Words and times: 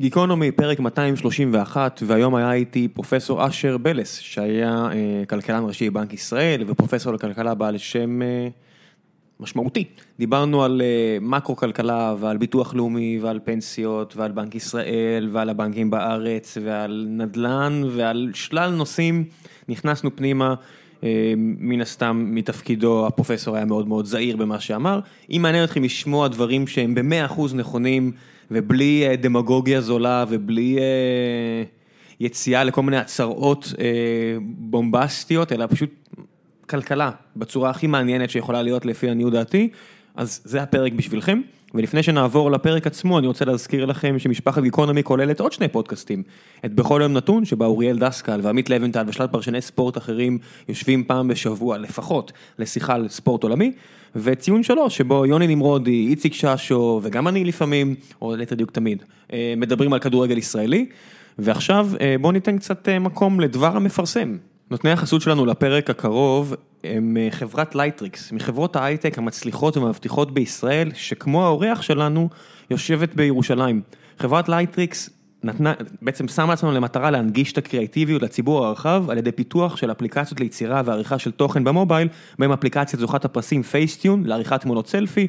גיקונומי, 0.00 0.50
פרק 0.50 0.80
231, 0.80 2.02
והיום 2.06 2.34
היה 2.34 2.52
איתי 2.52 2.88
פרופסור 2.88 3.46
אשר 3.48 3.78
בלס, 3.78 4.18
שהיה 4.18 4.88
אה, 4.92 5.22
כלכלן 5.28 5.64
ראשי 5.66 5.90
בבנק 5.90 6.12
ישראל 6.12 6.64
ופרופסור 6.66 7.12
לכלכלה 7.12 7.54
בעל 7.54 7.78
שם 7.78 8.22
אה, 8.22 8.48
משמעותי. 9.40 9.84
דיברנו 10.18 10.64
על 10.64 10.82
אה, 10.84 11.18
מקרו-כלכלה 11.20 12.14
ועל 12.20 12.36
ביטוח 12.36 12.74
לאומי 12.74 13.18
ועל 13.22 13.40
פנסיות 13.44 14.16
ועל 14.16 14.32
בנק 14.32 14.54
ישראל 14.54 15.28
ועל 15.32 15.48
הבנקים 15.48 15.90
בארץ 15.90 16.58
ועל 16.62 17.06
נדל"ן 17.08 17.82
ועל 17.90 18.30
שלל 18.34 18.70
נושאים. 18.70 19.24
נכנסנו 19.68 20.16
פנימה, 20.16 20.54
אה, 21.04 21.34
מן 21.36 21.80
הסתם 21.80 22.26
מתפקידו 22.28 23.06
הפרופסור 23.06 23.56
היה 23.56 23.64
מאוד 23.64 23.88
מאוד 23.88 24.06
זהיר 24.06 24.36
במה 24.36 24.60
שאמר. 24.60 25.00
אם 25.30 25.42
מעניין 25.42 25.64
אתכם 25.64 25.82
לשמוע 25.82 26.28
דברים 26.28 26.66
שהם 26.66 26.94
במאה 26.94 27.24
אחוז 27.24 27.54
נכונים 27.54 28.12
ובלי 28.52 29.08
אה, 29.08 29.16
דמגוגיה 29.16 29.80
זולה 29.80 30.24
ובלי 30.28 30.78
אה, 30.78 31.62
יציאה 32.20 32.64
לכל 32.64 32.82
מיני 32.82 32.96
הצהרות 32.96 33.72
אה, 33.80 33.84
בומבסטיות, 34.40 35.52
אלא 35.52 35.66
פשוט 35.70 35.90
כלכלה 36.68 37.10
בצורה 37.36 37.70
הכי 37.70 37.86
מעניינת 37.86 38.30
שיכולה 38.30 38.62
להיות 38.62 38.86
לפי 38.86 39.10
עניות 39.10 39.32
דעתי, 39.32 39.68
אז 40.14 40.40
זה 40.44 40.62
הפרק 40.62 40.92
בשבילכם. 40.92 41.40
ולפני 41.74 42.02
שנעבור 42.02 42.50
לפרק 42.50 42.86
עצמו, 42.86 43.18
אני 43.18 43.26
רוצה 43.26 43.44
להזכיר 43.44 43.84
לכם 43.84 44.18
שמשפחת 44.18 44.62
גיקונומי 44.62 45.02
כוללת 45.02 45.40
עוד 45.40 45.52
שני 45.52 45.68
פודקאסטים. 45.68 46.22
את 46.64 46.74
בכל 46.74 47.00
יום 47.02 47.12
נתון, 47.12 47.44
שבה 47.44 47.66
אוריאל 47.66 47.98
דסקל 47.98 48.40
ועמית 48.42 48.70
לבנטל 48.70 49.04
ושלל 49.06 49.26
פרשני 49.26 49.60
ספורט 49.60 49.98
אחרים 49.98 50.38
יושבים 50.68 51.04
פעם 51.04 51.28
בשבוע 51.28 51.78
לפחות 51.78 52.32
לשיחה 52.58 52.94
על 52.94 53.08
ספורט 53.08 53.42
עולמי, 53.42 53.72
ויציע 54.16 54.62
שלוש, 54.62 54.96
שבו 54.96 55.26
יוני 55.26 55.46
נמרודי, 55.46 56.06
איציק 56.10 56.34
ששו 56.34 57.00
וגם 57.02 57.28
אני 57.28 57.44
לפעמים, 57.44 57.94
או 58.22 58.36
ליתר 58.36 58.54
דיוק 58.54 58.70
תמיד, 58.70 59.02
אה, 59.32 59.54
מדברים 59.56 59.92
על 59.92 59.98
כדורגל 59.98 60.38
ישראלי. 60.38 60.86
ועכשיו 61.38 61.88
אה, 62.00 62.16
בואו 62.20 62.32
ניתן 62.32 62.58
קצת 62.58 62.88
אה, 62.88 62.98
מקום 62.98 63.40
לדבר 63.40 63.76
המפרסם. 63.76 64.36
נותני 64.70 64.90
החסות 64.90 65.22
שלנו 65.22 65.46
לפרק 65.46 65.90
הקרוב 65.90 66.54
הם 66.84 67.16
חברת 67.30 67.74
לייטריקס, 67.74 68.32
מחברות 68.32 68.76
ההייטק 68.76 69.18
המצליחות 69.18 69.76
ומבטיחות 69.76 70.34
בישראל, 70.34 70.90
שכמו 70.94 71.44
האורח 71.44 71.82
שלנו, 71.82 72.28
יושבת 72.70 73.14
בירושלים. 73.14 73.82
חברת 74.18 74.48
לייטריקס 74.48 75.10
נתנה, 75.44 75.74
בעצם 76.02 76.28
שמה 76.28 76.46
לעצמנו 76.46 76.72
למטרה 76.72 77.10
להנגיש 77.10 77.52
את 77.52 77.58
הקריאטיביות 77.58 78.22
לציבור 78.22 78.66
הרחב 78.66 79.04
על 79.10 79.18
ידי 79.18 79.32
פיתוח 79.32 79.76
של 79.76 79.90
אפליקציות 79.90 80.40
ליצירה 80.40 80.82
ועריכה 80.84 81.18
של 81.18 81.30
תוכן 81.30 81.64
במובייל, 81.64 82.08
בהם 82.38 82.52
אפליקציית 82.52 83.00
זוכת 83.00 83.24
הפרסים 83.24 83.62
Facetune 83.62 84.24
לעריכת 84.24 84.60
תמונות 84.60 84.88
סלפי, 84.88 85.26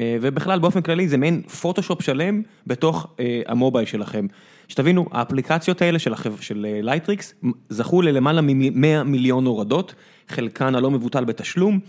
ובכלל 0.00 0.58
באופן 0.58 0.82
כללי 0.82 1.08
זה 1.08 1.16
מעין 1.16 1.42
פוטושופ 1.42 2.02
שלם 2.02 2.42
בתוך 2.66 3.06
המובייל 3.46 3.86
שלכם. 3.86 4.26
שתבינו, 4.68 5.06
האפליקציות 5.10 5.82
האלה 5.82 5.98
של 6.40 6.66
לייטריקס 6.82 7.34
זכו 7.68 8.02
ללמעלה 8.02 8.40
מ-100 8.40 9.02
מיליון 9.04 9.46
הורדות, 9.46 9.94
חלקן 10.28 10.74
הלא 10.74 10.90
מבוטל 10.90 11.24
בתשלום. 11.24 11.80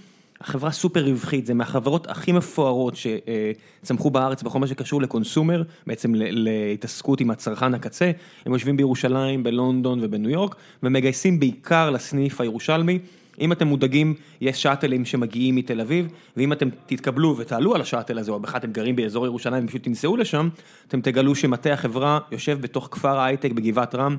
החברה 0.42 0.72
סופר 0.72 1.03
רווחית, 1.05 1.45
זה 1.45 1.53
מהחברות 1.53 2.09
הכי 2.09 2.31
מפוארות 2.31 2.94
שצמחו 2.95 4.09
בארץ 4.09 4.44
בכל 4.44 4.59
מה 4.59 4.67
שקשור 4.67 5.02
ל 5.02 5.08
consumer, 5.08 5.64
בעצם 5.88 6.11
להתעסקות 6.16 7.22
עם 7.22 7.31
הצרכן 7.31 7.73
הקצה. 7.73 8.11
הם 8.45 8.53
יושבים 8.53 8.78
בירושלים, 8.78 9.44
בלונדון 9.44 10.00
ובניו 10.02 10.30
יורק, 10.30 10.55
ומגייסים 10.83 11.39
בעיקר 11.39 11.89
לסניף 11.89 12.42
הירושלמי. 12.42 13.00
אם 13.42 13.52
אתם 13.52 13.68
מודאגים, 13.68 14.14
יש 14.42 14.64
שאטלים 14.64 15.06
שמגיעים 15.06 15.56
מתל 15.56 15.82
אביב, 15.82 16.08
ואם 16.38 16.54
אתם 16.54 16.70
תתקבלו 16.86 17.38
ותעלו 17.38 17.76
על 17.76 17.82
השאטל 17.82 18.20
הזה, 18.20 18.32
או 18.32 18.40
בכלל 18.40 18.60
אתם 18.60 18.72
גרים 18.72 18.96
באזור 18.96 19.26
ירושלים 19.26 19.66
ופשוט 19.66 19.84
תנסעו 19.84 20.18
לשם, 20.18 20.50
אתם 20.88 21.02
תגלו 21.02 21.36
שמטה 21.36 21.74
החברה 21.74 22.20
יושב 22.32 22.62
בתוך 22.62 22.90
כפר 22.92 23.18
ההייטק 23.18 23.52
בגבעת 23.52 23.96
רם, 23.96 24.18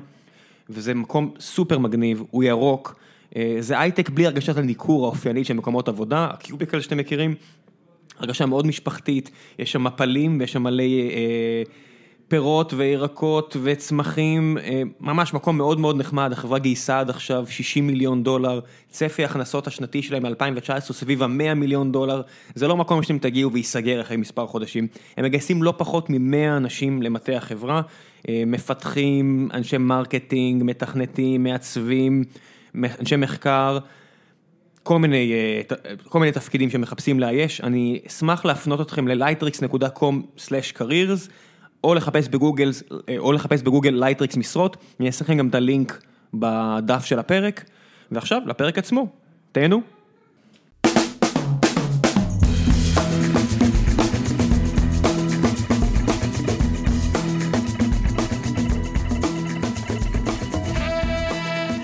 וזה 0.69 0.93
מקום 0.93 1.33
סופר 1.39 1.79
מגניב, 1.79 2.23
הוא 2.31 2.43
ירוק, 2.43 2.95
זה 3.59 3.79
הייטק 3.79 4.09
בלי 4.09 4.25
הרגשת 4.25 4.57
הניכור 4.57 5.05
האופיינית 5.05 5.45
של 5.45 5.53
מקומות 5.53 5.87
עבודה, 5.87 6.27
הקיוביקל 6.33 6.81
שאתם 6.81 6.97
מכירים, 6.97 7.35
הרגשה 8.19 8.45
מאוד 8.45 8.67
משפחתית, 8.67 9.31
יש 9.59 9.71
שם 9.71 9.83
מפלים 9.83 10.37
ויש 10.39 10.53
שם 10.53 10.63
מלא... 10.63 10.83
פירות 12.29 12.73
וירקות 12.73 13.57
וצמחים, 13.63 14.57
ממש 14.99 15.33
מקום 15.33 15.57
מאוד 15.57 15.79
מאוד 15.79 15.97
נחמד, 15.97 16.31
החברה 16.31 16.59
גייסה 16.59 16.99
עד 16.99 17.09
עכשיו 17.09 17.45
60 17.49 17.87
מיליון 17.87 18.23
דולר, 18.23 18.59
צפי 18.89 19.25
הכנסות 19.25 19.67
השנתי 19.67 20.01
שלהם 20.01 20.25
מ-2019 20.25 20.93
סביב 20.93 21.23
ה-100 21.23 21.53
מיליון 21.55 21.91
דולר, 21.91 22.21
זה 22.55 22.67
לא 22.67 22.77
מקום 22.77 23.03
שאתם 23.03 23.17
תגיעו 23.17 23.53
וייסגר 23.53 24.01
אחרי 24.01 24.17
מספר 24.17 24.47
חודשים, 24.47 24.87
הם 25.17 25.25
מגייסים 25.25 25.63
לא 25.63 25.73
פחות 25.77 26.09
מ-100 26.09 26.57
אנשים 26.57 27.01
למטה 27.01 27.37
החברה, 27.37 27.81
מפתחים, 28.29 29.49
אנשי 29.53 29.77
מרקטינג, 29.77 30.63
מתכנתים, 30.63 31.43
מעצבים, 31.43 32.23
אנשי 32.75 33.15
מחקר. 33.15 33.77
כל 34.83 34.99
מיני, 34.99 35.33
כל 36.09 36.19
מיני 36.19 36.31
תפקידים 36.31 36.69
שמחפשים 36.69 37.19
לאייש, 37.19 37.61
אני 37.61 37.99
אשמח 38.07 38.45
להפנות 38.45 38.81
אתכם 38.81 39.07
ל- 39.07 39.26
lightricks.com/careers 39.26 41.29
או 41.83 41.95
לחפש 41.95 42.27
בגוגל, 42.27 42.71
או 43.17 43.31
לחפש 43.31 43.61
בגוגל 43.61 43.89
לייטריקס 43.89 44.37
משרות, 44.37 44.77
אני 44.99 45.07
אעשה 45.07 45.23
לכם 45.23 45.37
גם 45.37 45.47
את 45.47 45.55
הלינק 45.55 46.01
בדף 46.33 47.05
של 47.05 47.19
הפרק, 47.19 47.63
ועכשיו 48.11 48.41
לפרק 48.45 48.77
עצמו, 48.77 49.07
תהנו. 49.51 49.81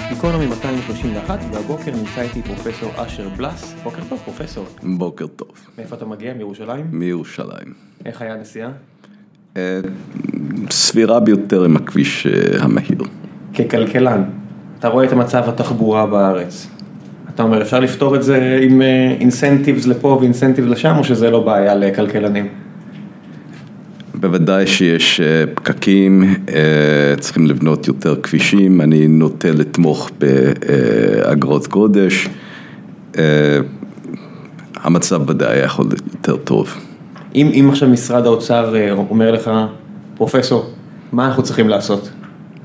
גיקונומי 0.09 0.45
231, 0.45 1.39
והבוקר 1.51 1.91
נמצא 1.91 2.21
איתי 2.21 2.41
פרופסור 2.41 2.91
אשר 2.95 3.29
בלס, 3.29 3.73
בוקר 3.83 4.01
טוב 4.09 4.21
פרופסור. 4.25 4.65
בוקר 4.83 5.27
טוב. 5.27 5.49
מאיפה 5.77 5.95
אתה 5.95 6.05
מגיע? 6.05 6.33
מירושלים? 6.33 6.87
מירושלים. 6.91 7.73
איך 8.05 8.21
היה 8.21 8.33
הנסיעה? 8.33 8.71
סבירה 10.71 11.19
ביותר 11.19 11.63
עם 11.63 11.75
הכביש 11.75 12.27
המהיר. 12.59 12.97
ככלכלן, 13.53 14.23
אתה 14.79 14.87
רואה 14.87 15.05
את 15.05 15.11
המצב 15.11 15.43
התחבורה 15.49 16.05
בארץ, 16.07 16.67
אתה 17.35 17.43
אומר 17.43 17.61
אפשר 17.61 17.79
לפתור 17.79 18.15
את 18.15 18.23
זה 18.23 18.59
עם 18.61 18.81
אינסנטיבס 19.19 19.85
לפה 19.85 20.17
ואינסנטיבס 20.21 20.69
לשם, 20.69 20.95
או 20.97 21.03
שזה 21.03 21.31
לא 21.31 21.39
בעיה 21.39 21.75
לכלכלנים? 21.75 22.47
בוודאי 24.15 24.67
שיש 24.67 25.21
פקקים, 25.55 26.35
צריכים 27.19 27.47
לבנות 27.47 27.87
יותר 27.87 28.15
כבישים, 28.21 28.81
אני 28.81 29.07
נוטה 29.07 29.51
לתמוך 29.51 30.11
באגרות 30.19 31.67
גודש, 31.67 32.27
המצב 34.75 35.29
ודאי 35.29 35.59
יכול 35.59 35.85
להיות 35.85 36.03
יותר 36.13 36.35
טוב. 36.35 36.84
אם 37.35 37.67
עכשיו 37.71 37.89
משרד 37.89 38.25
האוצר 38.25 38.75
אומר 39.09 39.31
לך, 39.31 39.51
פרופסור, 40.15 40.69
מה 41.11 41.25
אנחנו 41.25 41.43
צריכים 41.43 41.69
לעשות? 41.69 42.09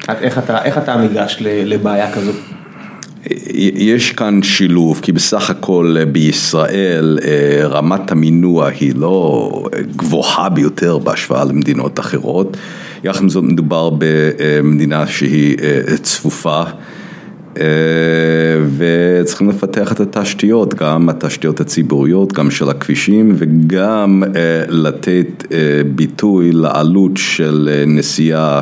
איך 0.08 0.78
אתה 0.78 0.96
ניגש 0.96 1.36
לבעיה 1.42 2.12
כזו? 2.12 2.32
יש 3.74 4.12
כאן 4.12 4.42
שילוב, 4.42 5.00
כי 5.02 5.12
בסך 5.12 5.50
הכל 5.50 5.96
בישראל 6.12 7.18
רמת 7.62 8.12
המינוע 8.12 8.68
היא 8.68 8.92
לא 8.96 9.52
גבוהה 9.96 10.48
ביותר 10.48 10.98
בהשוואה 10.98 11.44
למדינות 11.44 12.00
אחרות, 12.00 12.56
יחד 13.04 13.22
עם 13.22 13.28
זאת 13.28 13.44
מדובר 13.44 13.90
במדינה 13.98 15.06
שהיא 15.06 15.56
צפופה 16.02 16.62
וצריכים 18.76 19.48
לפתח 19.48 19.92
את 19.92 20.00
התשתיות, 20.00 20.74
גם 20.74 21.08
התשתיות 21.08 21.60
הציבוריות, 21.60 22.32
גם 22.32 22.50
של 22.50 22.68
הכבישים 22.68 23.34
וגם 23.38 24.22
לתת 24.68 25.44
ביטוי 25.94 26.52
לעלות 26.52 27.12
של 27.16 27.84
נסיעה 27.86 28.60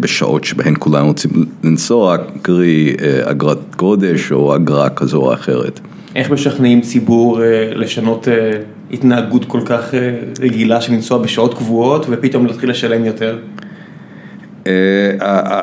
בשעות 0.00 0.44
שבהן 0.44 0.74
כולנו 0.78 1.06
רוצים 1.06 1.30
לנסוע, 1.64 2.16
קרי 2.42 2.94
אגרת 3.24 3.76
גודש 3.76 4.32
או 4.32 4.56
אגרה 4.56 4.90
כזו 4.90 5.16
או 5.16 5.34
אחרת. 5.34 5.80
איך 6.14 6.30
משכנעים 6.30 6.80
ציבור 6.80 7.40
לשנות 7.74 8.28
התנהגות 8.92 9.44
כל 9.44 9.60
כך 9.66 9.94
רגילה 10.40 10.80
של 10.80 10.92
לנסוע 10.92 11.18
בשעות 11.18 11.54
קבועות 11.54 12.06
ופתאום 12.10 12.46
להתחיל 12.46 12.70
לשלם 12.70 13.04
יותר? 13.04 13.38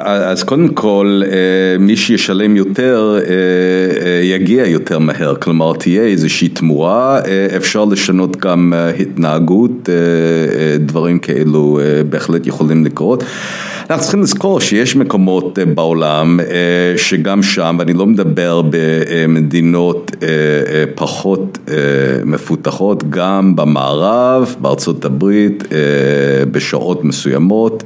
אז 0.06 0.44
קודם 0.44 0.68
כל, 0.68 1.22
מי 1.80 1.98
שישלם 1.98 2.56
יותר 2.56 3.20
יגיע 4.24 4.66
יותר 4.66 5.00
מהר, 5.00 5.36
כלומר 5.36 5.74
תהיה 5.74 6.04
איזושהי 6.04 6.48
תמורה, 6.48 7.20
אפשר 7.58 7.86
לשנות 7.86 8.38
גם 8.38 8.74
התנהגות, 9.00 9.90
דברים 10.80 11.20
כאלו 11.20 11.80
בהחלט 12.10 12.48
יכולים 12.48 12.86
לקרות. 12.86 13.24
אנחנו 13.90 14.04
צריכים 14.04 14.22
לזכור 14.22 14.60
שיש 14.60 14.96
מקומות 14.96 15.60
בעולם 15.74 16.40
שגם 16.98 17.44
שם, 17.44 17.76
ואני 17.80 17.94
לא 17.94 18.06
מדבר 18.06 18.62
במדינות 18.70 20.12
פחות 20.96 21.58
מפותחות, 22.26 23.04
גם 23.10 23.56
במערב, 23.56 24.56
בארצות 24.62 25.06
הברית, 25.06 25.64
בשעות 26.52 27.04
מסוימות. 27.04 27.84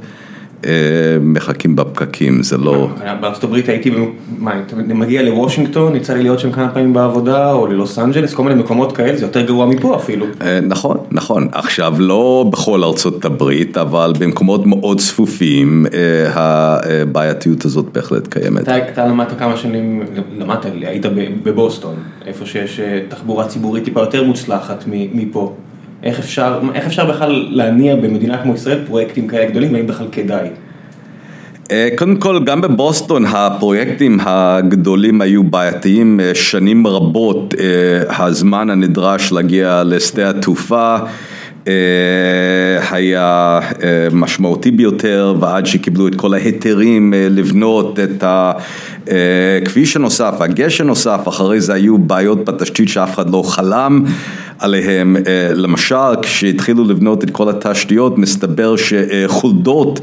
מחכים 1.20 1.76
בפקקים, 1.76 2.42
זה 2.42 2.56
לא... 2.56 2.88
בארצות 3.20 3.44
הברית 3.44 3.68
הייתי, 3.68 3.90
מה, 4.38 4.52
אתה 4.66 4.76
מגיע 4.76 5.22
לוושינגטון, 5.22 5.96
יצא 5.96 6.14
לי 6.14 6.22
להיות 6.22 6.38
שם 6.38 6.52
כמה 6.52 6.68
פעמים 6.68 6.92
בעבודה, 6.92 7.52
או 7.52 7.66
ללוס 7.66 7.98
אנג'לס, 7.98 8.34
כל 8.34 8.42
מיני 8.42 8.54
מקומות 8.54 8.96
כאלה, 8.96 9.16
זה 9.16 9.24
יותר 9.24 9.40
גרוע 9.40 9.66
מפה 9.66 9.96
אפילו. 9.96 10.26
נכון, 10.62 10.96
נכון. 11.10 11.48
עכשיו, 11.52 11.94
לא 11.98 12.46
בכל 12.52 12.84
ארצות 12.84 13.24
הברית, 13.24 13.76
אבל 13.76 14.12
במקומות 14.18 14.66
מאוד 14.66 14.98
צפופים, 15.00 15.86
הבעייתיות 16.34 17.64
הזאת 17.64 17.86
בהחלט 17.92 18.28
קיימת. 18.28 18.68
אתה 18.68 19.06
למדת 19.06 19.38
כמה 19.38 19.56
שנים, 19.56 20.02
למדת, 20.38 20.66
היית 20.82 21.06
בבוסטון, 21.42 21.94
איפה 22.26 22.46
שיש 22.46 22.80
תחבורה 23.08 23.46
ציבורית 23.46 23.84
טיפה 23.84 24.00
יותר 24.00 24.24
מוצלחת 24.24 24.84
מפה. 24.88 25.54
איך 26.02 26.18
אפשר, 26.18 26.60
איך 26.74 26.86
אפשר 26.86 27.06
בכלל 27.06 27.46
להניע 27.50 27.96
במדינה 27.96 28.42
כמו 28.42 28.54
ישראל 28.54 28.78
פרויקטים 28.86 29.28
כאלה 29.28 29.50
גדולים, 29.50 29.72
והאם 29.72 29.86
בכלל 29.86 30.06
כדאי? 30.12 30.48
קודם 31.96 32.16
כל, 32.16 32.44
גם 32.44 32.60
בבוסטון 32.60 33.24
הפרויקטים 33.26 34.18
הגדולים 34.22 35.20
היו 35.20 35.44
בעייתיים. 35.44 36.20
שנים 36.34 36.86
רבות, 36.86 37.54
הזמן 38.08 38.70
הנדרש 38.70 39.32
להגיע 39.32 39.82
לשדה 39.86 40.30
התעופה 40.30 40.96
היה 42.90 43.60
משמעותי 44.12 44.70
ביותר, 44.70 45.34
ועד 45.40 45.66
שקיבלו 45.66 46.08
את 46.08 46.14
כל 46.14 46.34
ההיתרים 46.34 47.14
לבנות 47.16 47.98
את 48.00 48.24
הכביש 48.26 49.96
הנוסף, 49.96 50.34
הגשר 50.40 50.84
הנוסף, 50.84 51.28
אחרי 51.28 51.60
זה 51.60 51.74
היו 51.74 51.98
בעיות 51.98 52.44
בתשתית 52.44 52.88
שאף 52.88 53.14
אחד 53.14 53.30
לא 53.30 53.42
חלם 53.46 54.04
עליהם, 54.58 55.16
למשל 55.54 56.20
כשהתחילו 56.22 56.84
לבנות 56.84 57.24
את 57.24 57.30
כל 57.30 57.48
התשתיות, 57.48 58.18
מסתבר 58.18 58.74
שחולדות 58.76 60.00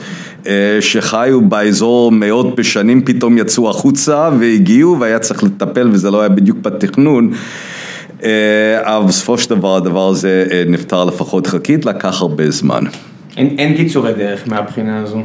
שחיו 0.80 1.42
באזור 1.42 2.12
מאות 2.12 2.56
בשנים 2.56 3.02
פתאום 3.06 3.38
יצאו 3.38 3.70
החוצה 3.70 4.30
והגיעו 4.40 5.00
והיה 5.00 5.20
צריך 5.20 5.44
לטפל 5.44 5.90
וזה 5.92 6.12
לא 6.12 6.20
היה 6.20 6.30
בדיוק 6.30 6.58
בתכנון 6.58 7.32
אבל 8.82 9.06
בסופו 9.08 9.38
של 9.38 9.50
דבר 9.50 9.76
הדבר 9.76 10.10
הזה 10.10 10.46
נפתר 10.68 11.06
לפחות 11.06 11.48
חלקית, 11.48 11.86
לקח 11.86 12.22
הרבה 12.22 12.52
זמן. 12.52 12.84
אין 13.38 13.78
קיצורי 13.78 14.14
דרך 14.14 14.48
מהבחינה 14.48 15.02
הזו? 15.04 15.22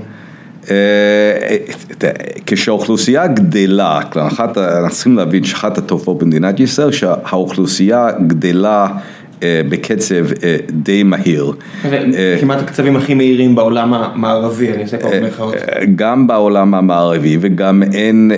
כשהאוכלוסייה 2.47 3.27
גדלה, 3.27 4.01
אנחנו 4.17 4.91
צריכים 4.91 5.17
להבין 5.17 5.45
שאחת 5.45 5.79
התופעות 5.79 6.19
במדינת 6.19 6.61
ישראל 6.61 6.93
שהאוכלוסייה 6.93 8.09
גדלה 8.27 8.89
בקצב 9.69 10.27
די 10.71 11.03
מהיר. 11.03 11.53
כמעט 12.41 12.63
הקצבים 12.63 12.97
הכי 12.97 13.15
מהירים 13.15 13.55
בעולם 13.55 13.95
המערבי, 13.95 14.73
אני 14.73 14.83
עושה 14.83 14.99
פה 14.99 15.09
במרכאות. 15.11 15.55
גם 15.97 16.27
בעולם 16.27 16.75
המערבי 16.75 17.39
וגם 17.41 17.83
אין 17.93 18.31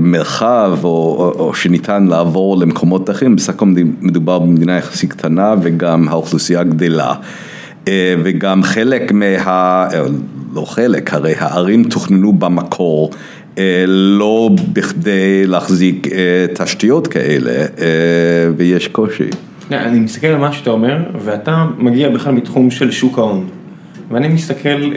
מרחב 0.00 0.78
או 0.82 1.52
שניתן 1.54 2.06
לעבור 2.06 2.58
למקומות 2.58 3.10
אחרים, 3.10 3.36
בסך 3.36 3.54
הכל 3.54 3.66
מדובר 4.00 4.38
במדינה 4.38 4.76
יחסית 4.76 5.12
קטנה 5.12 5.54
וגם 5.62 6.08
האוכלוסייה 6.08 6.62
גדלה. 6.62 7.14
וגם 8.22 8.62
חלק 8.62 9.12
מה... 9.12 9.88
לא 10.54 10.64
חלק, 10.64 11.14
הרי 11.14 11.34
הערים 11.38 11.84
תוכננו 11.84 12.32
במקור 12.32 13.10
לא 13.86 14.50
בכדי 14.72 15.46
להחזיק 15.46 16.08
תשתיות 16.54 17.06
כאלה 17.06 17.66
ויש 18.56 18.88
קושי. 18.88 19.28
אני 19.70 20.00
מסתכל 20.00 20.26
על 20.26 20.36
מה 20.36 20.52
שאתה 20.52 20.70
אומר 20.70 20.98
ואתה 21.20 21.66
מגיע 21.78 22.08
בכלל 22.08 22.32
מתחום 22.32 22.70
של 22.70 22.90
שוק 22.90 23.18
ההון 23.18 23.48
ואני 24.10 24.28
מסתכל, 24.28 24.90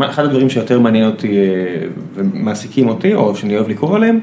אחד 0.00 0.24
הדברים 0.24 0.50
שיותר 0.50 0.80
מעניין 0.80 1.06
אותי 1.06 1.38
ומעסיקים 2.14 2.88
אותי 2.88 3.14
או 3.14 3.36
שאני 3.36 3.56
אוהב 3.56 3.68
לקרוא 3.68 3.96
עליהם 3.96 4.20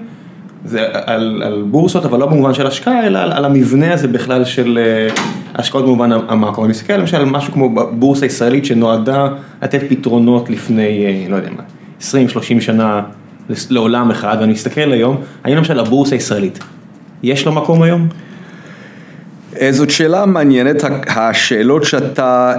זה 0.66 0.82
על 0.94 1.64
בורסות 1.68 2.06
אבל 2.06 2.20
לא 2.20 2.26
במובן 2.26 2.54
של 2.54 2.68
השקעה 2.68 3.08
אלא 3.08 3.20
על 3.20 3.46
המבנה 3.46 3.94
הזה 3.94 4.08
בכלל 4.08 4.46
של 4.46 4.80
השקעות 5.56 5.86
במובן 5.86 6.12
המקרו, 6.12 6.64
אני 6.64 6.72
מסתכל 6.72 6.98
למשל 6.98 7.18
על 7.18 7.26
משהו 7.26 7.54
כמו 7.54 7.70
בורסה 7.92 8.26
ישראלית 8.26 8.66
שנועדה 8.66 9.28
לתת 9.64 9.82
פתרונות 9.90 10.50
לפני, 10.50 11.26
לא 11.30 11.36
יודע 11.36 11.50
מה, 11.58 11.64
20-30 12.02 12.62
שנה 12.62 13.02
לעולם 13.70 14.12
אחד 14.12 14.38
ואני 14.40 14.52
מסתכל 14.52 14.92
היום, 14.92 15.22
האם 15.44 15.58
למשל 15.58 15.80
הבורסה 15.80 16.16
הישראלית, 16.16 16.60
יש 17.24 17.46
לו 17.46 17.52
מקום 17.52 17.82
היום? 17.82 18.08
זאת 19.72 19.90
שאלה 19.90 20.26
מעניינת, 20.26 20.84
השאלות 21.08 21.84
שאתה 21.84 22.54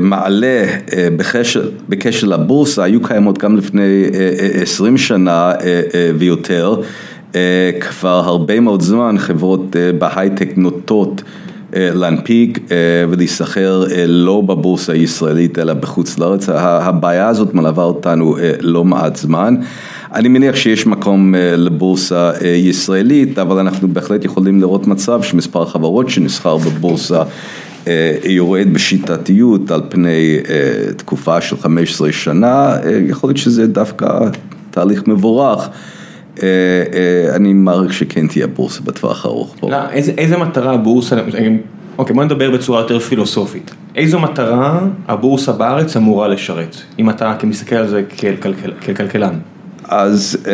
מעלה 0.00 0.64
בקשר 1.88 2.26
לבורסה 2.26 2.84
היו 2.84 3.02
קיימות 3.02 3.38
גם 3.38 3.56
לפני 3.56 4.04
20 4.62 4.98
שנה 4.98 5.52
ויותר, 6.18 6.76
כבר 7.80 8.22
הרבה 8.24 8.60
מאוד 8.60 8.82
זמן 8.82 9.18
חברות 9.18 9.76
בהייטק 9.98 10.48
נוטות 10.56 11.22
להנפיק 11.78 12.58
ולהיסחר 13.10 13.84
לא 14.06 14.40
בבורסה 14.40 14.92
הישראלית 14.92 15.58
אלא 15.58 15.74
בחוץ 15.74 16.18
לארץ, 16.18 16.48
הבעיה 16.54 17.28
הזאת 17.28 17.54
מלווה 17.54 17.84
אותנו 17.84 18.36
לא 18.60 18.84
מעט 18.84 19.16
זמן. 19.16 19.56
אני 20.14 20.28
מניח 20.28 20.56
שיש 20.56 20.86
מקום 20.86 21.34
לבורסה 21.56 22.30
ישראלית, 22.44 23.38
אבל 23.38 23.58
אנחנו 23.58 23.88
בהחלט 23.88 24.24
יכולים 24.24 24.60
לראות 24.60 24.86
מצב 24.86 25.22
שמספר 25.22 25.64
חברות 25.64 26.10
שנסחר 26.10 26.56
בבורסה 26.56 27.22
יורד 28.24 28.66
בשיטתיות 28.72 29.70
על 29.70 29.82
פני 29.88 30.38
תקופה 30.96 31.40
של 31.40 31.56
15 31.56 32.12
שנה, 32.12 32.76
יכול 33.08 33.28
להיות 33.28 33.36
שזה 33.38 33.66
דווקא 33.66 34.06
תהליך 34.70 35.08
מבורך. 35.08 35.68
אני 37.34 37.52
מעריך 37.52 37.92
שכן 37.92 38.26
תהיה 38.26 38.46
בורסה 38.46 38.80
בטווח 38.84 39.24
הארוך 39.24 39.54
פה. 39.60 39.70
איזה 39.92 40.36
מטרה 40.36 40.72
הבורסה, 40.72 41.16
אוקיי 41.98 42.14
בוא 42.14 42.24
נדבר 42.24 42.50
בצורה 42.50 42.80
יותר 42.80 42.98
פילוסופית, 42.98 43.70
איזו 43.96 44.20
מטרה 44.20 44.80
הבורסה 45.08 45.52
בארץ 45.52 45.96
אמורה 45.96 46.28
לשרת, 46.28 46.76
אם 46.98 47.10
אתה 47.10 47.34
מסתכל 47.44 47.76
על 47.76 47.88
זה 47.88 48.02
ככלכלן? 48.86 49.34
אז 49.84 50.46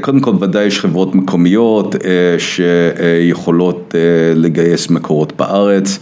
קודם 0.00 0.20
כל 0.20 0.34
ודאי 0.40 0.64
יש 0.64 0.80
חברות 0.80 1.14
מקומיות 1.14 1.96
שיכולות 2.38 3.94
לגייס 4.34 4.90
מקורות 4.90 5.32
בארץ, 5.36 5.98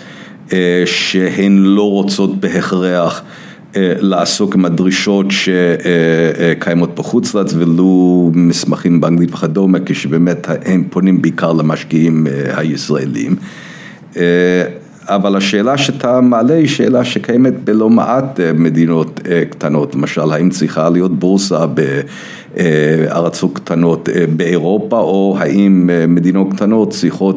שהן 0.85 1.57
לא 1.59 1.91
רוצות 1.91 2.41
בהכרח 2.41 3.23
לעסוק 3.77 4.55
עם 4.55 4.65
הדרישות 4.65 5.27
שקיימות 5.31 6.95
בחוץ 6.95 7.35
לארץ 7.35 7.55
ולו 7.55 8.31
מסמכים 8.35 9.01
באנגלית 9.01 9.33
וכדומה, 9.33 9.79
כשבאמת 9.87 10.47
הם 10.65 10.85
פונים 10.91 11.23
בעיקר 11.23 11.53
למשקיעים 11.53 12.27
הישראלים. 12.55 13.37
אבל 15.15 15.37
השאלה 15.37 15.79
שאתה 15.79 16.21
מעלה 16.21 16.55
היא 16.55 16.69
שאלה 16.69 17.05
שקיימת 17.05 17.65
בלא 17.65 17.91
מעט 17.91 18.41
מדינות 18.55 19.21
קטנות, 19.51 19.95
למשל 19.95 20.33
האם 20.33 20.51
צריכה 20.51 20.91
להיות 20.91 21.19
בורסה 21.19 21.67
בארצות 22.57 23.55
קטנות 23.55 24.09
באירופה 24.37 24.99
או 24.99 25.37
האם 25.39 25.91
מדינות 26.09 26.53
קטנות 26.55 26.91
צריכות 26.91 27.37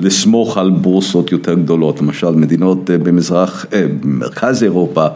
לסמוך 0.00 0.58
על 0.58 0.70
בורסות 0.70 1.32
יותר 1.32 1.54
גדולות, 1.54 2.00
למשל 2.00 2.30
מדינות 2.30 2.90
במזרח, 2.90 3.66
במרכז 4.00 4.62
אירופה 4.62 5.06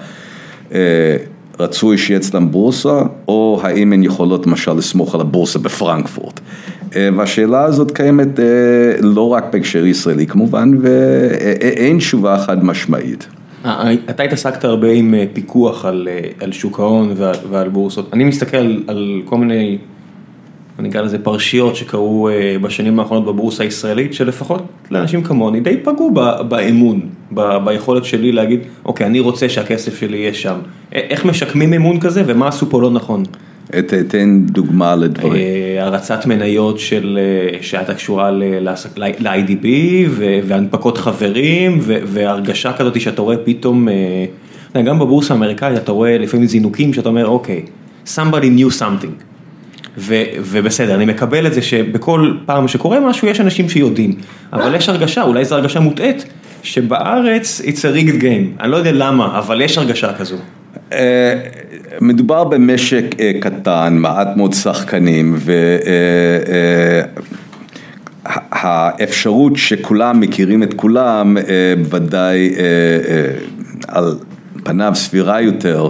רצוי 1.60 1.98
שיהיה 1.98 2.20
אצלם 2.20 2.50
בורסה 2.50 3.02
או 3.28 3.60
האם 3.62 3.92
הן 3.92 4.02
יכולות 4.02 4.46
למשל 4.46 4.72
לסמוך 4.72 5.14
על 5.14 5.20
הבורסה 5.20 5.58
בפרנקפורט. 5.58 6.40
והשאלה 6.94 7.64
הזאת 7.64 7.90
קיימת 7.90 8.40
לא 9.00 9.28
רק 9.28 9.44
בהקשר 9.52 9.86
ישראלי 9.86 10.26
כמובן 10.26 10.70
ואין 10.80 11.98
תשובה 11.98 12.38
חד 12.38 12.64
משמעית. 12.64 13.28
אתה 14.10 14.22
התעסקת 14.22 14.64
הרבה 14.64 14.90
עם 14.90 15.14
פיקוח 15.32 15.84
על 16.40 16.52
שוק 16.52 16.80
ההון 16.80 17.14
ועל 17.50 17.68
בורסות, 17.68 18.10
אני 18.12 18.24
מסתכל 18.24 18.82
על 18.86 19.22
כל 19.24 19.36
מיני 19.36 19.78
אני 20.78 20.88
אקרא 20.88 21.02
לזה 21.02 21.18
פרשיות 21.18 21.76
שקרו 21.76 22.28
בשנים 22.62 23.00
האחרונות 23.00 23.26
בבורסה 23.26 23.64
הישראלית, 23.64 24.14
שלפחות 24.14 24.62
לאנשים 24.90 25.22
כמוני 25.22 25.60
די 25.60 25.76
פגעו 25.76 26.14
באמון, 26.48 27.00
ביכולת 27.64 28.04
שלי 28.04 28.32
להגיד, 28.32 28.60
אוקיי, 28.84 29.06
אני 29.06 29.20
רוצה 29.20 29.48
שהכסף 29.48 30.00
שלי 30.00 30.16
יהיה 30.16 30.34
שם. 30.34 30.58
איך 30.92 31.24
משקמים 31.24 31.72
אמון 31.72 32.00
כזה 32.00 32.22
ומה 32.26 32.48
עשו 32.48 32.70
פה 32.70 32.82
לא 32.82 32.90
נכון? 32.90 33.22
תן 34.08 34.40
דוגמה 34.40 34.96
לדברים. 34.96 35.42
הרצת 35.80 36.26
מניות 36.26 36.78
שהייתה 37.60 37.94
קשורה 37.94 38.30
ל-IDB 38.30 39.66
והנפקות 40.46 40.98
חברים 40.98 41.78
והרגשה 41.84 42.72
כזאת 42.72 43.00
שאתה 43.00 43.22
רואה 43.22 43.36
פתאום, 43.36 43.88
גם 44.84 44.98
בבורסה 44.98 45.34
האמריקאית 45.34 45.76
אתה 45.78 45.92
רואה 45.92 46.18
לפעמים 46.18 46.46
זינוקים 46.46 46.92
שאתה 46.92 47.08
אומר 47.08 47.26
אוקיי, 47.26 47.62
somebody 48.06 48.58
knew 48.58 48.80
something. 48.80 49.22
ובסדר, 50.38 50.94
אני 50.94 51.04
מקבל 51.04 51.46
את 51.46 51.54
זה 51.54 51.62
שבכל 51.62 52.32
פעם 52.46 52.68
שקורה 52.68 53.00
משהו 53.00 53.28
יש 53.28 53.40
אנשים 53.40 53.68
שיודעים, 53.68 54.14
אבל 54.52 54.74
יש 54.74 54.88
הרגשה, 54.88 55.22
אולי 55.22 55.44
זו 55.44 55.54
הרגשה 55.54 55.80
מוטעית, 55.80 56.24
שבארץ 56.62 57.60
it's 57.64 57.78
a 57.78 57.96
rigged 57.96 58.22
game, 58.22 58.62
אני 58.62 58.70
לא 58.70 58.76
יודע 58.76 58.92
למה, 58.92 59.38
אבל 59.38 59.60
יש 59.60 59.78
הרגשה 59.78 60.12
כזו. 60.12 60.36
מדובר 62.00 62.44
במשק 62.44 63.04
קטן, 63.40 63.96
מעט 63.98 64.28
מאוד 64.36 64.52
שחקנים, 64.52 65.36
והאפשרות 68.24 69.56
שכולם 69.56 70.20
מכירים 70.20 70.62
את 70.62 70.74
כולם, 70.74 71.36
בוודאי 71.82 72.50
על 73.88 74.18
פניו 74.64 74.92
סבירה 74.94 75.40
יותר, 75.40 75.88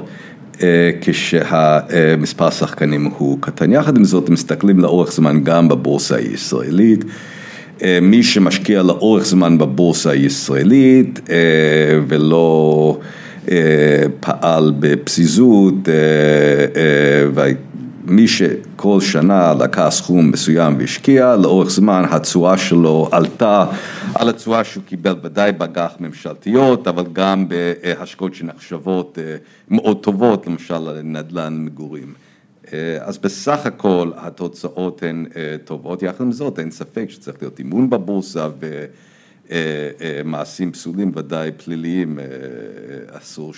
כשהמספר 1.01 2.47
השחקנים 2.47 3.05
הוא 3.05 3.39
קטן. 3.41 3.73
יחד 3.73 3.97
עם 3.97 4.05
זאת, 4.05 4.31
מסתכלים 4.31 4.81
לאורך 4.81 5.13
זמן 5.13 5.41
גם 5.45 5.69
בבורסה 5.69 6.17
הישראלית. 6.17 7.05
מי 8.03 8.23
שמשקיע 8.23 8.83
לאורך 8.83 9.27
זמן 9.27 9.59
בבורסה 9.59 10.11
הישראלית 10.11 11.21
ולא 12.09 12.99
פעל 14.21 14.73
בפזיזות, 14.79 15.75
ומי 18.05 18.29
שכל 18.29 19.01
שנה 19.01 19.55
לקח 19.61 19.89
סכום 19.91 20.31
מסוים 20.31 20.77
והשקיע, 20.79 21.37
לאורך 21.37 21.71
זמן 21.71 22.05
התשואה 22.11 22.59
שלו 22.59 23.09
עלתה 23.13 23.67
על 24.15 24.29
התשואה 24.29 24.65
שהוא 24.65 24.83
קיבל 24.87 25.15
ודאי 25.23 25.53
באג"ח 25.53 25.93
ממשלתיות, 26.01 26.89
אבל 26.89 27.05
גם 27.13 27.49
בהשקעות 27.49 28.35
שנחשבות 28.35 29.19
מאוד 29.69 29.99
טובות, 30.01 30.47
למשל 30.47 31.03
נדל"ן 31.05 31.65
מגורים. 31.65 32.15
אז 33.01 33.19
בסך 33.19 33.67
הכל 33.67 34.11
התוצאות 34.17 35.03
הן 35.03 35.27
טובות, 35.65 36.03
יחד 36.03 36.25
עם 36.25 36.33
זאת 36.33 36.59
אין 36.59 36.71
ספק 36.71 37.07
שצריך 37.09 37.37
להיות 37.41 37.59
אימון 37.59 37.91
בבורסה 37.91 38.49
ומעשים 39.51 40.73
פסולים 40.73 41.13
ודאי 41.15 41.51
פליליים 41.53 42.19
אסור 43.11 43.55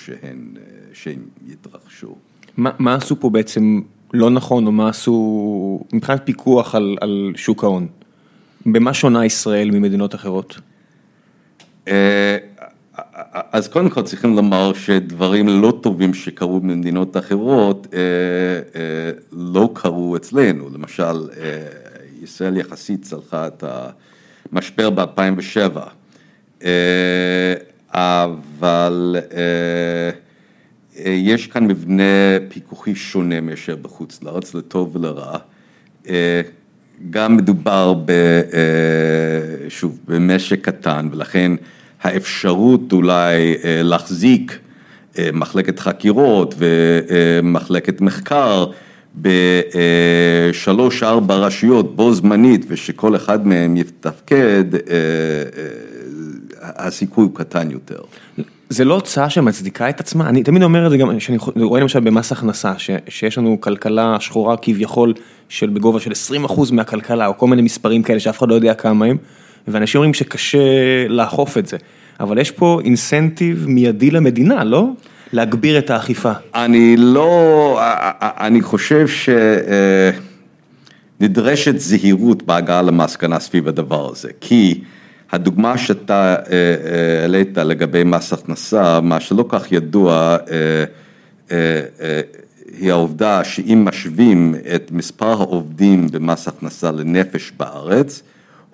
שהם 0.93 1.19
יתרחשו. 1.49 2.17
מה 2.57 2.95
עשו 2.95 3.21
פה 3.21 3.31
בעצם 3.31 3.81
לא 4.15 4.31
נכון 4.31 4.67
או 4.67 4.73
מה 4.73 4.89
עשו 4.89 5.81
מבחינת 5.93 6.21
פיקוח 6.25 6.75
על 6.75 7.33
שוק 7.37 7.65
ההון? 7.65 7.87
במה 8.67 8.95
שונה 8.95 9.27
ישראל 9.27 9.71
ממדינות 9.71 10.15
אחרות? 10.15 10.61
אז 13.53 13.69
קודם 13.69 13.91
כל 13.91 14.03
צריכים 14.03 14.37
לומר 14.37 14.73
שדברים 14.73 15.49
לא 15.49 15.79
טובים 15.83 16.15
שקרו 16.15 16.61
במדינות 16.61 17.17
אחרות 17.17 17.87
לא 19.33 19.71
קרו 19.75 20.17
אצלנו, 20.17 20.71
למשל 20.71 21.29
ישראל 22.23 22.57
יחסית 22.57 23.03
צלחה 23.03 23.47
את 23.47 23.65
המשבר 24.53 24.91
ב-2007, 24.91 25.79
אבל 27.95 29.17
יש 31.05 31.47
כאן 31.47 31.67
מבנה 31.67 32.03
פיקוחי 32.49 32.95
שונה 32.95 33.41
מאשר 33.41 33.77
בחוץ 33.77 34.23
לארץ, 34.23 34.55
לטוב 34.55 34.97
ולרע, 34.97 35.39
גם 37.11 37.37
מדובר 37.37 37.95
שוב 39.69 39.99
במשק 40.09 40.65
קטן 40.65 41.09
ולכן 41.13 41.53
האפשרות 42.03 42.93
אולי 42.93 43.57
להחזיק 43.65 44.59
מחלקת 45.33 45.79
חקירות 45.79 46.55
ומחלקת 46.59 48.01
מחקר 48.01 48.67
בשלוש 49.17 51.03
ארבע 51.03 51.35
רשויות 51.35 51.97
בו 51.97 52.15
זמנית 52.15 52.65
ושכל 52.69 53.17
אחד 53.17 53.47
מהם 53.47 53.77
יתפקד, 53.77 54.65
הסיכוי 56.61 57.25
הוא 57.25 57.35
קטן 57.35 57.71
יותר. 57.71 58.01
זה 58.69 58.85
לא 58.85 58.95
הוצאה 58.95 59.31
שמצדיקה 59.31 59.89
את 59.89 60.01
עצמה, 60.01 60.29
אני 60.29 60.43
תמיד 60.43 60.63
אומר 60.63 60.87
את 60.87 60.91
זה 60.91 60.97
גם, 60.97 61.21
שאני 61.21 61.39
רואה 61.57 61.81
למשל 61.81 62.01
במס 62.01 62.33
הכנסה, 62.33 62.73
שיש 63.09 63.39
לנו 63.39 63.57
כלכלה 63.61 64.17
שחורה 64.21 64.57
כביכול 64.57 65.15
של 65.49 65.71
בגובה 65.71 66.01
של 66.01 66.11
20% 66.47 66.73
מהכלכלה 66.73 67.27
או 67.27 67.39
כל 67.39 67.47
מיני 67.47 67.63
מספרים 67.63 68.03
כאלה 68.03 68.21
שאף 68.21 68.39
אחד 68.39 68.49
לא 68.49 68.55
יודע 68.55 68.75
כמה 68.75 69.07
הם, 69.07 69.17
ואנשים 69.69 69.99
אומרים 69.99 70.15
שקשה 70.15 70.59
לאכוף 71.09 71.59
את 71.59 71.67
זה, 71.67 71.77
אבל 72.21 72.39
יש 72.39 72.51
פה 72.51 72.81
אינסנטיב 72.85 73.65
מיידי 73.69 74.11
למדינה, 74.11 74.65
לא? 74.65 74.89
להגביר 75.33 75.79
את 75.79 75.91
האכיפה. 75.91 76.33
אני 76.55 76.97
לא, 76.99 77.81
אני 78.21 78.63
חושב 78.63 79.07
שנדרשת 81.21 81.79
זהירות 81.79 82.43
בהגעה 82.43 82.83
למסקנה 82.83 83.41
סביב 83.41 83.69
הדבר 83.69 84.11
הזה, 84.11 84.29
כי 84.41 84.81
הדוגמה 85.33 85.79
שאתה 85.79 86.37
העלית 87.23 87.59
לגבי 87.59 88.05
מס 88.05 88.33
הכנסה, 88.33 89.01
מה 89.01 89.21
שלא 89.21 89.45
כך 89.49 89.73
ידוע, 89.73 90.37
היא 92.79 92.91
העובדה 92.91 93.45
שאם 93.45 93.85
משווים 93.85 94.55
את 94.75 94.91
מספר 94.93 95.41
העובדים 95.41 96.09
במס 96.13 96.49
הכנסה 96.49 96.91
לנפש 96.91 97.53
בארץ, 97.57 98.23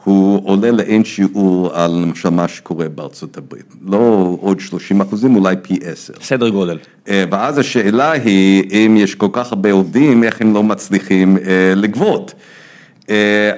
הוא 0.06 0.40
עולה 0.44 0.70
לאין 0.70 1.04
שיעור 1.04 1.70
על 1.74 1.90
למשל 1.90 2.28
מה 2.28 2.48
שקורה 2.48 2.88
בארצות 2.88 3.36
הברית, 3.36 3.74
לא 3.86 4.36
עוד 4.40 4.60
30 4.60 5.00
אחוזים, 5.00 5.36
אולי 5.36 5.56
פי 5.62 5.78
עשר. 5.84 6.12
סדר 6.20 6.48
גודל. 6.48 6.78
ואז 7.08 7.58
השאלה 7.58 8.10
היא, 8.10 8.64
אם 8.72 8.96
יש 8.96 9.14
כל 9.14 9.28
כך 9.32 9.52
הרבה 9.52 9.72
עובדים, 9.72 10.24
איך 10.24 10.40
הם 10.40 10.54
לא 10.54 10.62
מצליחים 10.62 11.36
לגבות. 11.76 12.34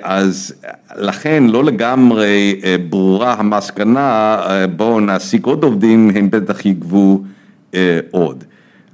אז 0.03 0.55
לכן 0.97 1.45
לא 1.45 1.65
לגמרי 1.65 2.61
ברורה 2.89 3.35
המסקנה, 3.39 4.41
בואו 4.77 5.01
נעסיק 5.01 5.47
עוד 5.47 5.65
עובדים, 5.65 6.11
הם 6.15 6.31
בטח 6.31 6.67
יגבו 6.67 7.21
עוד. 8.11 8.45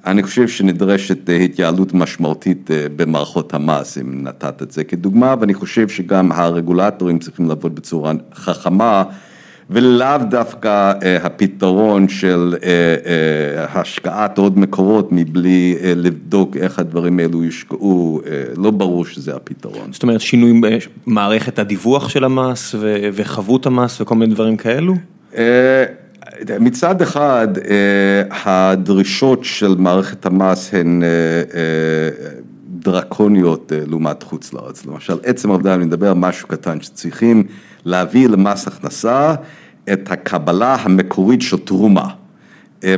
אני 0.06 0.22
חושב 0.22 0.48
שנדרשת 0.48 1.30
התייעלות 1.44 1.94
משמעותית 1.94 2.70
במערכות 2.96 3.54
המס, 3.54 3.98
אם 3.98 4.24
נתת 4.24 4.62
את 4.62 4.70
זה 4.70 4.84
כדוגמה, 4.84 5.34
ואני 5.40 5.54
חושב 5.54 5.88
שגם 5.88 6.32
הרגולטורים 6.32 7.18
צריכים 7.18 7.48
לעבוד 7.48 7.74
בצורה 7.74 8.12
חכמה, 8.34 9.04
ולאו 9.70 10.18
דווקא 10.30 10.92
הפתרון 11.22 12.08
של 12.08 12.54
השקעת 13.56 14.38
עוד 14.38 14.58
מקורות 14.58 15.12
מבלי 15.12 15.76
לבדוק 15.96 16.56
איך 16.56 16.78
הדברים 16.78 17.18
האלו 17.18 17.44
יושקעו, 17.44 18.20
לא 18.56 18.70
ברור 18.70 19.04
שזה 19.04 19.36
הפתרון. 19.36 19.92
זאת 19.92 20.02
אומרת 20.02 20.20
שינוי 20.20 20.60
במערכת 21.06 21.58
הדיווח 21.58 22.08
של 22.08 22.24
המס 22.24 22.74
וחבות 23.12 23.66
המס 23.66 24.00
וכל 24.00 24.14
מיני 24.14 24.34
דברים 24.34 24.56
כאלו? 24.56 24.94
מצד 26.60 27.02
אחד, 27.02 27.48
הדרישות 28.30 29.44
של 29.44 29.74
מערכת 29.78 30.26
המס 30.26 30.74
הן 30.74 31.02
דרקוניות 32.68 33.72
לעומת 33.86 34.22
חוץ 34.22 34.52
לארץ, 34.52 34.86
למשל 34.86 35.18
עצם 35.22 35.50
העובדה, 35.50 35.74
אני 35.74 35.84
מדבר 35.84 36.08
על 36.08 36.14
משהו 36.14 36.48
קטן, 36.48 36.80
שצריכים 36.80 37.46
להביא 37.84 38.28
למס 38.28 38.66
הכנסה 38.66 39.34
את 39.92 40.10
הקבלה 40.10 40.74
המקורית 40.74 41.42
של 41.42 41.58
תרומה, 41.58 42.08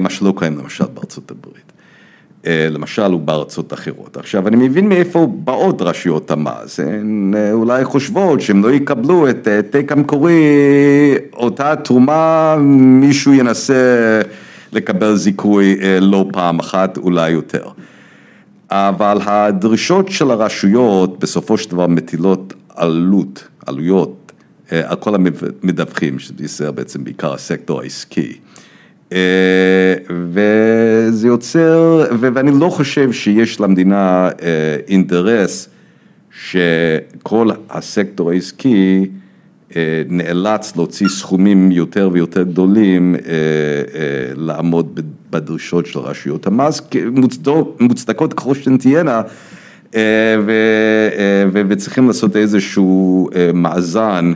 מה 0.01 0.11
שלא 0.11 0.35
קיים 0.37 0.59
למשל 0.59 0.85
בארצות 0.95 1.31
הברית, 1.31 1.73
למשל 2.47 3.15
ובארצות 3.15 3.73
אחרות. 3.73 4.17
עכשיו, 4.17 4.49
אני 4.49 4.69
מבין 4.69 4.89
מאיפה 4.89 5.29
באות 5.45 5.83
רשויות 5.83 6.31
המס, 6.31 6.81
הן 6.81 7.35
אולי 7.53 7.85
חושבות 7.85 8.41
שהן 8.41 8.63
לא 8.63 8.73
יקבלו 8.73 9.31
את 9.31 9.47
העתק 9.47 9.93
המקורי, 9.93 10.35
אותה 11.33 11.77
תרומה, 11.77 12.57
מישהו 12.61 13.35
ינסה 13.35 14.21
לקבל 14.73 15.17
זיכוי 15.17 15.79
לא 16.01 16.27
פעם 16.33 16.59
אחת, 16.59 16.97
אולי 16.97 17.31
יותר. 17.31 17.69
אבל 18.71 19.19
הדרישות 19.25 20.09
של 20.09 20.31
הרשויות 20.31 21.19
בסופו 21.19 21.59
של 21.59 21.71
דבר 21.71 21.87
מטילות 21.87 22.55
עלות, 22.75 23.49
עלויות, 23.67 24.33
על 24.71 24.97
כל 24.97 25.15
המדווחים, 25.15 26.19
שזה 26.19 26.73
בעצם 26.73 27.05
בעיקר 27.05 27.35
הסקטור 27.35 27.81
העסקי. 27.81 28.39
וזה 30.11 31.29
יוצר, 31.29 32.05
ואני 32.21 32.51
לא 32.61 32.69
חושב 32.69 33.13
שיש 33.13 33.61
למדינה 33.61 34.29
אינטרס 34.89 35.69
שכל 36.31 37.51
הסקטור 37.71 38.31
העסקי 38.31 39.07
נאלץ 40.09 40.77
להוציא 40.77 41.09
סכומים 41.09 41.73
יותר 41.73 42.11
ויותר 42.13 42.43
גדולים 42.43 43.17
לעמוד 44.37 45.01
בדרישות 45.31 45.87
של 45.87 45.99
רשויות 45.99 46.47
המס, 46.47 46.81
מוצדקות 47.81 48.35
ככל 48.35 48.55
שהן 48.55 48.77
תהיינה, 48.77 49.23
וצריכים 51.69 52.07
לעשות 52.07 52.37
איזשהו 52.37 53.31
מאזן 53.55 54.33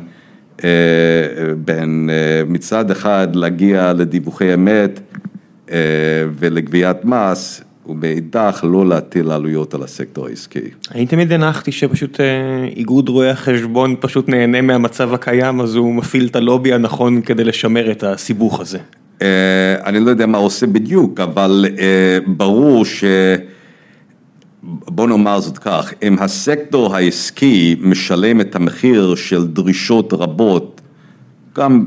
בין 1.65 2.11
מצד 2.47 2.91
אחד 2.91 3.29
להגיע 3.37 3.93
לדיווחי 3.93 4.55
אמת 4.55 5.01
ולגביית 6.39 7.05
מס, 7.05 7.63
ומאידך 7.87 8.65
לא 8.71 8.89
להטיל 8.89 9.31
עלויות 9.31 9.75
על 9.75 9.83
הסקטור 9.83 10.27
העסקי. 10.27 10.61
אני 10.95 11.07
תמיד 11.07 11.33
הנחתי 11.33 11.73
שפשוט 11.73 12.21
איגוד 12.77 13.09
רואי 13.09 13.29
החשבון 13.29 13.95
פשוט 14.01 14.29
נהנה 14.29 14.61
מהמצב 14.61 15.15
הקיים, 15.15 15.61
אז 15.61 15.75
הוא 15.75 15.95
מפעיל 15.95 16.27
את 16.27 16.37
הלובי 16.37 16.73
הנכון 16.73 17.23
כדי 17.23 17.45
לשמר 17.45 17.91
את 17.91 18.05
הסיבוך 18.05 18.61
הזה. 18.61 18.79
אני 19.87 20.01
לא 20.01 20.11
יודע 20.11 20.27
מה 20.27 20.39
עושה 20.39 20.67
בדיוק, 20.67 21.21
אבל 21.21 21.67
ברור 22.27 22.85
ש... 22.85 23.05
בוא 24.63 25.09
נאמר 25.09 25.41
זאת 25.41 25.59
כך, 25.59 25.93
אם 26.03 26.17
הסקטור 26.19 26.97
העסקי 26.97 27.77
משלם 27.81 28.41
את 28.41 28.57
המחיר 28.57 29.15
של 29.15 29.47
דרישות 29.47 30.13
רבות, 30.13 30.81
גם 31.57 31.85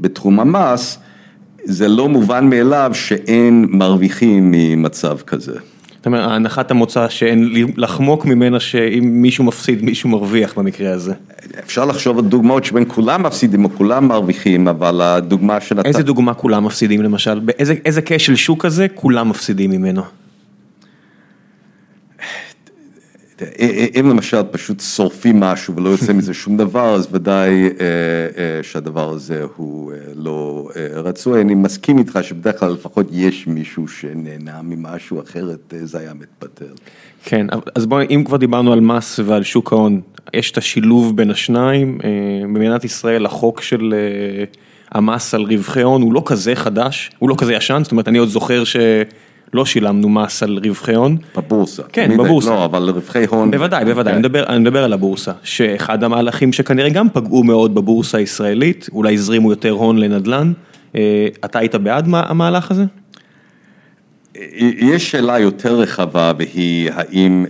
בתחום 0.00 0.40
המס, 0.40 0.98
זה 1.64 1.88
לא 1.88 2.08
מובן 2.08 2.50
מאליו 2.50 2.90
שאין 2.94 3.66
מרוויחים 3.68 4.50
ממצב 4.50 5.18
כזה. 5.26 5.58
זאת 5.96 6.06
אומרת, 6.06 6.30
הנחת 6.30 6.70
המוצא 6.70 7.08
שאין 7.08 7.50
לחמוק 7.76 8.24
ממנה 8.26 8.60
שאם 8.60 9.22
מישהו 9.22 9.44
מפסיד, 9.44 9.84
מישהו 9.84 10.08
מרוויח 10.08 10.58
במקרה 10.58 10.92
הזה. 10.92 11.12
אפשר 11.64 11.84
לחשוב 11.84 12.18
על 12.18 12.24
דוגמאות 12.24 12.64
שבין 12.64 12.84
כולם 12.88 13.22
מפסידים 13.22 13.64
או 13.64 13.70
כולם 13.70 14.08
מרוויחים, 14.08 14.68
אבל 14.68 15.00
הדוגמה 15.00 15.60
שנתת... 15.60 15.86
איזה 15.86 16.02
דוגמה 16.02 16.34
כולם 16.34 16.64
מפסידים 16.64 17.02
למשל? 17.02 17.40
איזה 17.84 18.02
כשל 18.02 18.34
שוק 18.36 18.66
כזה 18.66 18.86
כולם 18.94 19.28
מפסידים 19.28 19.70
ממנו? 19.70 20.02
אם 24.00 24.10
למשל 24.10 24.42
פשוט 24.50 24.80
שורפים 24.80 25.40
משהו 25.40 25.76
ולא 25.76 25.88
יוצא 25.88 26.12
מזה 26.12 26.34
שום 26.44 26.56
דבר, 26.56 26.94
אז 26.94 27.08
ודאי 27.12 27.68
שהדבר 28.62 29.10
הזה 29.10 29.42
הוא 29.56 29.92
לא 30.14 30.68
רצוי. 30.94 31.40
אני 31.40 31.54
מסכים 31.54 31.98
איתך 31.98 32.18
שבדרך 32.22 32.60
כלל 32.60 32.72
לפחות 32.72 33.06
יש 33.12 33.46
מישהו 33.46 33.88
שנהנה 33.88 34.62
ממשהו, 34.62 35.22
אחרת 35.22 35.74
זה 35.82 35.98
היה 35.98 36.14
מתבטל. 36.14 36.74
כן, 37.24 37.46
אז 37.74 37.86
בואי, 37.86 38.06
אם 38.10 38.24
כבר 38.24 38.36
דיברנו 38.36 38.72
על 38.72 38.80
מס 38.80 39.20
ועל 39.24 39.42
שוק 39.42 39.72
ההון, 39.72 40.00
יש 40.34 40.50
את 40.50 40.58
השילוב 40.58 41.16
בין 41.16 41.30
השניים. 41.30 41.98
במדינת 42.42 42.84
ישראל 42.84 43.26
החוק 43.26 43.60
של 43.60 43.94
המס 44.92 45.34
על 45.34 45.42
רווחי 45.42 45.82
הון 45.82 46.02
הוא 46.02 46.12
לא 46.12 46.22
כזה 46.26 46.54
חדש, 46.54 47.10
הוא 47.18 47.28
לא 47.28 47.34
כזה 47.38 47.54
ישן, 47.54 47.80
זאת 47.82 47.92
אומרת, 47.92 48.08
אני 48.08 48.18
עוד 48.18 48.28
זוכר 48.28 48.64
ש... 48.64 48.76
לא 49.52 49.64
שילמנו 49.66 50.08
מס 50.08 50.42
על 50.42 50.58
רווחי 50.64 50.94
הון. 50.94 51.16
בבורסה. 51.36 51.82
כן, 51.92 52.16
בבורסה. 52.16 52.50
לא, 52.50 52.64
אבל 52.64 52.90
רווחי 52.90 53.24
הון. 53.26 53.50
בוודאי, 53.50 53.84
בוודאי, 53.84 54.14
אני 54.48 54.58
מדבר 54.58 54.84
על 54.84 54.92
הבורסה, 54.92 55.32
שאחד 55.42 56.04
המהלכים 56.04 56.52
שכנראה 56.52 56.88
גם 56.88 57.08
פגעו 57.12 57.44
מאוד 57.44 57.74
בבורסה 57.74 58.18
הישראלית, 58.18 58.88
אולי 58.92 59.14
הזרימו 59.14 59.50
יותר 59.50 59.70
הון 59.70 59.98
לנדל"ן, 59.98 60.52
אתה 61.44 61.58
היית 61.58 61.74
בעד 61.74 62.08
המהלך 62.12 62.70
הזה? 62.70 62.84
יש 64.78 65.10
שאלה 65.10 65.38
יותר 65.38 65.74
רחבה 65.76 66.32
והיא 66.38 66.90
האם 66.94 67.46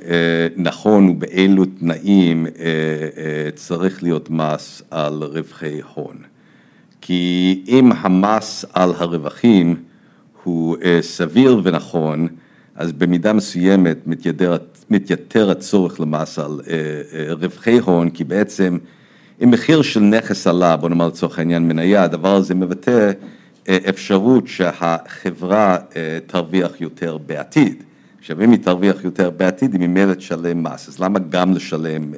נכון 0.57 1.09
ובאילו 1.09 1.65
תנאים 1.65 2.47
צריך 3.55 4.03
להיות 4.03 4.31
מס 4.31 4.83
על 4.91 5.23
רווחי 5.23 5.81
הון. 5.95 6.17
כי 7.01 7.63
אם 7.69 7.91
המס 7.99 8.65
על 8.73 8.93
הרווחים 8.99 9.77
הוא 10.45 10.77
סביר 11.01 11.61
ונכון, 11.65 12.29
אז 12.77 12.93
במידה 12.93 13.33
מסוימת 13.33 13.97
מתייתר 14.91 15.51
הצורך 15.51 16.01
למס 16.01 16.39
על 16.39 16.61
רווחי 17.29 17.79
הון, 17.79 18.11
כי 18.11 18.25
בעצם 18.25 18.79
אם 19.43 19.51
מחיר 19.51 19.83
של 19.83 20.01
נכס 20.01 20.47
עלה, 20.47 20.77
בוא 20.77 20.89
נאמר 20.89 21.07
לצורך 21.07 21.39
העניין 21.39 21.69
מניה, 21.69 22.03
הדבר 22.03 22.35
הזה 22.35 22.55
מבטא 22.55 23.11
אפשרות 23.69 24.49
שהחברה 24.49 25.77
תרוויח 26.27 26.81
יותר 26.81 27.19
בעתיד. 27.19 27.83
עכשיו 28.21 28.45
אם 28.45 28.51
היא 28.51 28.59
תרוויח 28.59 29.05
יותר 29.05 29.31
בעתיד, 29.31 29.73
היא 29.73 29.89
ממילא 29.89 30.15
תשלם 30.15 30.63
מס, 30.63 30.89
אז 30.89 31.01
למה 31.01 31.19
גם 31.19 31.53
לשלם 31.53 32.13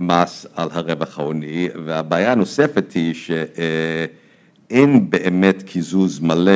מס 0.00 0.46
על 0.54 0.68
הרווח 0.72 1.18
ההוני? 1.18 1.68
והבעיה 1.84 2.32
הנוספת 2.32 2.92
היא 2.92 3.14
ש... 3.14 3.30
אין 4.70 5.10
באמת 5.10 5.62
קיזוז 5.62 6.20
מלא 6.20 6.52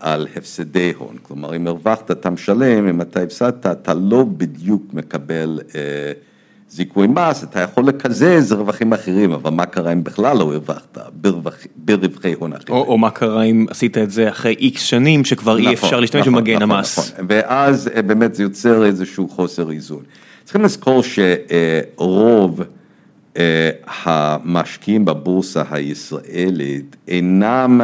על 0.00 0.26
הפסדי 0.36 0.92
הון, 0.98 1.16
כלומר 1.22 1.56
אם 1.56 1.66
הרווחת 1.66 2.10
אתה 2.10 2.30
משלם, 2.30 2.88
אם 2.88 3.00
אתה 3.00 3.22
הפסדת 3.22 3.66
אתה 3.66 3.94
לא 3.94 4.24
בדיוק 4.36 4.82
מקבל 4.92 5.60
זיכוי 6.70 7.06
מס, 7.06 7.44
אתה 7.44 7.60
יכול 7.60 7.86
לקזז 7.86 8.52
רווחים 8.52 8.92
אחרים, 8.92 9.32
אבל 9.32 9.50
מה 9.50 9.66
קרה 9.66 9.92
אם 9.92 10.04
בכלל 10.04 10.36
לא 10.36 10.42
הרווחת 10.42 10.98
ברווחי 11.76 12.32
הון 12.32 12.52
אחרים. 12.52 12.76
או 12.76 12.98
מה 12.98 13.10
קרה 13.10 13.42
אם 13.42 13.66
עשית 13.70 13.98
את 13.98 14.10
זה 14.10 14.28
אחרי 14.28 14.54
איקס 14.58 14.82
שנים 14.82 15.24
שכבר 15.24 15.58
אי 15.58 15.74
אפשר 15.74 16.00
להשתמש 16.00 16.28
במגן 16.28 16.62
המס. 16.62 17.12
ואז 17.28 17.90
באמת 18.06 18.34
זה 18.34 18.42
יוצר 18.42 18.84
איזשהו 18.84 19.28
חוסר 19.28 19.70
איזון. 19.70 20.02
צריכים 20.44 20.62
לזכור 20.62 21.02
שרוב 21.02 22.62
המשקיעים 23.86 25.04
בבורסה 25.04 25.62
הישראלית 25.70 26.96
אינם 27.08 27.80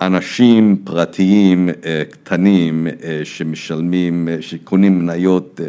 אנשים 0.00 0.76
פרטיים 0.84 1.68
קטנים 2.10 2.86
שמשלמים, 3.24 4.28
שקונים 4.40 4.98
מניות 4.98 5.60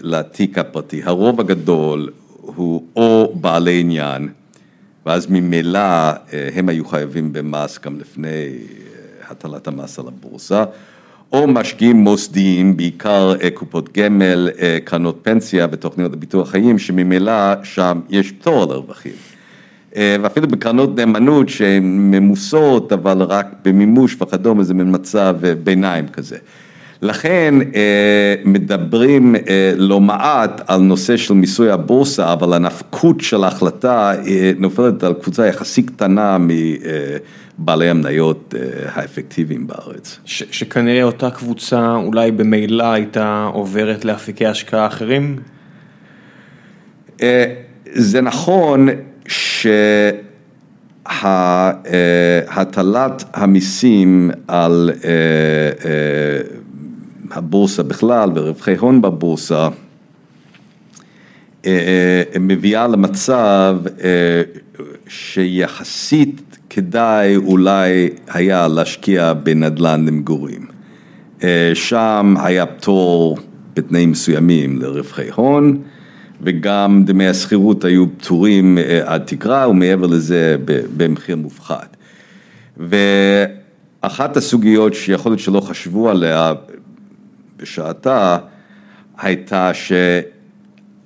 לתיק 0.00 0.58
הפרטי, 0.58 1.02
הרוב 1.04 1.40
הגדול 1.40 2.10
הוא 2.40 2.86
או 2.96 3.32
בעלי 3.40 3.80
עניין 3.80 4.28
ואז 5.06 5.26
ממילא 5.30 6.10
הם 6.54 6.68
היו 6.68 6.84
חייבים 6.84 7.32
במס 7.32 7.78
גם 7.78 8.00
לפני 8.00 8.58
הטלת 9.28 9.68
המס 9.68 9.98
על 9.98 10.08
הבורסה 10.08 10.64
או 11.32 11.46
משקיעים 11.46 11.96
מוסדיים, 11.96 12.76
בעיקר 12.76 13.34
קופות 13.54 13.92
גמל, 13.98 14.50
קרנות 14.84 15.18
פנסיה 15.22 15.66
ותוכניות 15.70 16.12
הביטוח 16.12 16.50
חיים, 16.50 16.78
שממילא 16.78 17.32
שם 17.62 18.00
יש 18.10 18.32
פטור 18.32 18.62
על 18.62 18.70
הרווחים. 18.70 19.12
ואפילו 19.96 20.48
בקרנות 20.48 20.96
נאמנות 20.96 21.48
שהן 21.48 21.82
ממוסות, 22.10 22.92
אבל 22.92 23.22
רק 23.22 23.46
במימוש 23.64 24.16
וכדומה, 24.22 24.62
זה 24.64 24.74
מין 24.74 24.94
מצב 24.94 25.36
ביניים 25.64 26.08
כזה. 26.08 26.36
לכן 27.02 27.54
מדברים 28.44 29.34
לא 29.76 30.00
מעט 30.00 30.60
על 30.66 30.80
נושא 30.80 31.16
של 31.16 31.34
מיסוי 31.34 31.70
הבורסה, 31.70 32.32
אבל 32.32 32.52
הנפקות 32.52 33.20
של 33.20 33.44
ההחלטה 33.44 34.12
נופלת 34.58 35.02
על 35.04 35.14
קבוצה 35.14 35.46
יחסית 35.46 35.90
קטנה 35.90 36.38
מבעלי 37.58 37.88
המניות 37.90 38.54
האפקטיביים 38.86 39.66
בארץ. 39.66 40.18
שכנראה 40.24 41.02
אותה 41.02 41.30
קבוצה 41.30 41.94
אולי 41.94 42.30
במילא 42.30 42.84
הייתה 42.92 43.48
עוברת 43.52 44.04
לאפיקי 44.04 44.46
השקעה 44.46 44.86
אחרים? 44.86 45.36
זה 47.92 48.20
נכון 48.20 48.88
שהטלת 52.48 53.24
המיסים 53.34 54.30
על 54.48 54.90
הבורסה 57.32 57.82
בכלל 57.82 58.30
ורווחי 58.34 58.76
הון 58.76 59.02
בבורסה 59.02 59.68
מביאה 62.40 62.88
למצב 62.88 63.76
שיחסית 65.08 66.56
כדאי 66.70 67.36
אולי 67.36 68.08
היה 68.28 68.68
להשקיע 68.68 69.32
בנדל"ן 69.32 70.04
למגורים. 70.06 70.66
שם 71.74 72.34
היה 72.38 72.66
פטור 72.66 73.38
בתנאים 73.74 74.10
מסוימים 74.10 74.78
לרווחי 74.82 75.30
הון 75.34 75.82
וגם 76.40 77.02
דמי 77.04 77.28
השכירות 77.28 77.84
היו 77.84 78.06
פטורים 78.18 78.78
עד 79.04 79.22
תקרה 79.24 79.68
ומעבר 79.68 80.06
לזה 80.06 80.56
במחיר 80.96 81.36
מופחת. 81.36 81.96
ואחת 82.76 84.36
הסוגיות 84.36 84.94
שיכול 84.94 85.32
להיות 85.32 85.40
שלא 85.40 85.60
חשבו 85.60 86.10
עליה 86.10 86.52
בשעתה 87.62 88.38
הייתה 89.18 89.70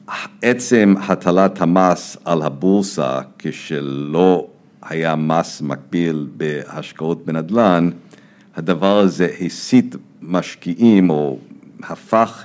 שעצם 0.08 0.94
הטלת 1.08 1.60
המס 1.60 2.16
על 2.24 2.42
הבורסה 2.42 3.18
כשלא 3.38 4.46
היה 4.82 5.16
מס 5.16 5.62
מקביל 5.62 6.26
בהשקעות 6.36 7.26
בנדל"ן, 7.26 7.90
הדבר 8.56 8.98
הזה 8.98 9.28
הסיט 9.40 9.96
משקיעים 10.22 11.10
או 11.10 11.38
הפך 11.82 12.44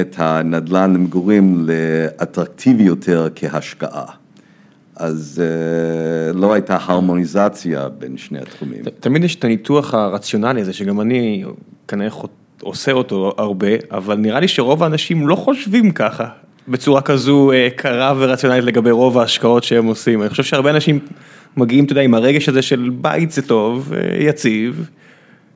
את 0.00 0.14
הנדל"ן 0.18 0.92
למגורים 0.94 1.66
לאטרקטיבי 1.68 2.82
יותר 2.82 3.28
כהשקעה. 3.34 4.04
אז 4.96 5.42
uh, 5.42 6.36
לא 6.36 6.52
הייתה 6.52 6.78
הרמוניזציה 6.80 7.88
בין 7.88 8.16
שני 8.16 8.38
התחומים. 8.38 8.82
תמיד 9.00 9.24
יש 9.24 9.36
את 9.36 9.44
הניתוח 9.44 9.94
הרציונלי 9.94 10.60
הזה, 10.60 10.72
שגם 10.72 11.00
אני 11.00 11.44
כנראה 11.88 12.10
עושה 12.62 12.92
אותו 12.92 13.34
הרבה, 13.38 13.68
אבל 13.90 14.16
נראה 14.16 14.40
לי 14.40 14.48
שרוב 14.48 14.82
האנשים 14.82 15.28
לא 15.28 15.34
חושבים 15.34 15.90
ככה, 15.90 16.26
בצורה 16.68 17.00
כזו 17.00 17.50
uh, 17.52 17.74
קרה 17.76 18.14
ורציונלית 18.18 18.64
לגבי 18.64 18.90
רוב 18.90 19.18
ההשקעות 19.18 19.64
שהם 19.64 19.86
עושים. 19.86 20.22
אני 20.22 20.30
חושב 20.30 20.42
שהרבה 20.42 20.70
אנשים 20.70 20.98
מגיעים, 21.56 21.84
אתה 21.84 21.92
יודע, 21.92 22.02
עם 22.02 22.14
הרגש 22.14 22.48
הזה 22.48 22.62
של 22.62 22.90
בית 22.94 23.30
זה 23.30 23.42
טוב, 23.42 23.92
uh, 23.92 23.96
יציב. 24.22 24.88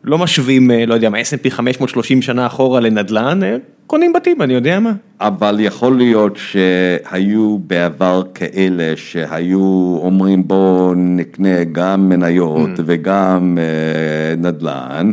לא 0.04 0.18
משווים, 0.18 0.70
לא 0.86 0.94
יודע 0.94 1.10
מה, 1.10 1.20
S&P 1.20 1.50
530 1.50 2.22
שנה 2.22 2.46
אחורה 2.46 2.80
לנדל"ן, 2.80 3.40
קונים 3.86 4.12
בתים, 4.12 4.42
אני 4.42 4.54
יודע 4.54 4.80
מה. 4.80 4.92
אבל 5.20 5.56
יכול 5.60 5.96
להיות 5.96 6.36
שהיו 6.36 7.58
בעבר 7.58 8.22
כאלה 8.34 8.92
שהיו 8.96 9.98
אומרים 10.02 10.48
בואו 10.48 10.94
נקנה 10.94 11.64
גם 11.64 12.08
מניות 12.08 12.78
mm. 12.78 12.82
וגם 12.86 13.58
נדל"ן, 14.38 15.10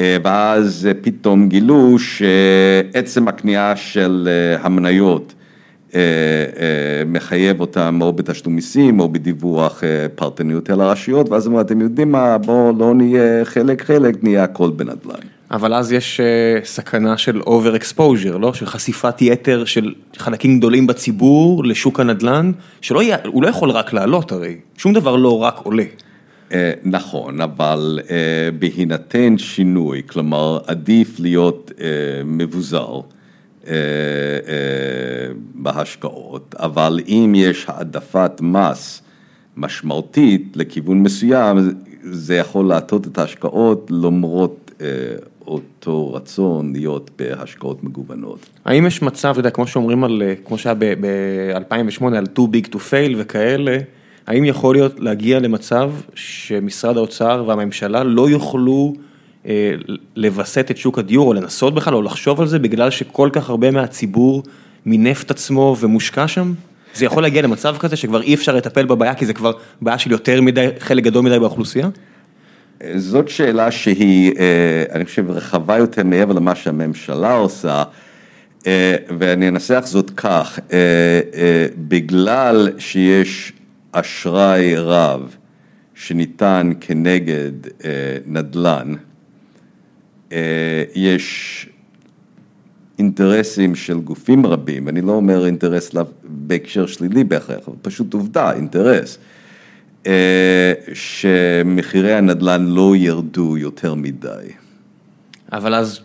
ואז 0.00 0.88
פתאום 1.02 1.48
גילו 1.48 1.96
שעצם 1.98 3.28
הקנייה 3.28 3.76
של 3.76 4.28
המניות 4.60 5.34
אה, 5.94 6.00
אה, 6.00 7.04
מחייב 7.06 7.60
אותם 7.60 7.98
או 8.02 8.12
בתשלום 8.12 8.54
מיסים 8.54 9.00
או 9.00 9.08
בדיווח 9.08 9.84
אה, 9.84 10.06
פרטני 10.14 10.52
יותר 10.52 10.74
לרשויות, 10.74 11.28
ואז 11.28 11.46
אמרו, 11.46 11.60
אתם 11.60 11.80
יודעים 11.80 12.12
מה, 12.12 12.38
בואו 12.38 12.72
לא 12.78 12.94
נהיה 12.94 13.44
חלק 13.44 13.82
חלק, 13.82 14.14
נהיה 14.22 14.44
הכל 14.44 14.70
בנדל"ן. 14.70 15.20
אבל 15.50 15.74
אז 15.74 15.92
יש 15.92 16.20
סכנה 16.64 17.16
של 17.16 17.40
over 17.40 17.76
exposure, 17.76 18.36
לא? 18.36 18.54
של 18.54 18.66
חשיפת 18.66 19.22
יתר 19.22 19.64
של 19.64 19.92
חלקים 20.16 20.58
גדולים 20.58 20.86
בציבור 20.86 21.64
לשוק 21.64 22.00
הנדל"ן, 22.00 22.52
שהוא 22.80 23.42
לא 23.42 23.48
יכול 23.48 23.70
רק 23.70 23.92
לעלות 23.92 24.32
הרי, 24.32 24.56
שום 24.76 24.92
דבר 24.92 25.16
לא 25.16 25.42
רק 25.42 25.58
עולה. 25.62 25.84
נכון, 26.84 27.40
אבל 27.40 28.00
בהינתן 28.58 29.38
שינוי, 29.38 30.02
כלומר 30.06 30.58
עדיף 30.66 31.20
להיות 31.20 31.70
מבוזר. 32.24 33.00
אה, 33.66 33.74
אה, 34.48 35.32
בהשקעות, 35.54 36.54
אבל 36.58 37.00
אם 37.08 37.32
יש 37.36 37.64
העדפת 37.68 38.40
מס 38.40 39.02
משמעותית 39.56 40.52
לכיוון 40.54 41.02
מסוים, 41.02 41.58
זה 42.02 42.34
יכול 42.34 42.64
להטות 42.68 43.06
את 43.06 43.18
ההשקעות 43.18 43.90
למרות 43.90 44.70
אה, 44.80 44.86
אותו 45.46 46.14
רצון 46.14 46.72
להיות 46.72 47.10
בהשקעות 47.18 47.84
מגוונות. 47.84 48.46
האם 48.64 48.86
יש 48.86 49.02
מצב, 49.02 49.28
אתה 49.30 49.40
יודע, 49.40 49.50
כמו 49.50 49.66
שאומרים 49.66 50.04
על, 50.04 50.22
כמו 50.44 50.58
שהיה 50.58 50.74
ב-2008 50.74 52.04
על 52.16 52.24
too 52.36 52.42
big 52.54 52.68
to 52.68 52.76
fail 52.76 53.14
וכאלה, 53.18 53.78
האם 54.26 54.44
יכול 54.44 54.74
להיות 54.74 55.00
להגיע 55.00 55.40
למצב 55.40 55.90
שמשרד 56.14 56.96
האוצר 56.96 57.44
והממשלה 57.46 58.04
לא 58.04 58.30
יוכלו 58.30 58.94
אה, 59.46 59.72
לווסת 60.16 60.70
את 60.70 60.76
שוק 60.76 60.98
הדיור 60.98 61.28
או 61.28 61.32
לנסות 61.32 61.74
בכלל 61.74 61.94
או 61.94 62.02
לחשוב 62.02 62.40
על 62.40 62.46
זה 62.46 62.58
בגלל 62.58 62.90
שכל 62.90 63.30
כך 63.32 63.50
הרבה 63.50 63.70
מהציבור 63.70 64.42
מינף 64.86 65.22
את 65.22 65.30
עצמו 65.30 65.76
ומושקע 65.80 66.28
שם? 66.28 66.52
זה 66.94 67.04
יכול 67.04 67.22
להגיע 67.22 67.42
למצב 67.42 67.76
כזה 67.78 67.96
שכבר 67.96 68.22
אי 68.22 68.34
אפשר 68.34 68.56
לטפל 68.56 68.86
בבעיה 68.86 69.14
כי 69.14 69.26
זה 69.26 69.34
כבר 69.34 69.52
בעיה 69.80 69.98
של 69.98 70.10
יותר 70.10 70.40
מדי, 70.40 70.68
חלק 70.78 71.04
גדול 71.04 71.24
מדי 71.24 71.38
באוכלוסייה? 71.38 71.88
זאת 72.96 73.28
שאלה 73.28 73.70
שהיא, 73.70 74.32
אה, 74.38 74.84
אני 74.92 75.04
חושב, 75.04 75.30
רחבה 75.30 75.78
יותר 75.78 76.04
מעבר 76.04 76.32
למה 76.32 76.54
שהממשלה 76.54 77.34
עושה, 77.34 77.82
אה, 78.66 78.96
ואני 79.18 79.48
אנסח 79.48 79.82
זאת 79.84 80.10
כך, 80.16 80.58
בגלל 81.88 82.68
שיש 82.78 83.52
אשראי 83.92 84.76
רב 84.76 85.36
שניתן 85.94 86.72
כנגד 86.80 87.52
נדל"ן, 88.26 88.94
אה, 90.32 90.84
יש 90.94 91.68
אינטרסים 92.98 93.74
של 93.74 94.00
גופים 94.00 94.46
רבים, 94.46 94.88
אני 94.88 95.00
לא 95.00 95.12
אומר 95.12 95.46
אינטרס 95.46 95.94
בהקשר 96.24 96.86
שלילי 96.86 97.24
בהכרח, 97.24 97.68
אבל 97.68 97.76
פשוט 97.82 98.14
עובדה, 98.14 98.52
אינטרס, 98.52 99.18
אה, 100.06 100.72
שמחירי 100.94 102.14
הנדל"ן 102.14 102.66
לא 102.66 102.96
ירדו 102.96 103.56
יותר 103.56 103.94
מדי. 103.94 104.28
אבל 105.52 105.74
אז 105.74 106.00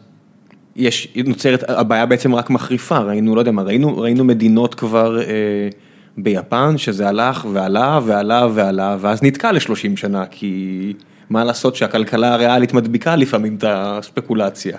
יש, 0.76 1.08
נוצרת, 1.26 1.70
הבעיה 1.70 2.06
בעצם 2.06 2.36
רק 2.36 2.50
מחריפה, 2.50 2.98
ראינו, 2.98 3.36
לא 3.36 3.42
יודע 3.42 3.52
מה, 3.52 3.62
ראינו, 3.62 3.98
ראינו 3.98 4.24
מדינות 4.24 4.76
כבר 4.76 5.22
אה, 5.22 5.70
ביפן, 6.18 6.78
שזה 6.78 7.08
הלך 7.08 7.46
ועלה 7.54 8.00
ועלה 8.06 8.48
ועלה, 8.54 8.98
ואז 9.00 9.24
נתקע 9.24 9.52
לשלושים 9.52 9.98
שנה, 9.98 10.26
כי... 10.26 10.94
מה 11.30 11.44
לעשות 11.44 11.76
שהכלכלה 11.76 12.34
הריאלית 12.34 12.74
מדביקה 12.74 13.16
לפעמים 13.16 13.56
את 13.56 13.64
הספקולציה. 13.68 14.78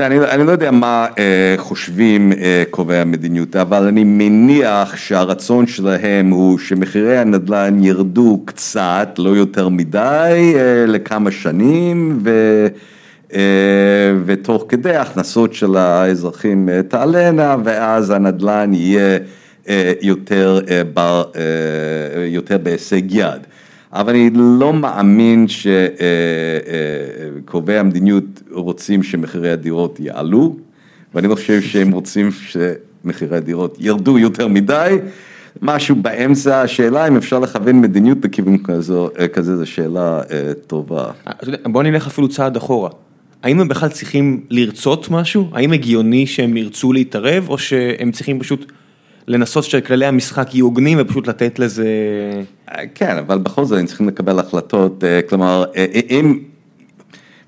אני, 0.00 0.18
אני 0.18 0.46
לא 0.46 0.52
יודע 0.52 0.70
מה 0.70 1.06
אה, 1.18 1.54
חושבים 1.58 2.32
אה, 2.32 2.62
קובעי 2.70 3.00
המדיניות, 3.00 3.56
אבל 3.56 3.86
אני 3.86 4.04
מניח 4.04 4.96
שהרצון 4.96 5.66
שלהם 5.66 6.30
הוא 6.30 6.58
שמחירי 6.58 7.18
הנדל"ן 7.18 7.84
ירדו 7.84 8.42
קצת, 8.44 9.08
לא 9.18 9.30
יותר 9.30 9.68
מדי, 9.68 10.54
אה, 10.56 10.86
לכמה 10.86 11.30
שנים, 11.30 12.18
ו, 12.24 12.66
אה, 13.34 13.40
ותוך 14.24 14.64
כדי 14.68 14.96
הכנסות 14.96 15.54
של 15.54 15.76
האזרחים 15.76 16.68
אה, 16.68 16.82
תעלנה, 16.82 17.56
ואז 17.64 18.10
הנדל"ן 18.10 18.74
יהיה 18.74 19.18
יותר, 20.00 20.60
אה, 20.70 20.84
בר, 20.84 21.24
אה, 21.36 22.24
יותר 22.24 22.58
בהישג 22.58 23.02
יד. 23.10 23.46
אבל 23.92 24.14
אני 24.14 24.30
לא 24.34 24.72
מאמין 24.72 25.46
שקובעי 27.44 27.78
המדיניות 27.78 28.24
רוצים 28.50 29.02
שמחירי 29.02 29.50
הדירות 29.50 30.00
יעלו, 30.00 30.56
ואני 31.14 31.28
לא 31.28 31.34
חושב 31.34 31.60
שהם 31.60 31.92
רוצים 31.92 32.30
שמחירי 32.32 33.36
הדירות 33.36 33.76
ירדו 33.80 34.18
יותר 34.18 34.48
מדי. 34.48 34.96
משהו 35.62 35.96
באמצע, 35.96 36.60
השאלה 36.60 37.08
אם 37.08 37.16
אפשר 37.16 37.38
לכוון 37.38 37.80
מדיניות 37.80 38.18
בכיוון 38.18 38.58
כזו, 38.64 39.08
כזה, 39.32 39.56
זו 39.56 39.66
שאלה 39.66 40.20
טובה. 40.66 41.10
בוא 41.64 41.82
נלך 41.82 42.06
אפילו 42.06 42.28
צעד 42.28 42.56
אחורה. 42.56 42.90
האם 43.42 43.60
הם 43.60 43.68
בכלל 43.68 43.88
צריכים 43.88 44.40
לרצות 44.50 45.10
משהו? 45.10 45.48
האם 45.52 45.72
הגיוני 45.72 46.26
שהם 46.26 46.56
ירצו 46.56 46.92
להתערב, 46.92 47.48
או 47.48 47.58
שהם 47.58 48.12
צריכים 48.12 48.40
פשוט 48.40 48.72
לנסות 49.28 49.64
שכללי 49.64 50.06
המשחק 50.06 50.54
יהיו 50.54 50.64
הוגנים 50.64 50.98
ופשוט 51.00 51.26
לתת 51.26 51.58
לזה... 51.58 51.86
כן, 52.94 53.18
אבל 53.18 53.38
בכל 53.38 53.64
זאת 53.64 53.78
הם 53.78 53.86
צריכים 53.86 54.08
לקבל 54.08 54.38
החלטות, 54.38 55.04
אה, 55.04 55.20
כלומר, 55.22 55.64
אה, 55.76 55.86
אה, 55.94 56.00
אם... 56.10 56.38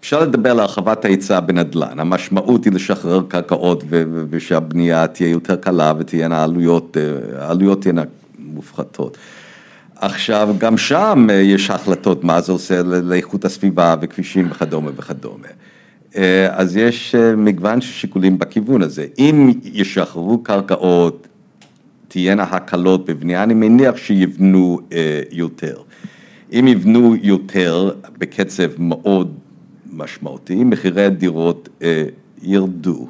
אפשר 0.00 0.20
לדבר 0.20 0.50
על 0.50 0.60
הרחבת 0.60 1.04
ההיצע 1.04 1.40
בנדל"ן, 1.40 2.00
המשמעות 2.00 2.64
היא 2.64 2.72
לשחרר 2.72 3.22
קרקעות 3.28 3.84
ושהבנייה 4.30 5.06
תהיה 5.06 5.28
יותר 5.28 5.56
קלה 5.56 5.92
ותהיינה 5.98 6.44
עלויות, 6.44 6.96
העלויות 7.38 7.82
תהיינה 7.82 8.02
מופחתות. 8.38 9.18
עכשיו, 9.96 10.54
גם 10.58 10.78
שם 10.78 11.26
יש 11.32 11.70
החלטות 11.70 12.24
מה 12.24 12.40
זה 12.40 12.52
עושה 12.52 12.82
לאיכות 12.82 13.44
הסביבה 13.44 13.94
וכבישים 14.00 14.48
וכדומה 14.50 14.90
וכדומה. 14.96 15.48
אז 16.50 16.76
יש 16.76 17.14
מגוון 17.37 17.80
של 17.80 17.92
שיקולים 17.92 18.38
בכיוון 18.38 18.82
הזה. 18.82 19.06
אם 19.18 19.52
ישחררו 19.64 20.42
קרקעות 20.42 21.26
תהיינה 22.14 22.42
הקלות 22.42 23.07
בבנייה, 23.11 23.42
אני 23.42 23.55
מניח 23.55 23.96
שיבנו 23.96 24.79
אה, 24.92 25.20
יותר. 25.33 25.77
אם 26.53 26.68
יבנו 26.68 27.14
יותר 27.22 27.90
בקצב 28.18 28.70
מאוד 28.79 29.35
משמעותי, 29.92 30.64
מחירי 30.64 31.05
הדירות 31.05 31.68
אה, 31.83 32.05
ירדו. 32.42 33.09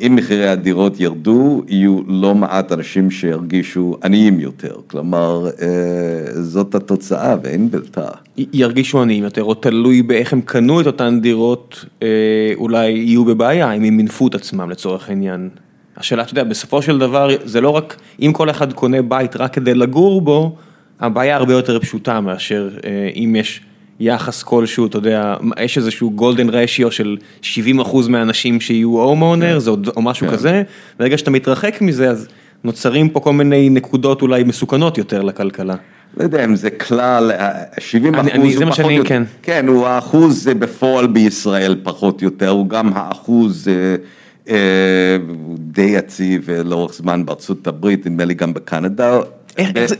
אם 0.00 0.16
מחירי 0.16 0.48
הדירות 0.48 1.00
ירדו, 1.00 1.62
יהיו 1.68 2.00
לא 2.06 2.34
מעט 2.34 2.72
אנשים 2.72 3.10
שירגישו 3.10 3.96
עניים 4.04 4.40
יותר, 4.40 4.74
כלומר, 4.86 5.46
אה, 5.62 6.42
זאת 6.42 6.74
התוצאה 6.74 7.36
ואין 7.42 7.70
בלתה. 7.70 8.08
ירגישו 8.36 9.02
עניים 9.02 9.24
יותר, 9.24 9.44
או 9.44 9.54
תלוי 9.54 10.02
באיך 10.02 10.32
הם 10.32 10.40
קנו 10.40 10.80
את 10.80 10.86
אותן 10.86 11.20
דירות, 11.20 11.84
אה, 12.02 12.52
אולי 12.54 12.90
יהיו 12.90 13.24
בבעיה, 13.24 13.72
אם 13.72 13.82
הם 13.82 13.96
מינפו 13.96 14.28
את 14.28 14.34
עצמם 14.34 14.70
לצורך 14.70 15.08
העניין. 15.08 15.48
השאלה, 15.96 16.22
אתה 16.22 16.32
יודע, 16.32 16.44
בסופו 16.44 16.82
של 16.82 16.98
דבר, 16.98 17.28
זה 17.44 17.60
לא 17.60 17.70
רק, 17.70 17.96
אם 18.20 18.32
כל 18.32 18.50
אחד 18.50 18.72
קונה 18.72 19.02
בית 19.02 19.36
רק 19.36 19.52
כדי 19.52 19.74
לגור 19.74 20.20
בו, 20.22 20.56
הבעיה 21.00 21.36
הרבה 21.36 21.52
יותר 21.52 21.80
פשוטה 21.80 22.20
מאשר 22.20 22.70
אה, 22.84 23.10
אם 23.16 23.36
יש 23.38 23.60
יחס 24.00 24.42
כלשהו, 24.42 24.86
אתה 24.86 24.98
יודע, 24.98 25.36
יש 25.60 25.78
איזשהו 25.78 26.10
גולדן 26.10 26.48
רשיו 26.50 26.92
של 26.92 27.16
70 27.42 27.80
אחוז 27.80 28.08
מהאנשים 28.08 28.60
שיהיו 28.60 28.88
הום 28.88 29.22
אונר, 29.22 29.58
זה 29.58 29.70
או 29.70 30.02
משהו 30.02 30.26
כן. 30.26 30.32
כזה, 30.32 30.62
ברגע 30.98 31.18
שאתה 31.18 31.30
מתרחק 31.30 31.80
מזה, 31.80 32.10
אז 32.10 32.28
נוצרים 32.64 33.08
פה 33.08 33.20
כל 33.20 33.32
מיני 33.32 33.70
נקודות 33.70 34.22
אולי 34.22 34.44
מסוכנות 34.44 34.98
יותר 34.98 35.22
לכלכלה. 35.22 35.74
לא 36.16 36.22
יודע 36.22 36.44
אם 36.44 36.56
זה 36.56 36.70
כלל, 36.70 37.32
70 37.78 38.14
אני, 38.14 38.20
אחוז 38.20 38.32
אני, 38.34 38.54
הוא 38.54 38.62
פחות 38.64 38.74
שאני, 38.76 38.92
יותר, 38.92 39.08
כן. 39.08 39.22
כן, 39.42 39.68
הוא 39.68 39.86
האחוז 39.86 40.48
בפועל 40.58 41.06
בישראל 41.06 41.76
פחות 41.82 42.22
יותר, 42.22 42.48
הוא 42.48 42.68
גם 42.68 42.90
האחוז 42.94 43.68
הוא 43.68 43.74
די 45.58 45.82
יציב 45.82 46.50
לאורך 46.50 46.94
זמן 46.94 47.26
בארצות 47.26 47.66
הברית, 47.66 48.06
נדמה 48.06 48.24
לי 48.24 48.34
גם 48.34 48.54
בקנדה. 48.54 49.20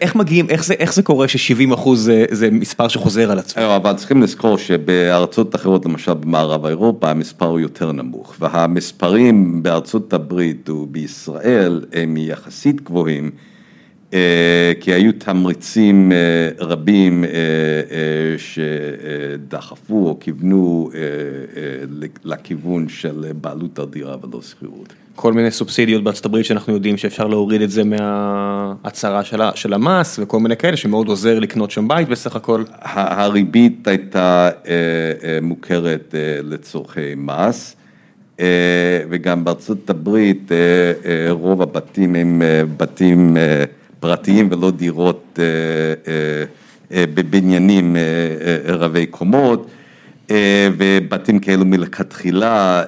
איך 0.00 0.16
מגיעים, 0.16 0.46
איך 0.78 0.94
זה 0.94 1.02
קורה 1.02 1.28
ש-70 1.28 1.74
אחוז 1.74 2.11
זה 2.31 2.50
מספר 2.50 2.88
שחוזר 2.88 3.31
על 3.31 3.38
עצמו? 3.38 3.76
אבל 3.76 3.96
צריכים 3.96 4.22
לזכור 4.22 4.59
שבארצות 4.59 5.55
אחרות, 5.55 5.87
למשל 5.87 6.14
במערב 6.14 6.66
אירופה, 6.66 7.11
המספר 7.11 7.46
הוא 7.46 7.61
יותר 7.61 7.92
נמוך, 7.92 8.35
והמספרים 8.40 9.62
בארצות 9.62 10.12
הברית 10.12 10.70
ובישראל 10.70 11.85
הם 11.92 12.16
יחסית 12.16 12.81
גבוהים, 12.81 13.31
כי 14.81 14.92
היו 14.92 15.12
תמריצים 15.18 16.12
רבים 16.59 17.25
שדחפו 18.38 20.09
או 20.09 20.16
כיוונו 20.20 20.90
לכיוון 22.25 22.88
של 22.88 23.27
בעלות 23.40 23.79
על 23.79 23.87
דירה 23.87 24.16
ולא 24.22 24.42
שכירות. 24.42 24.92
כל 25.14 25.33
מיני 25.33 25.51
סובסידיות 25.51 26.05
בארצות 26.05 26.25
הברית 26.25 26.44
שאנחנו 26.46 26.72
יודעים 26.72 26.96
שאפשר 26.96 27.27
להוריד 27.27 27.62
את 27.62 27.70
זה 27.70 27.83
מההצהרה 27.85 29.22
של 29.55 29.72
המס 29.72 30.18
וכל 30.22 30.40
מיני 30.40 30.57
כאלה 30.57 30.77
שמאוד 30.77 31.09
עוזר 31.09 31.38
לקנות 31.38 31.70
שם 31.70 31.88
בית 31.88 32.09
בסך 32.09 32.37
הכל. 32.37 32.64
הריבית 32.83 33.88
הייתה 33.88 34.51
מוכרת 35.42 36.14
לצורכי 36.42 37.14
מס 37.16 37.77
וגם 39.11 39.44
בארצות 39.44 39.90
הברית 39.90 40.53
רוב 41.31 41.62
הבתים 41.62 42.14
הם 42.14 42.42
בתים 42.77 43.37
פרטיים 44.02 44.48
ולא 44.50 44.70
דירות 44.70 45.38
בבניינים 46.90 47.96
רבי 48.66 49.06
קומות. 49.06 49.66
ובתים 50.76 51.38
כאלו 51.38 51.64
מלכתחילה 51.64 52.82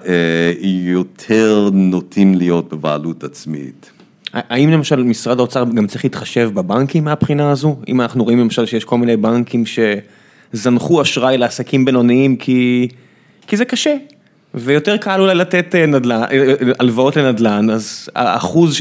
יותר 0.60 1.70
נוטים 1.72 2.34
להיות 2.34 2.72
בבעלות 2.72 3.24
עצמית. 3.24 3.90
האם 4.32 4.70
למשל 4.70 5.02
משרד 5.02 5.38
האוצר 5.38 5.64
גם 5.74 5.86
צריך 5.86 6.04
להתחשב 6.04 6.50
בבנקים 6.54 7.04
מהבחינה 7.04 7.50
הזו? 7.50 7.76
אם 7.88 8.00
אנחנו 8.00 8.24
רואים 8.24 8.38
למשל 8.38 8.66
שיש 8.66 8.84
כל 8.84 8.98
מיני 8.98 9.16
בנקים 9.16 9.64
שזנחו 9.66 11.02
אשראי 11.02 11.38
לעסקים 11.38 11.84
בינוניים 11.84 12.36
כי 12.36 12.88
זה 13.52 13.64
קשה. 13.64 13.94
ויותר 14.54 14.96
קל 14.96 15.20
אולי 15.20 15.34
לתת 15.34 15.74
הלוואות 16.78 17.16
לנדל"ן, 17.16 17.70
אז 17.70 18.08
האחוז 18.14 18.74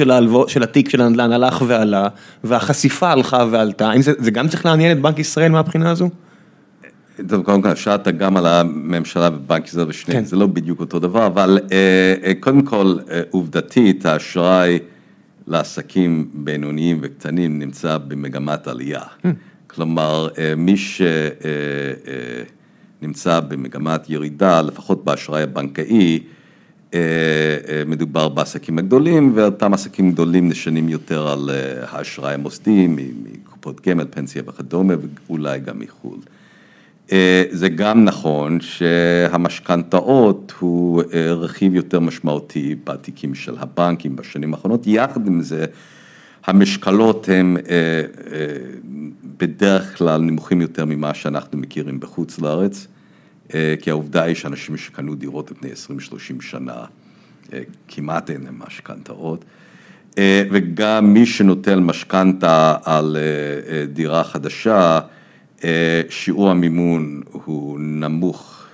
של 0.48 0.64
התיק 0.64 0.90
של 0.90 1.02
הנדל"ן 1.02 1.32
הלך 1.32 1.64
ועלה, 1.68 2.08
והחשיפה 2.44 3.10
הלכה 3.10 3.46
ועלתה, 3.52 3.90
האם 3.90 4.02
זה 4.02 4.32
גם 4.32 4.48
צריך 4.48 4.66
לעניין 4.66 4.98
את 4.98 5.02
בנק 5.02 5.20
ישראל 5.20 5.52
מהבחינה 5.52 5.92
הזו? 5.92 6.10
קודם 7.44 7.62
כל 7.62 7.76
שאלת 7.76 8.08
גם 8.08 8.38
על 8.38 8.46
הממשלה 8.46 9.30
ובנק 9.34 9.68
ישראל 9.68 9.86
ושניהם, 9.90 10.26
זה 10.26 10.36
לא 10.36 10.48
בדיוק 10.48 10.80
אותו 10.80 11.00
דבר, 11.00 11.26
אבל 11.26 11.60
קודם 12.40 12.62
כל 12.62 12.98
עובדתית 13.30 14.06
האשראי 14.06 14.80
לעסקים 15.48 16.30
בינוניים 16.34 17.00
וקטנים 17.02 17.60
נמצא 17.60 17.98
במגמת 17.98 18.68
עלייה. 18.68 19.02
כלומר 19.68 20.28
מי 20.58 20.76
שנמצא 23.04 23.40
במגמת 23.40 24.10
ירידה, 24.10 24.62
לפחות 24.62 25.06
באשראי 25.06 25.44
הבנקאי, 25.44 26.20
מדובר 27.88 28.30
בעסקים 28.30 28.80
הגדולים, 28.80 29.32
ואותם 29.36 29.74
עסקים 29.74 30.12
גדולים 30.12 30.50
נשענים 30.50 30.90
יותר 30.90 31.28
על 31.28 31.50
האשראי 31.82 32.34
המוסדי, 32.34 32.88
מקופות 32.88 33.88
גמל, 33.88 34.06
פנסיה 34.10 34.42
וכדומה, 34.48 34.94
ואולי 35.28 35.60
גם 35.60 35.80
מחו"ל. 35.80 36.18
זה 37.52 37.70
גם 37.70 38.06
נכון 38.06 38.62
שהמשכנתאות 38.62 40.54
הוא 40.60 41.04
רכיב 41.14 41.76
יותר 41.76 42.00
משמעותי 42.00 42.76
בתיקים 42.84 43.36
של 43.36 43.56
הבנקים 43.60 44.16
בשנים 44.16 44.54
האחרונות, 44.54 44.88
יחד 44.88 45.28
עם 45.28 45.42
זה 45.42 45.66
המשקלות 46.46 47.30
הם 47.30 47.58
בדרך 49.38 49.98
כלל 49.98 50.22
נמוכים 50.22 50.62
יותר 50.62 50.86
ממה 50.86 51.14
שאנחנו 51.14 51.58
מכירים 51.58 52.00
בחוץ 52.00 52.40
לארץ, 52.40 52.88
כי 53.82 53.90
העובדה 53.90 54.24
היא 54.24 54.36
שאנשים 54.36 54.78
שקנו 54.78 55.16
דירות 55.16 55.52
לפני 55.52 55.70
20-30 56.40 56.42
שנה, 56.42 56.86
כמעט 57.88 58.30
אין 58.30 58.44
להם 58.44 58.60
משכנתאות, 58.68 59.46
וגם 60.52 61.14
מי 61.14 61.26
שנוטל 61.26 61.80
משכנתה 61.80 62.76
על 62.84 63.18
דירה 63.94 64.24
חדשה, 64.24 65.00
שיעור 66.10 66.50
המימון 66.50 67.22
הוא 67.32 67.80
נמוך 67.80 68.66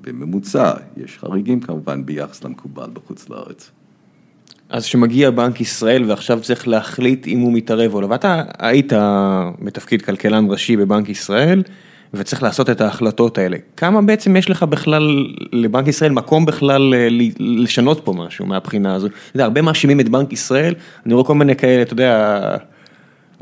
בממוצע, 0.00 0.72
יש 0.96 1.18
חריגים 1.18 1.60
כמובן 1.60 2.06
ביחס 2.06 2.44
למקובל 2.44 2.90
בחוץ 2.92 3.28
לארץ. 3.28 3.70
אז 4.68 4.84
שמגיע 4.84 5.30
בנק 5.30 5.60
ישראל 5.60 6.10
ועכשיו 6.10 6.40
צריך 6.40 6.68
להחליט 6.68 7.26
אם 7.26 7.38
הוא 7.38 7.52
מתערב 7.52 7.94
או 7.94 8.00
לא, 8.00 8.06
ואתה 8.06 8.42
היית 8.58 8.92
בתפקיד 9.62 10.02
כלכלן 10.02 10.44
ראשי 10.48 10.76
בבנק 10.76 11.08
ישראל 11.08 11.62
וצריך 12.14 12.42
לעשות 12.42 12.70
את 12.70 12.80
ההחלטות 12.80 13.38
האלה, 13.38 13.56
כמה 13.76 14.02
בעצם 14.02 14.36
יש 14.36 14.50
לך 14.50 14.62
בכלל 14.62 15.26
לבנק 15.52 15.88
ישראל 15.88 16.12
מקום 16.12 16.46
בכלל 16.46 16.94
לשנות 17.38 18.00
פה 18.04 18.12
משהו 18.12 18.46
מהבחינה 18.46 18.94
הזו, 18.94 19.06
אתה 19.06 19.16
יודע, 19.34 19.44
הרבה 19.44 19.62
מאשימים 19.62 20.00
את 20.00 20.08
בנק 20.08 20.32
ישראל, 20.32 20.74
אני 21.06 21.14
רואה 21.14 21.24
כל 21.24 21.34
מיני 21.34 21.56
כאלה, 21.56 21.82
אתה 21.82 21.92
יודע, 21.92 22.56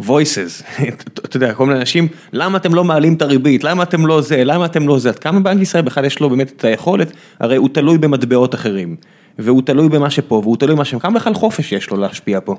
voices, 0.00 0.82
אתה 1.24 1.36
יודע, 1.36 1.54
כל 1.54 1.66
מיני 1.66 1.78
אנשים, 1.78 2.08
למה 2.32 2.58
אתם 2.58 2.74
לא 2.74 2.84
מעלים 2.84 3.14
את 3.14 3.22
הריבית, 3.22 3.64
למה 3.64 3.82
אתם 3.82 4.06
לא 4.06 4.20
זה, 4.20 4.44
למה 4.44 4.64
אתם 4.64 4.88
לא 4.88 4.98
זה, 4.98 5.08
עד 5.08 5.18
כמה 5.18 5.40
בנק 5.40 5.62
ישראל 5.62 5.82
בכלל 5.84 6.04
יש 6.04 6.20
לו 6.20 6.30
באמת 6.30 6.52
את 6.56 6.64
היכולת, 6.64 7.12
הרי 7.40 7.56
הוא 7.56 7.68
תלוי 7.72 7.98
במטבעות 7.98 8.54
אחרים, 8.54 8.96
והוא 9.38 9.62
תלוי 9.62 9.88
במה 9.88 10.10
שפה, 10.10 10.34
והוא 10.34 10.56
תלוי 10.56 10.74
במה 10.74 10.84
שם, 10.84 10.98
כמה 10.98 11.18
בכלל 11.18 11.34
חופש 11.34 11.72
יש 11.72 11.90
לו 11.90 11.96
להשפיע 11.96 12.40
פה? 12.44 12.56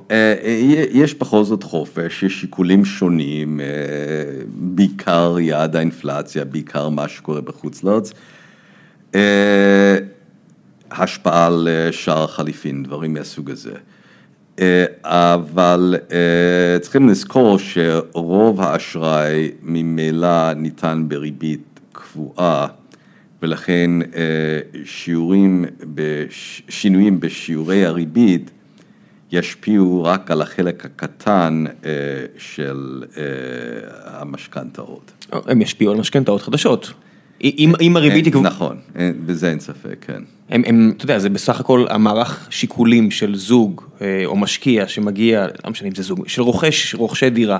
יש 0.91 1.13
בכל 1.13 1.43
זאת 1.43 1.63
חופש, 1.63 2.23
יש 2.23 2.41
שיקולים 2.41 2.85
שונים, 2.85 3.59
בעיקר 4.47 5.35
יעד 5.39 5.75
האינפלציה, 5.75 6.45
בעיקר 6.45 6.89
מה 6.89 7.07
שקורה 7.07 7.41
בחוץ 7.41 7.83
לארץ, 7.83 8.13
השפעה 10.91 11.47
על 11.47 11.67
שער 11.91 12.23
החליפין, 12.23 12.83
דברים 12.83 13.13
מהסוג 13.13 13.51
הזה. 13.51 13.73
אבל 15.03 15.95
צריכים 16.81 17.09
לזכור 17.09 17.59
שרוב 17.59 18.61
האשראי 18.61 19.51
ממילא 19.63 20.53
ניתן 20.53 21.05
בריבית 21.07 21.79
קבועה, 21.91 22.67
ולכן 23.45 23.91
שיעורים, 24.85 25.65
שינויים 26.69 27.19
בשיעורי 27.19 27.85
הריבית 27.85 28.51
ישפיעו 29.31 30.03
רק 30.03 30.31
על 30.31 30.41
החלק 30.41 30.85
הקטן 30.85 31.65
של 32.37 33.03
המשכנתאות. 34.05 35.27
הם 35.31 35.61
ישפיעו 35.61 35.91
על 35.91 35.97
משכנתאות 35.99 36.41
חדשות. 36.41 36.93
אם 37.43 37.93
הריבית 37.95 38.25
היא 38.25 38.33
קבועה. 38.33 38.49
נכון, 38.49 38.77
בזה 39.25 39.49
אין 39.49 39.59
ספק, 39.59 40.05
כן. 40.07 40.21
הם, 40.49 40.93
אתה 40.97 41.05
יודע, 41.05 41.19
זה 41.19 41.29
בסך 41.29 41.59
הכל 41.59 41.85
המערך 41.89 42.47
שיקולים 42.49 43.11
של 43.11 43.35
זוג 43.35 43.81
או 44.25 44.35
משקיע 44.35 44.87
שמגיע, 44.87 45.47
לא 45.65 45.71
משנה 45.71 45.87
אם 45.87 45.95
זה 45.95 46.03
זוג, 46.03 46.27
של 46.27 46.41
רוכש, 46.41 46.95
רוכשי 46.95 47.29
דירה. 47.29 47.59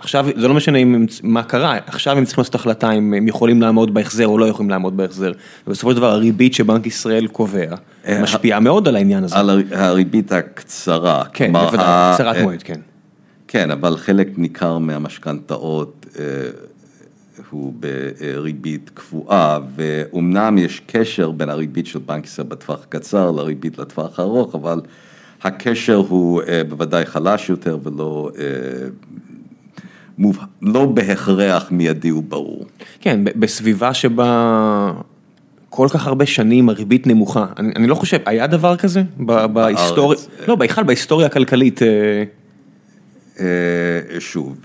עכשיו, 0.00 0.26
זה 0.36 0.48
לא 0.48 0.54
משנה 0.54 0.78
מה 1.22 1.42
קרה, 1.42 1.78
עכשיו 1.86 2.18
הם 2.18 2.24
צריכים 2.24 2.42
לעשות 2.42 2.54
החלטה 2.54 2.92
אם 2.92 3.14
הם 3.14 3.28
יכולים 3.28 3.62
לעמוד 3.62 3.94
בהחזר 3.94 4.26
או 4.26 4.38
לא 4.38 4.44
יכולים 4.44 4.70
לעמוד 4.70 4.96
בהחזר. 4.96 5.32
ובסופו 5.66 5.90
של 5.90 5.96
דבר 5.96 6.10
הריבית 6.10 6.54
שבנק 6.54 6.86
ישראל 6.86 7.26
קובע, 7.26 7.74
משפיעה 8.22 8.60
מאוד 8.60 8.88
על 8.88 8.96
העניין 8.96 9.24
הזה. 9.24 9.36
על 9.36 9.62
הריבית 9.72 10.32
הקצרה. 10.32 11.24
כן, 11.32 11.52
בוודאי, 11.52 12.14
קצרת 12.14 12.36
מועד, 12.42 12.62
כן. 12.62 12.80
כן, 13.48 13.70
אבל 13.70 13.96
חלק 13.96 14.28
ניכר 14.36 14.78
מהמשכנתאות 14.78 16.06
הוא 17.50 17.72
בריבית 17.80 18.90
קבועה, 18.94 19.58
ואומנם 19.76 20.58
יש 20.58 20.82
קשר 20.86 21.30
בין 21.30 21.48
הריבית 21.48 21.86
של 21.86 21.98
בנק 22.06 22.24
ישראל 22.24 22.46
בטווח 22.46 22.80
הקצר 22.84 23.30
לריבית 23.30 23.78
לטווח 23.78 24.20
הארוך, 24.20 24.54
אבל 24.54 24.80
הקשר 25.42 25.96
הוא 26.08 26.42
בוודאי 26.68 27.06
חלש 27.06 27.48
יותר 27.48 27.78
ולא 27.82 28.30
לא 30.62 30.86
בהכרח 30.86 31.70
מיידי 31.70 32.12
וברור. 32.12 32.66
כן, 33.00 33.20
בסביבה 33.24 33.94
שבה 33.94 34.92
כל 35.70 35.88
כך 35.90 36.06
הרבה 36.06 36.26
שנים 36.26 36.68
הריבית 36.68 37.06
נמוכה, 37.06 37.46
אני 37.56 37.86
לא 37.86 37.94
חושב, 37.94 38.18
היה 38.26 38.46
דבר 38.46 38.76
כזה 38.76 39.02
בהיסטוריה, 39.52 40.18
לא, 40.48 40.54
בכלל 40.54 40.84
בהיסטוריה 40.84 41.26
הכלכלית. 41.26 41.80
שוב, 44.18 44.64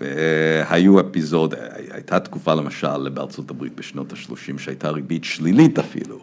היו 0.69 0.99
אפיזוד, 0.99 1.53
הייתה 1.91 2.19
תקופה 2.19 2.53
למשל 2.53 3.09
בארצות 3.13 3.51
הברית 3.51 3.71
בשנות 3.75 4.13
ה-30 4.13 4.57
שהייתה 4.57 4.89
ריבית 4.89 5.23
שלילית 5.23 5.79
אפילו. 5.79 6.19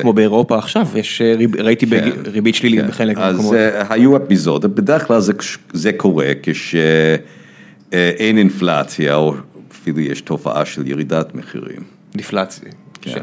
כמו 0.00 0.12
באירופה 0.12 0.58
עכשיו, 0.58 0.86
ראיתי 1.58 1.86
ריבית 2.26 2.54
שלילית 2.54 2.86
בחלק 2.86 3.16
מהמקומות. 3.16 3.54
אז 3.54 3.86
היו 3.90 4.16
אפיזוד, 4.16 4.74
בדרך 4.74 5.06
כלל 5.06 5.20
זה 5.72 5.92
קורה 5.92 6.32
כשאין 7.92 8.38
אינפלציה 8.38 9.14
או 9.14 9.34
אפילו 9.72 10.00
יש 10.00 10.20
תופעה 10.20 10.64
של 10.64 10.86
ירידת 10.86 11.34
מחירים. 11.34 11.82
דיפלציה. 12.16 12.68
כן. 13.00 13.22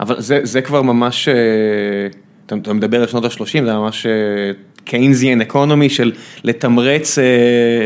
אבל 0.00 0.16
זה 0.42 0.62
כבר 0.62 0.82
ממש... 0.82 1.28
אתה 2.46 2.72
מדבר 2.72 3.00
על 3.00 3.06
שנות 3.06 3.24
ה-30, 3.24 3.46
זה 3.52 3.60
ממש 3.60 4.06
קיינזיאן 4.84 5.40
אקונומי 5.40 5.88
של 5.88 6.12
לתמרץ, 6.44 7.18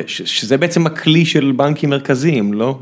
שזה 0.07 0.57
בעצם 0.57 0.87
הכלי 0.87 1.25
של 1.25 1.53
בנקים 1.57 1.91
מרכזיים, 1.91 2.53
לא? 2.53 2.79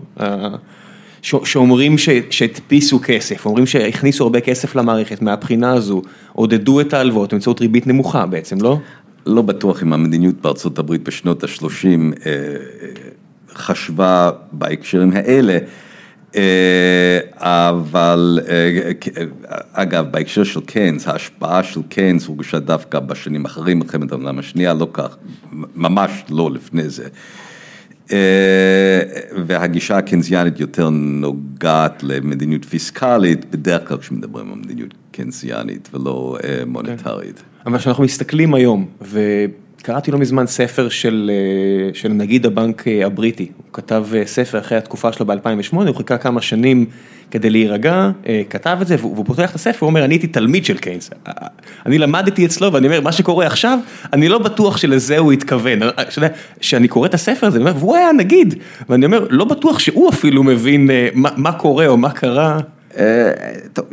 שאומרים 1.23 1.99
שהדפיסו 2.31 3.01
כסף, 3.05 3.47
אומרים 3.47 3.67
שהכניסו 3.67 4.25
הרבה 4.25 4.41
כסף 4.41 4.77
למערכת 4.77 5.23
מהבחינה 5.23 5.73
הזו, 5.73 6.03
עודדו 6.33 6.81
את 6.81 6.95
ההלוואות 6.95 7.33
באמצעות 7.33 7.61
ריבית 7.61 7.87
נמוכה 7.87 8.27
בעצם, 8.27 8.61
לא? 8.61 8.79
לא 9.27 9.43
בטוח 9.43 9.83
אם 9.83 9.93
המדיניות 9.93 10.35
בארצות 10.41 10.79
הברית 10.79 11.03
בשנות 11.03 11.45
ה-30 11.45 12.15
חשבה 13.55 14.31
בהקשרים 14.53 15.11
האלה. 15.15 15.59
אבל 17.37 18.39
אגב, 19.73 20.07
בהקשר 20.11 20.45
של 20.45 20.61
קיינס, 20.61 21.09
ההשפעה 21.09 21.63
של 21.63 21.81
קיינס 21.89 22.27
הורגשה 22.27 22.59
דווקא 22.59 22.99
בשנים 22.99 23.45
אחרים, 23.45 23.79
מלחמת 23.79 24.13
העולם 24.13 24.39
השנייה, 24.39 24.75
לא 24.75 24.89
כך, 24.93 25.17
ממש 25.77 26.25
לא 26.31 26.51
לפני 26.51 26.83
זה. 26.89 27.09
והגישה 29.47 29.99
הקיינסיאנית 29.99 30.61
יותר 30.61 30.89
נוגעת 30.91 32.03
למדיניות 32.03 32.65
פיסקלית, 32.65 33.51
בדרך 33.51 33.89
כלל 33.89 33.99
כשמדברים 33.99 34.53
על 34.53 34.59
מדיניות 34.59 34.95
קיינסיאנית 35.11 35.89
ולא 35.95 36.39
מוניטרית. 36.67 37.43
אבל 37.67 37.79
כשאנחנו 37.79 38.05
מסתכלים 38.05 38.55
היום, 38.55 38.87
וקראתי 39.83 40.11
לא 40.11 40.19
מזמן 40.19 40.47
ספר 40.47 40.89
של 40.89 41.31
נגיד 42.11 42.47
הבנק 42.47 42.85
הבריטי, 43.05 43.49
הוא 43.57 43.65
כתב 43.73 44.07
ספר 44.25 44.59
אחרי 44.59 44.79
התקופה 44.79 45.13
שלו 45.13 45.27
ב-2008, 45.27 45.77
הוא 45.77 45.97
חיכה 45.97 46.19
כמה 46.19 46.41
שנים 46.43 46.87
כדי 47.31 47.51
להירגע, 47.51 48.11
כתב 48.51 48.79
את 48.83 48.87
זה, 48.87 48.97
והוא 48.99 49.25
פותח 49.27 49.51
את 49.51 49.55
הספר, 49.55 49.79
הוא 49.81 49.87
אומר, 49.87 50.05
אני 50.05 50.15
הייתי 50.15 50.27
תלמיד 50.27 50.65
של 50.65 50.79
קיינס, 50.79 51.11
אני 51.87 51.99
למדתי 51.99 52.47
אצלו, 52.47 52.73
ואני 52.73 52.87
אומר, 52.87 53.01
מה 53.01 53.13
שקורה 53.13 53.47
עכשיו, 53.47 53.79
אני 54.13 54.29
לא 54.29 54.39
בטוח 54.39 54.77
שלזה 54.77 55.19
הוא 55.19 55.33
התכוון, 55.33 55.79
כשאני 56.61 56.89
קורא 56.89 57.07
את 57.07 57.15
הספר 57.15 57.47
הזה, 57.47 57.61
והוא 57.65 57.97
היה 57.97 58.13
נגיד, 58.13 58.55
ואני 58.89 59.07
אומר, 59.07 59.27
לא 59.31 59.45
בטוח 59.45 59.79
שהוא 59.79 60.11
אפילו 60.11 60.43
מבין 60.43 60.91
מה 61.15 61.53
קורה 61.53 61.87
או 61.87 61.97
מה 61.97 62.11
קרה. 62.11 62.59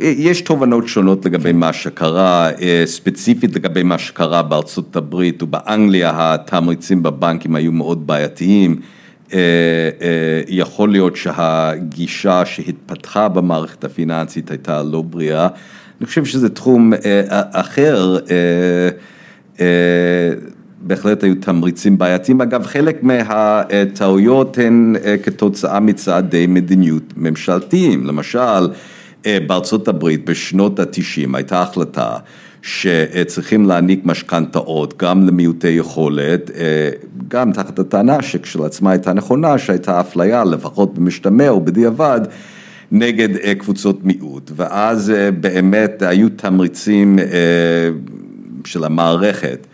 יש 0.00 0.40
תובנות 0.40 0.88
שונות 0.88 1.24
לגבי 1.24 1.52
מה 1.52 1.72
שקרה, 1.72 2.50
ספציפית 2.84 3.56
לגבי 3.56 3.82
מה 3.82 3.98
שקרה 3.98 4.42
בארצות 4.42 4.96
הברית 4.96 5.42
ובאנגליה, 5.42 6.12
התמריצים 6.14 7.02
בבנקים 7.02 7.54
היו 7.56 7.72
מאוד 7.72 8.06
בעייתיים. 8.06 8.80
יכול 10.48 10.92
להיות 10.92 11.16
שהגישה 11.16 12.44
שהתפתחה 12.44 13.28
במערכת 13.28 13.84
הפיננסית 13.84 14.50
הייתה 14.50 14.82
לא 14.82 15.02
בריאה. 15.02 15.48
אני 16.00 16.06
חושב 16.06 16.24
שזה 16.24 16.48
תחום 16.48 16.92
אחר, 17.52 18.16
בהחלט 20.80 21.24
היו 21.24 21.34
תמריצים 21.34 21.98
בעייתיים. 21.98 22.40
אגב, 22.40 22.66
חלק 22.66 23.02
מהטעויות 23.02 24.58
הן 24.58 24.96
כתוצאה 25.22 25.80
מצעדי 25.80 26.46
מדיניות 26.46 27.02
ממשלתיים. 27.16 28.06
למשל, 28.06 28.68
בארצות 29.26 29.88
הברית 29.88 30.24
בשנות 30.24 30.78
התשעים 30.78 31.34
הייתה 31.34 31.62
החלטה 31.62 32.16
שצריכים 32.62 33.66
להעניק 33.66 34.00
משכנתאות 34.04 35.02
גם 35.02 35.26
למיעוטי 35.26 35.68
יכולת, 35.68 36.50
גם 37.28 37.52
תחת 37.52 37.78
הטענה 37.78 38.22
שכשלעצמה 38.22 38.90
הייתה 38.90 39.12
נכונה, 39.12 39.58
שהייתה 39.58 40.00
אפליה 40.00 40.44
לפחות 40.44 40.94
במשתמע 40.94 41.48
או 41.48 41.60
בדיעבד 41.64 42.20
נגד 42.92 43.28
קבוצות 43.58 44.04
מיעוט. 44.04 44.50
ואז 44.56 45.12
באמת 45.40 46.02
היו 46.02 46.28
תמריצים 46.28 47.18
של 48.64 48.84
המערכת. 48.84 49.66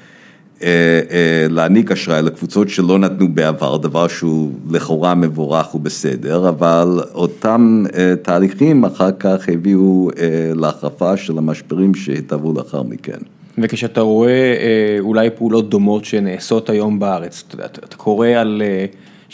להעניק 1.51 1.93
אשראי 1.93 2.23
לקבוצות 2.23 2.69
שלא 2.69 2.99
נתנו 2.99 3.29
בעבר, 3.35 3.77
דבר 3.77 4.09
שהוא 4.09 4.51
לכאורה 4.71 5.15
מבורך 5.15 5.75
ובסדר, 5.75 6.49
אבל 6.49 7.01
אותם 7.15 7.85
תהליכים 8.23 8.85
אחר 8.85 9.13
כך 9.13 9.49
הביאו 9.49 10.11
להחרפה 10.55 11.17
של 11.17 11.39
המשברים 11.39 11.95
שהתהוו 11.95 12.53
לאחר 12.53 12.83
מכן. 12.83 13.19
וכשאתה 13.59 14.01
רואה 14.01 14.57
אולי 15.01 15.31
פעולות 15.31 15.71
דומות 15.71 16.05
שנעשות 16.05 16.71
היום 16.71 16.99
בארץ, 16.99 17.45
אתה 17.65 17.97
קורא 17.97 18.29
על 18.29 18.63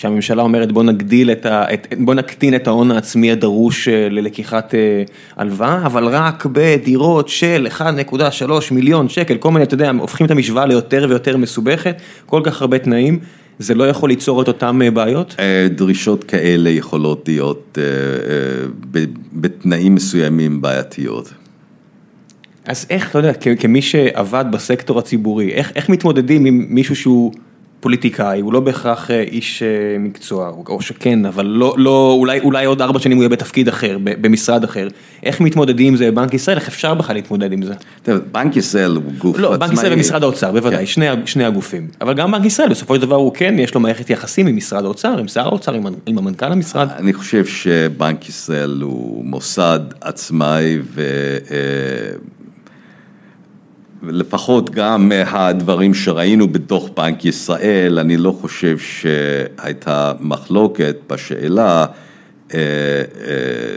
שהממשלה 0.02 0.42
אומרת 0.42 0.72
בוא 0.72 0.82
נגדיל 0.82 1.30
את 1.30 1.46
ה... 1.46 1.64
בוא 1.98 2.14
נקטין 2.14 2.54
את 2.54 2.66
ההון 2.66 2.90
העצמי 2.90 3.32
הדרוש 3.32 3.88
ללקיחת 3.88 4.74
הלוואה, 5.36 5.86
אבל 5.86 6.06
רק 6.06 6.46
בדירות 6.52 7.28
של 7.28 7.66
1.3 7.78 7.84
מיליון 8.70 9.08
שקל, 9.08 9.36
כל 9.36 9.50
מיני, 9.50 9.64
אתה 9.64 9.74
יודע, 9.74 9.90
הופכים 9.98 10.26
את 10.26 10.30
המשוואה 10.30 10.66
ליותר 10.66 11.06
ויותר 11.08 11.36
מסובכת, 11.36 11.96
כל 12.26 12.40
כך 12.44 12.60
הרבה 12.60 12.78
תנאים, 12.78 13.18
זה 13.58 13.74
לא 13.74 13.88
יכול 13.88 14.08
ליצור 14.10 14.42
את 14.42 14.48
אותם 14.48 14.80
בעיות? 14.94 15.36
דרישות 15.70 16.24
כאלה 16.24 16.70
יכולות 16.70 17.28
להיות 17.28 17.78
בתנאים 19.32 19.94
מסוימים 19.94 20.60
בעייתיות. 20.60 21.32
אז 22.66 22.86
איך, 22.90 23.10
אתה 23.10 23.18
יודע, 23.18 23.32
כמי 23.58 23.82
שעבד 23.82 24.44
בסקטור 24.52 24.98
הציבורי, 24.98 25.52
איך 25.52 25.88
מתמודדים 25.88 26.44
עם 26.44 26.66
מישהו 26.68 26.96
שהוא 26.96 27.32
פוליטיקאי, 27.82 28.40
הוא 28.40 28.52
לא 28.52 28.60
בהכרח 28.60 29.10
איש 29.10 29.62
מקצוע, 29.98 30.52
או 30.66 30.82
שכן, 30.82 31.26
אבל 31.26 31.46
לא, 31.76 32.18
אולי 32.42 32.64
עוד 32.64 32.82
ארבע 32.82 32.98
שנים 32.98 33.16
הוא 33.16 33.22
יהיה 33.22 33.28
בתפקיד 33.28 33.68
אחר, 33.68 33.98
במשרד 34.02 34.64
אחר. 34.64 34.88
איך 35.22 35.40
מתמודדים 35.40 35.86
עם 35.86 35.96
זה 35.96 36.10
בבנק 36.10 36.34
ישראל, 36.34 36.56
איך 36.56 36.68
אפשר 36.68 36.94
בכלל 36.94 37.16
להתמודד 37.16 37.52
עם 37.52 37.62
זה? 37.62 37.74
בנק 38.32 38.56
ישראל 38.56 38.90
הוא 38.90 39.02
גוף 39.18 39.36
עצמאי. 39.36 39.50
לא, 39.50 39.56
בנק 39.56 39.72
ישראל 39.72 39.92
ומשרד 39.92 40.22
האוצר, 40.22 40.52
בוודאי, 40.52 40.86
שני 41.26 41.44
הגופים. 41.44 41.88
אבל 42.00 42.14
גם 42.14 42.32
בנק 42.32 42.44
ישראל, 42.44 42.68
בסופו 42.68 42.94
של 42.94 43.00
דבר 43.00 43.16
הוא 43.16 43.34
כן, 43.34 43.54
יש 43.58 43.74
לו 43.74 43.80
מערכת 43.80 44.10
יחסים 44.10 44.46
עם 44.46 44.56
משרד 44.56 44.84
האוצר, 44.84 45.18
עם 45.18 45.28
שר 45.28 45.46
האוצר, 45.46 45.74
עם 46.06 46.18
המנכ"ל 46.18 46.52
המשרד. 46.52 46.88
אני 46.98 47.12
חושב 47.12 47.46
שבנק 47.46 48.28
ישראל 48.28 48.78
הוא 48.82 49.24
מוסד 49.24 49.80
עצמאי 50.00 50.78
ו... 50.94 51.02
לפחות 54.02 54.70
גם 54.70 55.08
מהדברים 55.08 55.94
שראינו 55.94 56.48
בתוך 56.48 56.90
בנק 56.96 57.24
ישראל, 57.24 57.98
אני 57.98 58.16
לא 58.16 58.30
חושב 58.40 58.78
שהייתה 58.78 60.12
מחלוקת 60.20 60.96
בשאלה, 61.10 61.86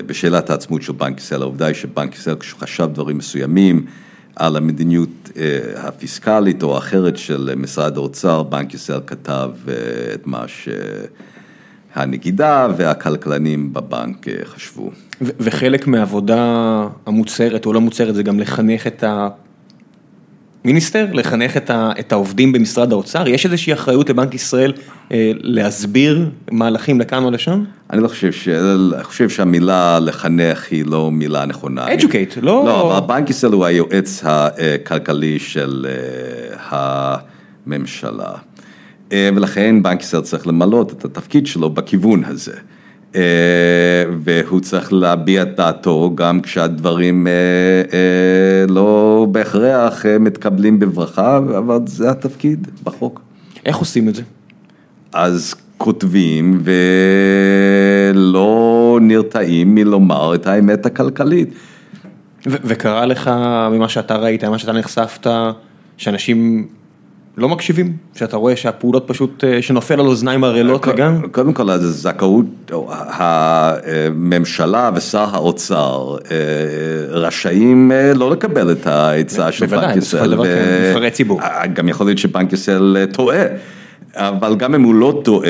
בשאלת 0.06 0.50
העצמות 0.50 0.82
של 0.82 0.94
בנק 0.94 1.18
ישראל, 1.18 1.42
העובדה 1.42 1.66
היא 1.66 1.76
שבנק 1.76 2.16
ישראל 2.16 2.36
כשהוא 2.36 2.60
חשב 2.60 2.90
דברים 2.94 3.18
מסוימים 3.18 3.86
על 4.36 4.56
המדיניות 4.56 5.30
הפיסקלית 5.76 6.64
או 6.64 6.76
האחרת 6.76 7.18
של 7.18 7.54
משרד 7.58 7.98
האוצר, 7.98 8.44
בנק 8.44 8.74
ישראל 8.74 9.00
כתב 9.08 9.50
את 10.14 10.28
מה 10.28 10.46
שהנגידה 11.96 12.68
והכלכלנים 12.78 13.74
בבנק 13.74 14.26
חשבו. 14.46 14.92
וחלק 15.22 15.88
מהעבודה 15.88 16.38
המוצהרת 17.06 17.66
או 17.66 17.74
לא 17.74 17.82
מוצהרת 17.82 18.16
זה 18.16 18.24
גם 18.24 18.40
לחנך 18.40 18.88
את 18.88 19.04
ה... 19.04 19.28
מיניסטר, 20.66 21.06
לחנך 21.14 21.58
את 21.70 22.12
העובדים 22.12 22.52
במשרד 22.52 22.92
האוצר, 22.92 23.28
יש 23.28 23.46
איזושהי 23.46 23.74
אחריות 23.74 24.10
לבנק 24.10 24.34
ישראל 24.34 24.74
להסביר 25.42 26.30
מהלכים 26.52 27.00
לכאן 27.00 27.24
או 27.24 27.32
לשם? 27.32 27.64
אני 27.90 28.04
לא 28.04 28.08
חושב, 28.08 28.30
אני 28.96 29.04
חושב 29.04 29.30
שהמילה 29.30 30.00
לחנך 30.00 30.68
היא 30.72 30.86
לא 30.86 31.12
מילה 31.12 31.46
נכונה. 31.46 31.88
educate, 31.88 32.40
לא... 32.42 32.64
לא, 32.66 32.98
אבל 32.98 33.08
בנק 33.08 33.30
ישראל 33.30 33.54
הוא 33.54 33.66
היועץ 33.66 34.24
הכלכלי 34.26 35.40
של 35.40 35.86
הממשלה, 36.70 38.32
ולכן 39.14 39.84
בנק 39.84 40.02
ישראל 40.02 40.22
צריך 40.22 40.48
למלות 40.48 40.92
את 40.92 41.06
התפקיד 41.06 41.48
שלו 41.48 41.70
בכיוון 41.70 42.24
הזה. 42.24 42.56
והוא 44.24 44.60
צריך 44.60 44.94
להביע 44.94 45.42
את 45.42 45.56
דעתו 45.56 46.12
גם 46.16 46.42
כשהדברים 46.42 47.28
לא 48.68 49.28
בהכרח 49.32 50.06
מתקבלים 50.20 50.80
בברכה, 50.80 51.38
אבל 51.38 51.80
זה 51.86 52.10
התפקיד 52.10 52.68
בחוק. 52.84 53.22
איך 53.66 53.78
עושים 53.78 54.10
את 54.10 54.16
זה? 54.16 54.22
אז 55.14 55.56
כותבים 55.78 56.62
ולא 58.14 59.00
נרתעים 59.02 59.76
מלומר 59.76 60.36
את 60.36 60.48
האמת 60.48 60.86
הכלכלית. 60.86 61.50
וקרה 62.46 63.06
לך 63.06 63.32
ממה 63.72 63.90
שאתה 63.90 64.16
ראית, 64.16 64.44
ממה 64.44 64.60
שאתה 64.60 64.72
נחשפת, 64.72 65.28
שאנשים... 65.98 66.68
לא 67.38 67.50
מקשיבים? 67.50 67.98
שאתה 68.14 68.38
רואה 68.38 68.56
שהפעולות 68.56 69.04
פשוט, 69.08 69.44
שנופל 69.62 69.94
על 69.94 70.06
אוזניים 70.06 70.44
ערלות 70.44 70.88
לגמרי? 70.88 71.30
קודם 71.30 71.54
כל, 71.54 71.70
הזכאות, 71.70 72.46
הממשלה 72.90 74.92
ושר 74.96 75.36
האוצר 75.36 76.16
רשאים 77.10 77.92
לא 78.16 78.32
לקבל 78.32 78.72
את 78.72 78.88
העצה 78.88 79.52
של 79.52 79.66
בנק 79.66 79.98
ישראל. 79.98 80.36
בוודאי, 80.36 80.90
נבחרי 80.90 81.12
ציבור. 81.12 81.40
גם 81.74 81.90
יכול 81.90 82.06
להיות 82.06 82.18
שבנק 82.18 82.54
ישראל 82.54 82.98
טועה, 83.14 83.44
אבל 84.16 84.56
גם 84.56 84.76
אם 84.76 84.84
הוא 84.84 84.96
לא 84.96 85.22
טועה, 85.24 85.50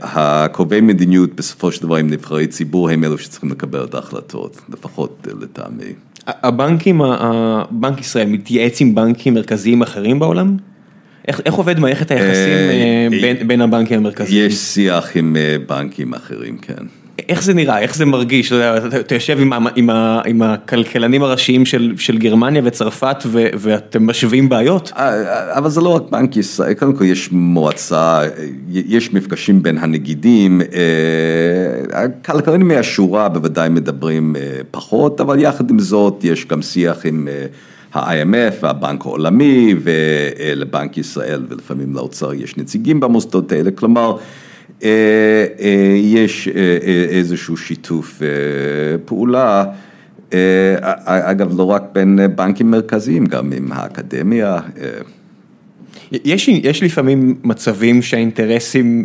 הקובעי 0.00 0.80
מדיניות 0.80 1.34
בסופו 1.34 1.72
של 1.72 1.82
דבר 1.82 1.96
עם 1.96 2.10
נבחרי 2.10 2.46
ציבור 2.46 2.90
הם 2.90 3.04
אלו 3.04 3.18
שצריכים 3.18 3.50
לקבל 3.50 3.84
את 3.84 3.94
ההחלטות, 3.94 4.60
לפחות 4.68 5.26
לטעמי. 5.40 5.92
הבנקים, 6.26 7.00
בנק 7.70 8.00
ישראל 8.00 8.26
מתייעץ 8.26 8.80
עם 8.80 8.94
בנקים 8.94 9.34
מרכזיים 9.34 9.82
אחרים 9.82 10.18
בעולם? 10.18 10.56
איך, 11.28 11.40
איך 11.46 11.54
עובד 11.54 11.78
מערכת 11.80 12.10
היחסים 12.10 13.20
בין, 13.20 13.48
בין 13.48 13.60
הבנקים 13.60 13.98
המרכזיים? 13.98 14.46
יש 14.46 14.54
שיח 14.54 15.16
עם 15.16 15.36
בנקים 15.66 16.14
אחרים, 16.14 16.56
כן. 16.58 16.84
איך 17.28 17.42
זה 17.42 17.54
נראה, 17.54 17.78
איך 17.78 17.96
זה 17.96 18.04
מרגיש, 18.04 18.52
אתה 19.00 19.14
יושב 19.14 19.38
עם 19.40 19.52
עם, 19.76 19.90
עם 20.26 20.42
הכלכלנים 20.42 21.22
הראשיים 21.22 21.66
של 21.66 21.92
של 21.96 22.18
גרמניה 22.18 22.62
וצרפת 22.64 23.16
ואתם 23.32 24.06
משווים 24.06 24.48
בעיות? 24.48 24.92
אבל 25.56 25.70
זה 25.70 25.80
לא 25.80 25.88
רק 25.88 26.02
בנק 26.10 26.36
ישראל, 26.36 26.74
קודם 26.74 26.92
כל 26.92 27.04
יש 27.04 27.32
מועצה, 27.32 28.20
יש 28.68 29.12
מפגשים 29.12 29.62
בין 29.62 29.78
הנגידים, 29.78 30.60
הכלכלנים 31.92 32.68
מהשורה 32.68 33.28
בוודאי 33.28 33.68
מדברים 33.68 34.36
פחות, 34.70 35.20
אבל 35.20 35.40
יחד 35.40 35.70
עם 35.70 35.78
זאת 35.78 36.24
יש 36.24 36.46
גם 36.46 36.62
שיח 36.62 37.06
עם 37.06 37.28
ה-IMF 37.92 38.54
והבנק 38.60 39.06
העולמי 39.06 39.74
ולבנק 39.82 40.98
ישראל 40.98 41.42
ולפעמים 41.48 41.94
לאוצר 41.94 42.34
יש 42.34 42.56
נציגים 42.56 43.00
במוסדות 43.00 43.52
האלה, 43.52 43.70
כלומר 43.70 44.16
יש 45.96 46.48
איזשהו 47.10 47.56
שיתוף 47.56 48.22
פעולה, 49.04 49.64
אגב 51.04 51.58
לא 51.58 51.62
רק 51.62 51.82
בין 51.92 52.18
בנקים 52.36 52.70
מרכזיים, 52.70 53.26
גם 53.26 53.52
עם 53.52 53.72
האקדמיה. 53.72 54.58
יש 56.12 56.48
יש 56.48 56.82
לפעמים 56.82 57.34
מצבים 57.44 58.02
שהאינטרסים 58.02 59.04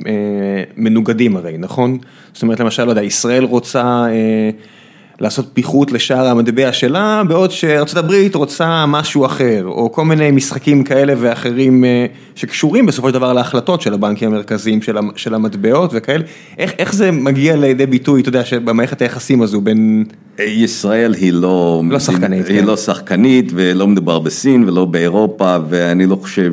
מנוגדים 0.77 1.37
הרי, 1.37 1.57
נכון? 1.57 1.97
זאת 2.33 2.43
אומרת 2.43 2.59
למשל, 2.59 2.83
לא 2.83 2.89
יודע, 2.89 3.03
ישראל 3.03 3.43
רוצה 3.43 4.05
לעשות 5.19 5.49
פיחות 5.53 5.91
לשער 5.91 6.27
המטבע 6.27 6.73
שלה, 6.73 7.23
בעוד 7.27 7.51
שארה"ב 7.51 8.13
רוצה 8.33 8.85
משהו 8.85 9.25
אחר, 9.25 9.63
או 9.65 9.91
כל 9.91 10.05
מיני 10.05 10.31
משחקים 10.31 10.83
כאלה 10.83 11.13
ואחרים 11.17 11.83
שקשורים 12.35 12.85
בסופו 12.85 13.07
של 13.07 13.13
דבר 13.13 13.33
להחלטות 13.33 13.81
של 13.81 13.93
הבנקים 13.93 14.33
המרכזיים 14.33 14.79
של 15.15 15.33
המטבעות 15.33 15.91
וכאלה, 15.93 16.23
איך 16.57 16.73
איך 16.79 16.93
זה 16.93 17.11
מגיע 17.11 17.55
לידי 17.55 17.85
ביטוי, 17.85 18.21
אתה 18.21 18.29
יודע, 18.29 18.43
במערכת 18.65 19.01
היחסים 19.01 19.41
הזו 19.41 19.61
בין... 19.61 20.05
ישראל 20.39 21.13
היא 21.13 21.33
לא... 21.33 21.83
לא 21.89 21.99
שחקנית. 21.99 22.47
היא 22.47 22.63
לא 22.63 22.77
שחקנית 22.77 23.51
ולא 23.55 23.87
מדובר 23.87 24.19
בסין 24.19 24.63
ולא 24.63 24.85
באירופה, 24.85 25.57
ואני 25.69 26.05
לא 26.05 26.15
חושב 26.15 26.51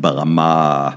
שברמה... 0.00 0.88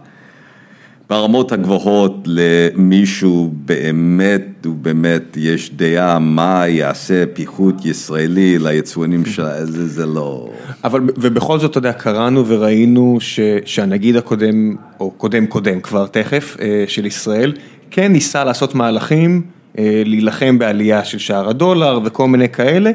ברמות 1.09 1.51
הגבוהות 1.51 2.23
למישהו 2.25 3.53
באמת, 3.65 4.65
ובאמת 4.65 5.37
יש 5.37 5.71
דעה 5.75 6.19
מה 6.19 6.67
יעשה 6.67 7.23
פיחות 7.33 7.85
ישראלי 7.85 8.59
ליצואנים 8.59 9.25
של 9.25 9.45
זה, 9.63 9.87
זה 9.87 10.05
לא... 10.05 10.49
אבל 10.83 11.01
ובכל 11.17 11.59
זאת, 11.59 11.71
אתה 11.71 11.77
יודע, 11.77 11.93
קראנו 11.93 12.47
וראינו 12.47 13.17
שהנגיד 13.65 14.15
הקודם, 14.15 14.75
או 14.99 15.11
קודם 15.11 15.45
קודם 15.45 15.81
כבר 15.81 16.07
תכף, 16.07 16.57
של 16.87 17.05
ישראל, 17.05 17.53
כן 17.91 18.11
ניסה 18.11 18.43
לעשות 18.43 18.75
מהלכים, 18.75 19.41
להילחם 19.77 20.59
בעלייה 20.59 21.03
של 21.03 21.17
שער 21.17 21.49
הדולר 21.49 21.99
וכל 22.05 22.27
מיני 22.27 22.49
כאלה, 22.49 22.91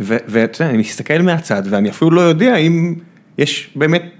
ואתה 0.00 0.62
יודע, 0.62 0.70
אני 0.70 0.78
מסתכל 0.78 1.18
מהצד 1.22 1.62
ואני 1.64 1.90
אפילו 1.90 2.10
לא 2.10 2.20
יודע 2.20 2.56
אם 2.56 2.94
יש 3.38 3.70
באמת... 3.76 4.19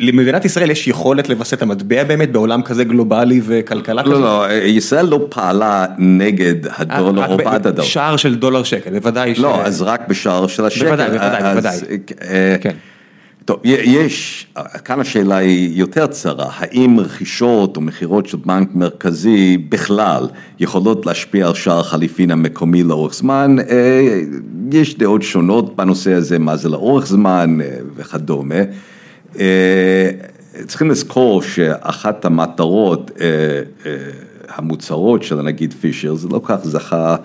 למדינת 0.00 0.44
ישראל 0.44 0.70
יש 0.70 0.88
יכולת 0.88 1.28
לווסת 1.28 1.54
את 1.54 1.62
המטבע 1.62 2.04
באמת 2.04 2.32
בעולם 2.32 2.62
כזה 2.62 2.84
גלובלי 2.84 3.40
וכלכלה 3.44 4.02
כזאת? 4.02 4.14
לא, 4.14 4.48
לא, 4.48 4.52
ישראל 4.52 5.06
לא 5.06 5.26
פעלה 5.28 5.86
נגד 5.98 6.54
הדולר 6.76 7.32
או 7.32 7.36
בעד 7.36 7.66
הדולר. 7.66 7.88
שער 7.88 8.16
של 8.16 8.34
דולר 8.34 8.62
שקל, 8.62 8.90
בוודאי. 8.90 9.34
לא, 9.34 9.62
אז 9.62 9.82
רק 9.82 10.08
בשער 10.08 10.46
של 10.46 10.64
השקל. 10.64 10.84
בוודאי, 10.84 11.10
בוודאי, 11.10 11.42
בוודאי. 11.42 11.98
כן. 12.60 12.74
טוב, 13.44 13.60
יש, 13.64 14.46
כאן 14.84 15.00
השאלה 15.00 15.36
היא 15.36 15.78
יותר 15.78 16.06
צרה, 16.06 16.50
האם 16.56 17.00
רכישות 17.00 17.76
או 17.76 17.80
מכירות 17.80 18.26
של 18.26 18.36
בנק 18.44 18.68
מרכזי 18.74 19.58
בכלל 19.68 20.28
יכולות 20.60 21.06
להשפיע 21.06 21.46
על 21.46 21.54
שער 21.54 21.80
החליפין 21.80 22.30
המקומי 22.30 22.82
לאורך 22.82 23.14
זמן, 23.14 23.56
יש 24.72 24.98
דעות 24.98 25.22
שונות 25.22 25.76
בנושא 25.76 26.12
הזה, 26.12 26.38
מה 26.38 26.56
זה 26.56 26.68
לאורך 26.68 27.06
זמן 27.06 27.58
וכדומה. 27.96 28.54
צריכים 30.66 30.90
לזכור 30.90 31.42
שאחת 31.42 32.24
המטרות 32.24 33.10
המוצהרות 34.48 35.22
של 35.22 35.38
הנגיד 35.38 35.74
פישר, 35.80 36.14
זה 36.14 36.28
לא 36.28 36.40
כך 36.44 36.58
זכה 36.62 37.16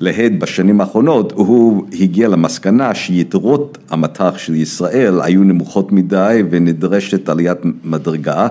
להד 0.00 0.40
בשנים 0.40 0.80
האחרונות, 0.80 1.32
הוא 1.32 1.86
הגיע 2.00 2.28
למסקנה 2.28 2.94
שיתרות 2.94 3.78
המטח 3.90 4.38
של 4.38 4.54
ישראל 4.54 5.20
היו 5.20 5.44
נמוכות 5.44 5.92
מדי 5.92 6.42
ונדרשת 6.50 7.28
עליית 7.28 7.58
מדרגה. 7.84 8.48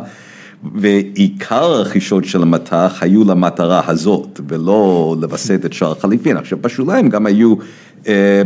ועיקר 0.76 1.64
הרכישות 1.64 2.26
של 2.26 2.42
המטח 2.42 2.98
היו 3.02 3.24
למטרה 3.24 3.82
הזאת, 3.88 4.40
ולא 4.48 5.16
לווסת 5.22 5.66
את 5.66 5.74
שער 5.74 5.92
החליפין. 5.92 6.38
עכשיו, 6.38 6.58
בשוליים 6.62 7.10
גם 7.10 7.26
היו 7.26 7.56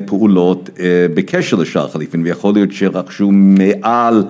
פעולות 0.06 0.70
בקשר 1.14 1.58
לשער 1.58 1.86
החליפין, 1.86 2.24
ויכול 2.24 2.54
להיות 2.54 2.72
שרכשו 2.72 3.30
מעל 3.32 4.24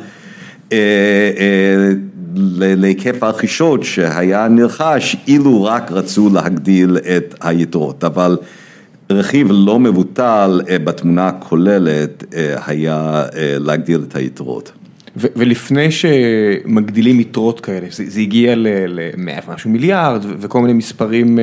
להיקף 2.57 3.23
הרכישות 3.23 3.83
שהיה 3.83 4.47
נרכש, 4.47 5.15
אילו 5.27 5.63
רק 5.63 5.91
רצו 5.91 6.29
להגדיל 6.33 6.97
את 7.17 7.35
היתרות. 7.41 8.03
אבל 8.03 8.37
רכיב 9.09 9.47
לא 9.51 9.79
מבוטל 9.79 10.61
בתמונה 10.83 11.27
הכוללת 11.27 12.23
היה 12.67 13.23
להגדיל 13.59 14.03
את 14.07 14.15
היתרות. 14.15 14.71
ולפני 15.15 15.91
שמגדילים 15.91 17.19
יתרות 17.19 17.59
כאלה, 17.59 17.87
זה 17.89 18.21
הגיע 18.21 18.53
למאה 18.57 19.39
ומשהו 19.47 19.69
מיליארד 19.69 20.25
וכל 20.39 20.61
מיני 20.61 20.73
מספרים 20.73 21.39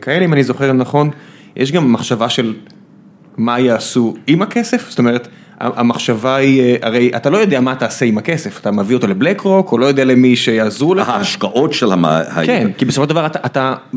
כאלה, 0.00 0.24
אם 0.24 0.32
אני 0.32 0.44
זוכר 0.44 0.72
נכון, 0.72 1.10
יש 1.56 1.72
גם 1.72 1.92
מחשבה 1.92 2.28
של 2.28 2.54
מה 3.38 3.60
יעשו 3.60 4.14
עם 4.26 4.42
הכסף, 4.42 4.90
זאת 4.90 4.98
אומרת, 4.98 5.28
המחשבה 5.60 6.36
היא, 6.36 6.76
הרי 6.82 7.10
אתה 7.16 7.30
לא 7.30 7.38
יודע 7.38 7.60
מה 7.60 7.74
תעשה 7.74 8.06
עם 8.06 8.18
הכסף, 8.18 8.60
אתה 8.60 8.70
מביא 8.70 8.96
אותו 8.96 9.06
לבלק 9.06 9.40
רוק, 9.40 9.72
או 9.72 9.78
לא 9.78 9.86
יודע 9.86 10.04
למי 10.04 10.36
שיעזרו 10.36 10.94
לך. 10.94 11.08
ההשקעות 11.08 11.72
של 11.72 11.92
המ... 11.92 12.04
כן, 12.46 12.70
כי 12.78 12.84
בסופו 12.84 13.04
של 13.04 13.10
דבר 13.10 13.26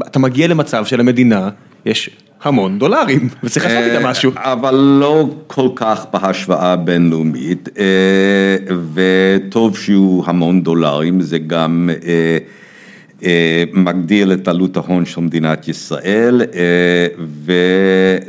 אתה 0.08 0.20
מגיע 0.20 0.48
למצב 0.48 0.86
של 0.86 1.00
המדינה, 1.00 1.50
יש 1.86 2.10
המון 2.44 2.80
דולרים, 2.80 3.30
וצריך 3.44 3.66
לעשות 3.66 3.84
איתם 3.84 4.06
משהו. 4.06 4.32
אבל 4.36 4.76
לא 4.76 5.30
כל 5.48 5.70
כך 5.76 6.06
בהשוואה 6.14 6.76
בינלאומית, 6.76 7.70
וטוב 8.94 9.78
שיהיו 9.78 10.22
המון 10.26 10.64
דולרים, 10.64 11.22
זה 11.22 11.38
גם 11.38 11.90
מגדיל 13.74 14.34
את 14.34 14.48
עלות 14.48 14.78
ההון 14.78 15.06
של 15.06 15.22
מדינת 15.22 15.68
ישראל, 15.68 16.42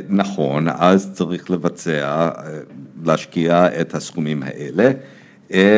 ונכון, 0.09 0.67
אז 0.67 1.11
צריך 1.13 1.51
לבצע, 1.51 2.29
להשקיע 3.05 3.67
את 3.81 3.95
הסכומים 3.95 4.43
האלה. 4.43 4.91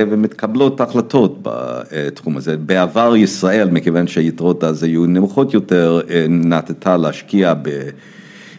ומתקבלות 0.10 0.82
החלטות 0.82 1.40
בתחום 1.42 2.38
הזה. 2.38 2.58
בעבר 2.58 3.16
ישראל, 3.16 3.70
מכיוון 3.70 4.08
שהיתרות 4.08 4.64
אז 4.64 4.84
היו 4.84 5.06
נמוכות 5.06 5.54
יותר, 5.54 6.02
נטטה 6.30 6.98
להשקיע 6.98 7.54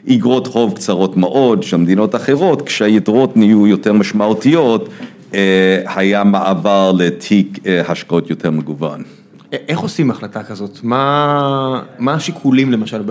באגרות 0.06 0.46
חוב 0.46 0.74
קצרות 0.74 1.16
מאוד 1.16 1.62
של 1.62 1.76
מדינות 1.76 2.14
אחרות, 2.14 2.62
כשהיתרות 2.62 3.36
נהיו 3.36 3.66
יותר 3.66 3.92
משמעותיות, 3.92 4.88
היה 5.86 6.24
מעבר 6.24 6.92
לתיק 6.92 7.58
השקעות 7.88 8.30
יותר 8.30 8.50
מגוון. 8.50 9.02
איך 9.68 9.78
עושים 9.78 10.10
החלטה 10.10 10.42
כזאת? 10.42 10.78
מה 10.82 11.82
השיקולים 12.06 12.72
למשל, 12.72 13.02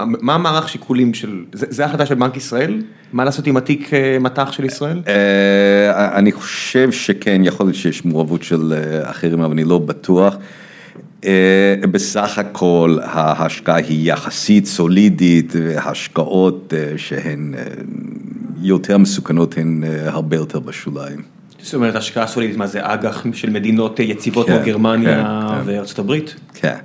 מה 0.00 0.34
המערך 0.34 0.68
שיקולים 0.68 1.14
של, 1.14 1.44
זה 1.52 1.84
החלטה 1.84 2.06
של 2.06 2.14
בנק 2.14 2.36
ישראל? 2.36 2.82
מה 3.12 3.24
לעשות 3.24 3.46
עם 3.46 3.56
התיק 3.56 3.90
מטח 4.20 4.52
של 4.52 4.64
ישראל? 4.64 5.02
אני 6.14 6.32
חושב 6.32 6.92
שכן, 6.92 7.40
יכול 7.44 7.66
להיות 7.66 7.76
שיש 7.76 8.04
מעורבות 8.04 8.42
של 8.42 8.74
אחרים, 9.02 9.40
אבל 9.40 9.52
אני 9.52 9.64
לא 9.64 9.78
בטוח. 9.78 10.36
בסך 11.90 12.38
הכל 12.38 12.98
ההשקעה 13.02 13.76
היא 13.76 14.12
יחסית 14.12 14.66
סולידית, 14.66 15.52
והשקעות 15.62 16.72
שהן 16.96 17.54
יותר 18.62 18.98
מסוכנות 18.98 19.58
הן 19.58 19.84
הרבה 20.06 20.36
יותר 20.36 20.60
בשוליים. 20.60 21.33
זאת 21.64 21.74
אומרת, 21.74 21.96
השקעה 21.96 22.26
סולידית, 22.26 22.56
מה 22.56 22.66
זה 22.66 22.78
אג"ח 22.82 23.26
של 23.32 23.50
מדינות 23.50 24.00
יציבות 24.00 24.46
כמו 24.46 24.56
גרמניה 24.64 25.40
וארצות 25.64 25.98
הברית? 25.98 26.34
כן. 26.54 26.76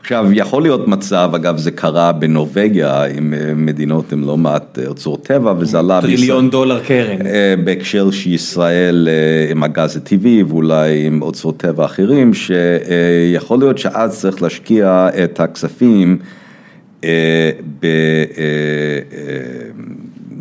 עכשיו, 0.00 0.26
יכול 0.32 0.62
להיות 0.62 0.88
מצב, 0.88 1.30
אגב, 1.34 1.58
זה 1.58 1.70
קרה 1.70 2.12
בנורבגיה 2.12 3.04
עם 3.04 3.34
מדינות 3.56 4.12
עם 4.12 4.26
לא 4.26 4.36
מעט 4.36 4.78
אוצרות 4.86 5.26
טבע, 5.26 5.54
וזה 5.58 5.78
עלה... 5.78 6.00
טריליון 6.00 6.50
דולר 6.50 6.80
קרן. 6.84 7.18
בהקשר 7.64 8.10
שישראל 8.10 9.08
עם 9.50 9.62
הגז 9.62 9.96
הטבעי 9.96 10.42
ואולי 10.42 11.06
עם 11.06 11.22
אוצרות 11.22 11.56
טבע 11.56 11.84
אחרים, 11.84 12.32
שיכול 12.34 13.58
להיות 13.58 13.78
שאז 13.78 14.20
צריך 14.20 14.42
להשקיע 14.42 15.08
את 15.24 15.40
הכספים 15.40 16.18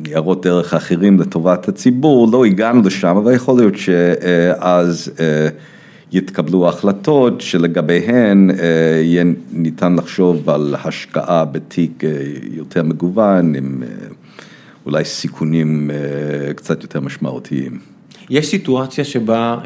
בניירות 0.03 0.45
דרך 0.45 0.73
אחרים 0.73 1.19
לטובת 1.19 1.67
הציבור, 1.67 2.31
לא 2.31 2.45
הגענו 2.45 2.81
לשם, 2.81 3.17
אבל 3.17 3.33
יכול 3.33 3.57
להיות 3.57 3.77
שאז 3.77 5.11
יתקבלו 6.11 6.67
החלטות 6.69 7.41
שלגביהן 7.41 8.49
יהיה 9.03 9.23
ניתן 9.51 9.95
לחשוב 9.95 10.49
על 10.49 10.75
השקעה 10.83 11.45
בתיק 11.45 12.03
יותר 12.53 12.83
מגוון, 12.83 13.55
עם 13.55 13.83
אולי 14.85 15.05
סיכונים 15.05 15.91
קצת 16.55 16.83
יותר 16.83 16.99
משמעותיים. 16.99 17.79
יש 18.29 18.47
סיטואציה 18.47 19.03
שבה 19.03 19.57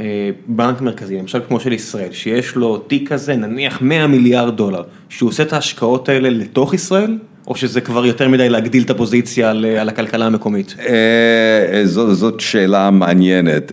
בנק 0.48 0.82
מרכזי, 0.82 1.18
למשל 1.18 1.40
כמו 1.48 1.60
של 1.60 1.74
ישראל, 1.74 2.12
שיש 2.12 2.56
לו 2.56 2.78
תיק 2.78 3.12
כזה, 3.12 3.36
נניח 3.36 3.82
100 3.82 4.08
מיליארד 4.08 4.58
דולר, 4.58 4.84
שהוא 5.10 5.30
עושה 5.30 5.44
את 5.44 5.54
ההשקעות 5.54 6.10
האלה 6.10 6.30
לתוך 6.30 6.74
ישראל, 6.74 7.18
או 7.48 7.56
שזה 7.56 7.82
כבר 7.82 8.06
יותר 8.06 8.30
מדי 8.30 8.50
להגדיל 8.50 8.84
את 8.84 8.90
הפוזיציה 8.90 9.50
על 9.50 9.90
הכלכלה 9.90 10.26
המקומית? 10.26 10.76
זאת 11.84 12.40
שאלה 12.40 12.92
מעניינת. 12.92 13.72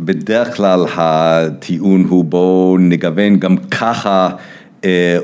בדרך 0.00 0.56
כלל 0.56 0.84
הטיעון 0.94 2.06
הוא 2.08 2.24
בואו 2.24 2.76
נגוון 2.80 3.36
גם 3.36 3.56
ככה 3.56 4.30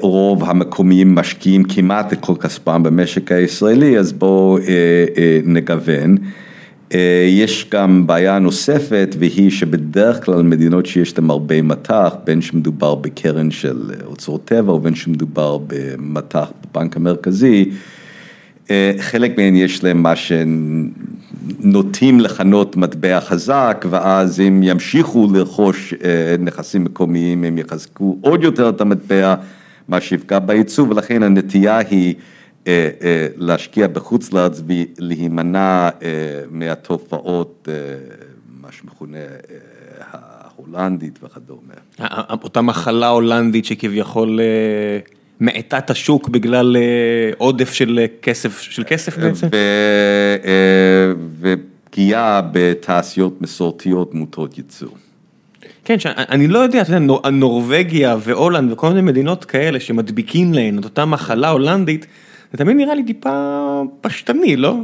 רוב 0.00 0.44
המקומיים 0.44 1.14
משקיעים 1.14 1.64
כמעט 1.64 2.12
את 2.12 2.18
כל 2.20 2.34
כספם 2.40 2.82
במשק 2.82 3.32
הישראלי, 3.32 3.98
אז 3.98 4.12
בואו 4.12 4.58
נגוון. 5.44 6.16
יש 7.28 7.66
גם 7.70 8.06
בעיה 8.06 8.38
נוספת 8.38 9.16
והיא 9.18 9.50
שבדרך 9.50 10.24
כלל 10.24 10.42
מדינות 10.42 10.86
שיש 10.86 11.18
להן 11.18 11.30
הרבה 11.30 11.62
מטח, 11.62 12.14
בין 12.24 12.42
שמדובר 12.42 12.94
בקרן 12.94 13.50
של 13.50 13.90
אוצרות 14.04 14.44
טבע 14.44 14.72
ובין 14.72 14.94
שמדובר 14.94 15.58
במטח 15.66 16.50
בבנק 16.72 16.96
המרכזי, 16.96 17.70
חלק 18.98 19.38
מהן 19.38 19.56
יש 19.56 19.84
להן 19.84 19.96
מה 19.96 20.12
שנוטים 21.60 22.20
לכנות 22.20 22.76
מטבע 22.76 23.20
חזק 23.20 23.84
ואז 23.90 24.40
אם 24.40 24.60
ימשיכו 24.62 25.28
לרכוש 25.34 25.94
נכסים 26.38 26.84
מקומיים 26.84 27.44
הם 27.44 27.58
יחזקו 27.58 28.18
עוד 28.20 28.42
יותר 28.42 28.68
את 28.68 28.80
המטבע, 28.80 29.34
מה 29.88 30.00
שיפגע 30.00 30.38
בייצוא 30.38 30.86
ולכן 30.88 31.22
הנטייה 31.22 31.78
היא 31.78 32.14
להשקיע 33.36 33.86
בחוץ 33.86 34.32
לארץ 34.32 34.62
ולהימנע 34.66 35.88
מהתופעות, 36.50 37.68
מה 38.60 38.68
שמכונה 38.72 39.18
ההולנדית 40.10 41.18
וכדומה. 41.22 41.74
אותה 42.42 42.60
מחלה 42.60 43.08
הולנדית 43.08 43.64
שכביכול 43.64 44.40
מאטה 45.40 45.78
את 45.78 45.90
השוק 45.90 46.28
בגלל 46.28 46.76
עודף 47.38 47.72
של 47.72 47.98
כסף 48.86 49.18
בעצם? 49.18 49.46
ופגיעה 51.40 52.40
בתעשיות 52.52 53.42
מסורתיות 53.42 54.14
מוטות 54.14 54.58
ייצור. 54.58 54.96
כן, 55.84 55.96
אני 56.06 56.48
לא 56.48 56.58
יודע, 56.58 56.82
אתה 56.82 56.92
יודע, 56.92 57.30
נורווגיה 57.30 58.16
והולנד 58.20 58.72
וכל 58.72 58.88
מיני 58.88 59.00
מדינות 59.00 59.44
כאלה 59.44 59.80
שמדביקים 59.80 60.54
להן 60.54 60.78
את 60.78 60.84
אותה 60.84 61.04
מחלה 61.04 61.48
הולנדית, 61.48 62.06
זה 62.52 62.58
תמיד 62.58 62.76
נראה 62.76 62.94
לי 62.94 63.02
טיפה 63.02 63.82
פשטני, 64.00 64.56
לא? 64.56 64.76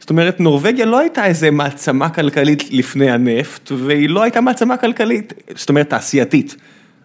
זאת 0.00 0.10
אומרת, 0.10 0.40
נורווגיה 0.40 0.86
לא 0.86 0.98
הייתה 0.98 1.26
איזה 1.26 1.50
מעצמה 1.50 2.08
כלכלית 2.08 2.72
לפני 2.72 3.10
הנפט, 3.10 3.72
והיא 3.76 4.08
לא 4.08 4.22
הייתה 4.22 4.40
מעצמה 4.40 4.76
כלכלית, 4.76 5.32
זאת 5.56 5.68
אומרת, 5.68 5.90
תעשייתית. 5.90 6.56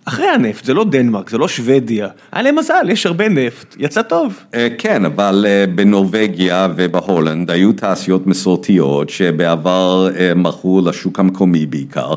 אחרי 0.05 0.27
הנפט, 0.27 0.65
זה 0.65 0.73
לא 0.73 0.83
דנמרק, 0.83 1.29
זה 1.29 1.37
לא 1.37 1.47
שוודיה, 1.47 2.07
היה 2.31 2.43
להם 2.43 2.55
מזל, 2.55 2.89
יש 2.89 3.05
הרבה 3.05 3.29
נפט, 3.29 3.75
יצא 3.79 4.01
טוב. 4.01 4.39
כן, 4.77 5.05
אבל 5.05 5.45
בנורווגיה 5.75 6.67
ובהולנד 6.75 7.51
היו 7.51 7.73
תעשיות 7.73 8.27
מסורתיות 8.27 9.09
שבעבר 9.09 10.09
מכרו 10.35 10.81
לשוק 10.85 11.19
המקומי 11.19 11.65
בעיקר. 11.65 12.13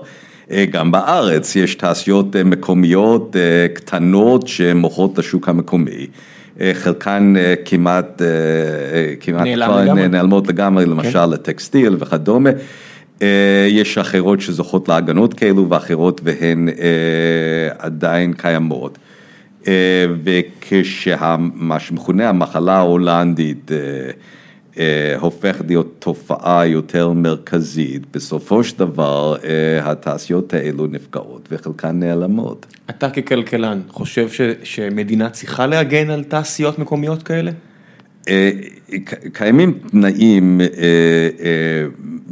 גם 0.71 0.91
בארץ 0.91 1.57
יש 1.57 1.75
תעשיות 1.75 2.37
מקומיות 2.37 3.37
קטנות 3.75 4.49
שמוכרות 4.49 5.19
לשוק 5.19 5.49
המקומי. 5.49 6.07
חלקן 6.73 7.35
כמעט 7.65 8.23
נעלמות 10.11 10.49
לגמרי, 10.49 10.87
למשל 10.87 11.27
לטקסטיל 11.27 11.97
וכדומה. 11.99 12.51
יש 13.69 13.99
אחרות 13.99 14.41
שזוכות 14.41 14.89
להגנות 14.89 15.35
כאלו 15.35 15.69
ואחרות 15.71 16.21
והן 16.25 16.69
עדיין 17.79 18.33
קיימות. 18.33 18.99
וכשמה 20.25 21.79
שמכונה 21.79 22.29
המחלה 22.29 22.77
ההולנדית 22.77 23.71
הופכת 25.21 25.65
להיות 25.69 25.97
תופעה 25.99 26.67
יותר 26.67 27.13
מרכזית, 27.13 28.03
בסופו 28.15 28.65
של 28.65 28.79
דבר 28.79 29.37
התעשיות 29.83 30.55
האלו 30.55 30.87
נפגעות 30.87 31.49
וחלקן 31.53 32.01
נעלמות. 32.01 32.67
אתה 32.91 33.11
ככלכלן 33.11 33.81
חושב 33.89 34.29
שמדינה 34.63 35.31
צריכה 35.31 35.67
להגן 35.67 36.11
על 36.11 36.25
תעשיות 36.25 36.79
מקומיות 36.79 37.23
כאלה? 37.23 37.51
קיימים 39.33 39.79
תנאים 39.91 40.61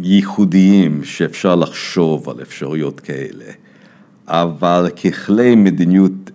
ייחודיים 0.02 1.04
שאפשר 1.04 1.54
לחשוב 1.54 2.30
על 2.30 2.42
אפשרויות 2.42 3.00
כאלה, 3.00 3.44
אבל 4.28 4.88
ככלי 5.04 5.54
מדיניות 5.54 6.30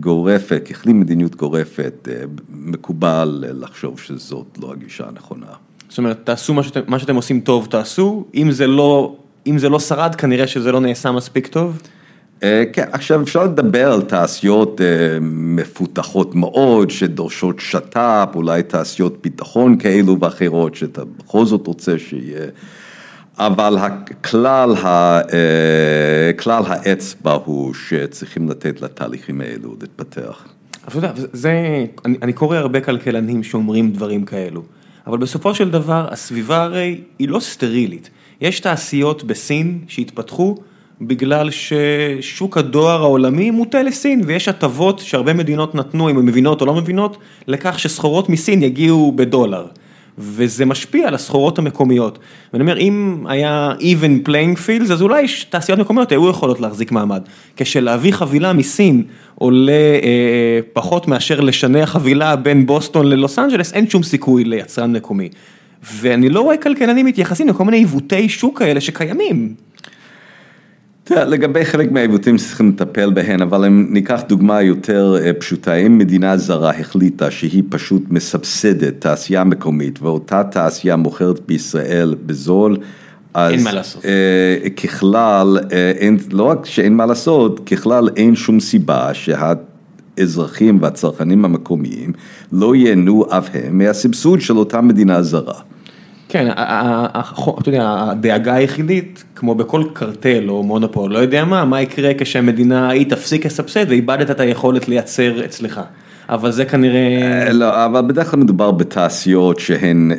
גורפת, 0.00 0.62
ככלי 0.70 0.92
מדיניות 0.92 1.36
גורפת, 1.36 2.08
מקובל 2.50 3.44
לחשוב 3.60 4.00
שזאת 4.00 4.58
לא 4.62 4.72
הגישה 4.72 5.08
הנכונה. 5.08 5.46
זאת 5.88 5.98
אומרת, 5.98 6.20
תעשו 6.24 6.54
מה 6.86 6.98
שאתם 6.98 7.16
עושים 7.16 7.40
טוב, 7.40 7.66
תעשו, 7.70 8.24
אם 8.34 8.52
זה 9.58 9.68
לא 9.68 9.78
שרד, 9.78 10.14
כנראה 10.14 10.46
שזה 10.46 10.72
לא 10.72 10.80
נעשה 10.80 11.12
מספיק 11.12 11.46
טוב? 11.46 11.82
כן, 12.72 12.84
עכשיו 12.92 13.22
אפשר 13.22 13.44
לדבר 13.44 13.92
על 13.92 14.02
תעשיות 14.02 14.80
מפותחות 15.20 16.34
מאוד, 16.34 16.90
שדורשות 16.90 17.60
שת"פ, 17.60 18.28
אולי 18.34 18.62
תעשיות 18.62 19.22
ביטחון 19.22 19.78
כאלו 19.78 20.20
ואחרות, 20.20 20.74
שאתה 20.74 21.02
בכל 21.04 21.44
זאת 21.44 21.66
רוצה 21.66 21.98
שיהיה, 21.98 22.46
אבל 23.40 23.76
הכלל 23.80 24.74
האצבע 26.66 27.32
הוא 27.44 27.74
שצריכים 27.74 28.48
לתת 28.48 28.82
לתהליכים 28.82 29.40
האלו 29.40 29.76
להתפתח. 29.80 30.44
אתה 30.88 30.98
יודע, 30.98 31.12
אני 32.22 32.32
קורא 32.32 32.56
הרבה 32.56 32.80
כלכלנים 32.80 33.42
שאומרים 33.42 33.92
דברים 33.92 34.24
כאלו, 34.24 34.62
אבל 35.06 35.18
בסופו 35.18 35.54
של 35.54 35.70
דבר 35.70 36.06
הסביבה 36.10 36.62
הרי 36.62 37.00
היא 37.18 37.28
לא 37.28 37.40
סטרילית, 37.40 38.10
יש 38.40 38.60
תעשיות 38.60 39.24
בסין 39.24 39.78
שהתפתחו, 39.88 40.56
בגלל 41.00 41.48
ששוק 41.50 42.58
הדואר 42.58 43.02
העולמי 43.02 43.50
מוטה 43.50 43.82
לסין 43.82 44.22
ויש 44.26 44.48
הטבות 44.48 44.98
שהרבה 44.98 45.34
מדינות 45.34 45.74
נתנו, 45.74 46.10
אם 46.10 46.18
הן 46.18 46.26
מבינות 46.26 46.60
או 46.60 46.66
לא 46.66 46.74
מבינות, 46.74 47.16
לכך 47.46 47.78
שסחורות 47.78 48.28
מסין 48.28 48.62
יגיעו 48.62 49.12
בדולר. 49.16 49.66
וזה 50.20 50.66
משפיע 50.66 51.08
על 51.08 51.14
הסחורות 51.14 51.58
המקומיות. 51.58 52.18
ואני 52.52 52.62
אומר, 52.62 52.78
אם 52.78 53.24
היה 53.28 53.72
even 53.78 54.28
playing 54.28 54.56
fields, 54.56 54.92
אז 54.92 55.02
אולי 55.02 55.26
תעשיות 55.50 55.78
מקומיות 55.78 56.12
היו 56.12 56.30
יכולות 56.30 56.60
להחזיק 56.60 56.92
מעמד. 56.92 57.22
כשלהביא 57.56 58.12
חבילה 58.12 58.52
מסין 58.52 59.02
עולה 59.34 59.72
אה, 59.72 60.60
פחות 60.72 61.08
מאשר 61.08 61.40
לשנע 61.40 61.86
חבילה 61.86 62.36
בין 62.36 62.66
בוסטון 62.66 63.06
ללוס 63.06 63.38
אנג'לס, 63.38 63.72
אין 63.72 63.90
שום 63.90 64.02
סיכוי 64.02 64.44
ליצרן 64.44 64.92
מקומי. 64.92 65.28
ואני 65.82 66.28
לא 66.28 66.40
רואה 66.40 66.56
כלכלנים 66.56 67.06
מתייחסים 67.06 67.48
לכל 67.48 67.64
מיני 67.64 67.76
עיוותי 67.76 68.28
שוק 68.28 68.58
כאלה 68.58 68.80
שקיימים. 68.80 69.54
לגבי 71.10 71.64
חלק 71.64 71.92
מהעיוותים 71.92 72.36
צריכים 72.36 72.68
לטפל 72.68 73.10
בהן, 73.10 73.42
אבל 73.42 73.64
אם 73.64 73.86
ניקח 73.90 74.20
דוגמה 74.28 74.62
יותר 74.62 75.16
פשוטה, 75.38 75.74
אם 75.74 75.98
מדינה 75.98 76.36
זרה 76.36 76.70
החליטה 76.70 77.30
שהיא 77.30 77.62
פשוט 77.68 78.02
מסבסדת 78.10 78.94
תעשייה 78.98 79.44
מקומית 79.44 80.02
ואותה 80.02 80.44
תעשייה 80.44 80.96
מוכרת 80.96 81.40
בישראל 81.46 82.14
בזול, 82.26 82.76
אז 83.34 83.52
אין 83.52 83.64
מה 83.64 83.72
לעשות. 83.72 84.04
ככלל, 84.82 85.58
לא 86.32 86.42
רק 86.42 86.66
שאין 86.66 86.96
מה 86.96 87.06
לעשות, 87.06 87.60
ככלל 87.68 88.08
אין 88.16 88.36
שום 88.36 88.60
סיבה 88.60 89.10
שהאזרחים 89.14 90.78
והצרכנים 90.80 91.44
המקומיים 91.44 92.12
לא 92.52 92.74
ייהנו 92.74 93.24
אף 93.30 93.48
הם 93.54 93.78
מהסבסוד 93.78 94.40
של 94.40 94.56
אותה 94.56 94.80
מדינה 94.80 95.22
זרה. 95.22 95.60
כן, 96.30 96.48
אתה 96.50 97.68
יודע, 97.68 97.96
הדאגה 98.10 98.54
היחידית, 98.54 99.24
כמו 99.36 99.54
בכל 99.54 99.84
קרטל 99.92 100.44
או 100.48 100.62
מונופול, 100.62 101.12
לא 101.12 101.18
יודע 101.18 101.44
מה, 101.44 101.64
מה 101.64 101.82
יקרה 101.82 102.12
כשהמדינה 102.18 102.88
ההיא 102.88 103.10
תפסיק 103.10 103.46
לסבסד 103.46 103.86
ואיבדת 103.88 104.30
את 104.30 104.40
היכולת 104.40 104.88
לייצר 104.88 105.44
אצלך. 105.44 105.80
אבל 106.28 106.50
זה 106.50 106.64
כנראה... 106.64 107.52
לא, 107.52 107.84
אבל 107.84 108.00
בדרך 108.00 108.30
כלל 108.30 108.40
מדובר 108.40 108.70
בתעשיות 108.70 109.58
שהן, 109.58 110.12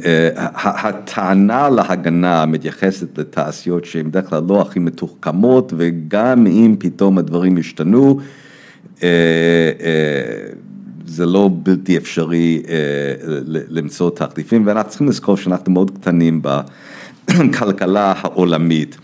הטענה 0.56 1.70
להגנה 1.70 2.46
מתייחסת 2.46 3.18
לתעשיות 3.18 3.86
שהן 3.86 4.08
בדרך 4.08 4.30
כלל 4.30 4.42
לא 4.50 4.62
הכי 4.62 4.80
מתוחכמות, 4.80 5.74
וגם 5.78 6.48
אם 6.48 6.76
פתאום 6.80 7.18
הדברים 7.18 7.58
ישתנו, 7.58 8.20
זה 11.06 11.26
לא 11.26 11.50
בלתי 11.64 11.98
אפשרי 11.98 12.64
למצוא 13.46 14.10
תחליפים, 14.10 14.68
ואנחנו 14.68 14.90
צריכים 14.90 15.08
לזכור 15.08 15.38
שאנחנו 15.38 15.72
מאוד 15.72 15.92
קטנים 15.92 16.42
בכלכלה 16.42 18.14
העולמית. 18.18 18.98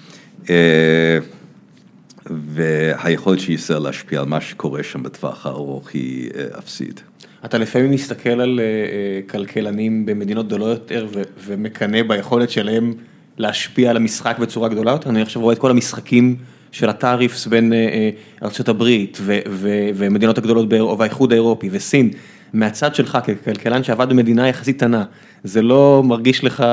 והיכולת 2.30 3.40
של 3.40 3.52
ישראל 3.52 3.82
להשפיע 3.82 4.20
על 4.20 4.26
מה 4.26 4.42
שקורה 4.42 4.84
שם 4.84 5.04
בטווח 5.04 5.46
הארוך 5.46 5.90
היא 5.94 6.30
אפסית. 6.60 7.04
אתה 7.46 7.58
לפעמים 7.58 7.92
מסתכל 7.92 8.30
על 8.42 8.60
כלכלנים 9.30 10.06
במדינות 10.06 10.48
גדולות 10.48 10.70
יותר 10.70 11.08
ומקנא 11.46 12.04
ביכולת 12.04 12.50
שלהם 12.50 12.94
להשפיע 13.38 13.90
על 13.90 13.98
המשחק 13.98 14.40
בצורה 14.40 14.70
גדולה 14.70 14.92
יותר, 14.92 15.10
אני 15.10 15.22
עכשיו 15.22 15.42
רואה 15.42 15.54
את 15.54 15.60
כל 15.60 15.72
המשחקים 15.72 16.36
של 16.72 16.90
הטאריפס 16.90 17.48
בין 17.48 17.74
ארה"ב 18.44 18.84
ומדינות 19.96 20.38
הגדולות 20.38 20.74
והאיחוד 20.98 21.32
האירופי 21.32 21.70
וסין, 21.72 22.10
מהצד 22.54 22.96
שלך 22.96 23.18
ככלכלן 23.24 23.84
שעבד 23.84 24.10
במדינה 24.10 24.48
יחסית 24.48 24.78
קטנה, 24.78 25.04
זה 25.44 25.62
לא 25.62 26.02
מרגיש 26.06 26.44
לך... 26.44 26.64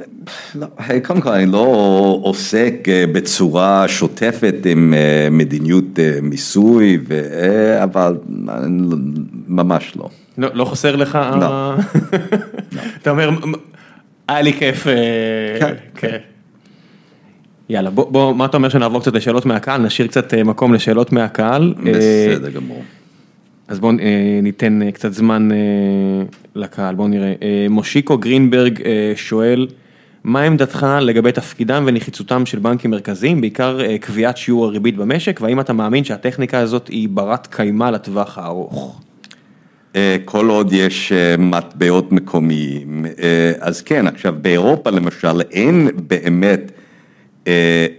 קודם 1.06 1.20
כל 1.20 1.32
אני 1.32 1.46
לא 1.46 1.66
עוסק 2.22 2.74
בצורה 3.12 3.88
שוטפת 3.88 4.54
עם 4.64 4.94
מדיניות 5.30 5.98
מיסוי, 6.22 6.98
אבל 7.82 8.16
ממש 9.48 9.92
לא. 9.96 10.08
לא 10.38 10.64
חסר 10.64 10.96
לך? 10.96 11.18
לא. 11.40 11.74
אתה 13.02 13.10
אומר, 13.10 13.30
היה 14.28 14.42
לי 14.42 14.52
כיף. 14.52 14.86
כן. 15.94 16.18
יאללה, 17.70 17.90
בוא, 17.90 18.34
מה 18.34 18.44
אתה 18.44 18.56
אומר 18.56 18.68
שנעבור 18.68 19.00
קצת 19.00 19.14
לשאלות 19.14 19.46
מהקהל, 19.46 19.80
נשאיר 19.80 20.08
קצת 20.08 20.34
מקום 20.34 20.74
לשאלות 20.74 21.12
מהקהל. 21.12 21.74
בסדר 21.84 22.50
גמור. 22.50 22.82
אז 23.68 23.80
בואו 23.80 23.92
ניתן 24.42 24.90
קצת 24.90 25.12
זמן 25.12 25.48
לקהל, 26.54 26.94
בואו 26.94 27.08
נראה. 27.08 27.32
מושיקו 27.70 28.18
גרינברג 28.18 28.78
שואל, 29.14 29.66
מה 30.24 30.42
עמדתך 30.42 30.86
לגבי 31.00 31.32
תפקידם 31.32 31.84
ונחיצותם 31.86 32.46
של 32.46 32.58
בנקים 32.58 32.90
מרכזיים, 32.90 33.40
בעיקר 33.40 33.78
קביעת 34.00 34.36
שיעור 34.36 34.66
הריבית 34.66 34.96
במשק, 34.96 35.40
והאם 35.42 35.60
אתה 35.60 35.72
מאמין 35.72 36.04
שהטכניקה 36.04 36.58
הזאת 36.58 36.88
היא 36.88 37.08
ברת 37.08 37.46
קיימא 37.46 37.84
לטווח 37.84 38.38
הארוך? 38.38 39.00
כל 40.24 40.48
עוד 40.48 40.72
יש 40.72 41.12
מטבעות 41.38 42.12
מקומיים, 42.12 43.06
אז 43.60 43.82
כן, 43.82 44.06
עכשיו 44.06 44.34
באירופה 44.42 44.90
למשל 44.90 45.40
אין 45.50 45.88
באמת 46.08 46.72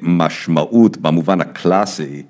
משמעות 0.01 0.97
במובן 0.97 1.41
הקלאסי 1.41 2.23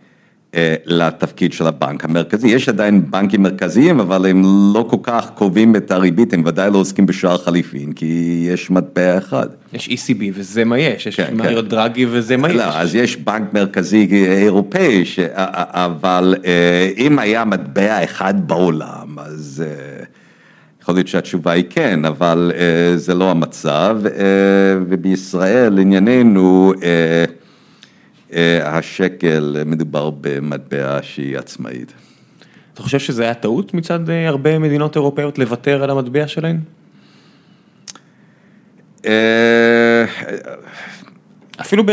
לתפקיד 0.85 1.53
של 1.53 1.67
הבנק 1.67 2.05
המרכזי, 2.05 2.47
יש 2.47 2.69
עדיין 2.69 3.11
בנקים 3.11 3.43
מרכזיים 3.43 3.99
אבל 3.99 4.25
הם 4.25 4.41
לא 4.73 4.85
כל 4.89 4.97
כך 5.03 5.29
קובעים 5.35 5.75
את 5.75 5.91
הריבית, 5.91 6.33
הם 6.33 6.43
ודאי 6.45 6.71
לא 6.71 6.77
עוסקים 6.77 7.05
בשער 7.05 7.37
חליפין 7.37 7.93
כי 7.93 8.43
יש 8.49 8.71
מטבע 8.71 9.17
אחד. 9.17 9.47
יש 9.73 9.89
ECB 9.89 10.23
וזה 10.33 10.65
מה 10.65 10.79
יש, 10.79 11.05
יש 11.05 11.19
מריו 11.19 11.61
דרגי 11.61 12.05
וזה 12.09 12.37
מה 12.37 12.49
יש. 12.49 12.55
לא, 12.55 12.63
אז 12.63 12.95
יש 12.95 13.17
בנק 13.17 13.53
מרכזי 13.53 14.07
אירופאי, 14.41 15.03
אבל 15.35 16.35
אם 16.97 17.19
היה 17.19 17.45
מטבע 17.45 18.03
אחד 18.03 18.47
בעולם 18.47 19.19
אז 19.19 19.63
יכול 20.81 20.95
להיות 20.95 21.07
שהתשובה 21.07 21.51
היא 21.51 21.63
כן, 21.69 22.05
אבל 22.05 22.51
זה 22.95 23.13
לא 23.13 23.31
המצב 23.31 23.97
ובישראל 24.89 25.79
ענייננו 25.79 26.73
השקל 28.63 29.57
מדובר 29.65 30.09
במטבע 30.21 30.99
שהיא 31.01 31.37
עצמאית. 31.37 31.93
אתה 32.73 32.81
חושב 32.81 32.99
שזה 32.99 33.23
היה 33.23 33.33
טעות 33.33 33.73
מצד 33.73 33.99
הרבה 34.27 34.59
מדינות 34.59 34.95
אירופאיות 34.95 35.39
לוותר 35.39 35.83
על 35.83 35.89
המטבע 35.89 36.27
שלהן? 36.27 36.59
אפילו 41.61 41.83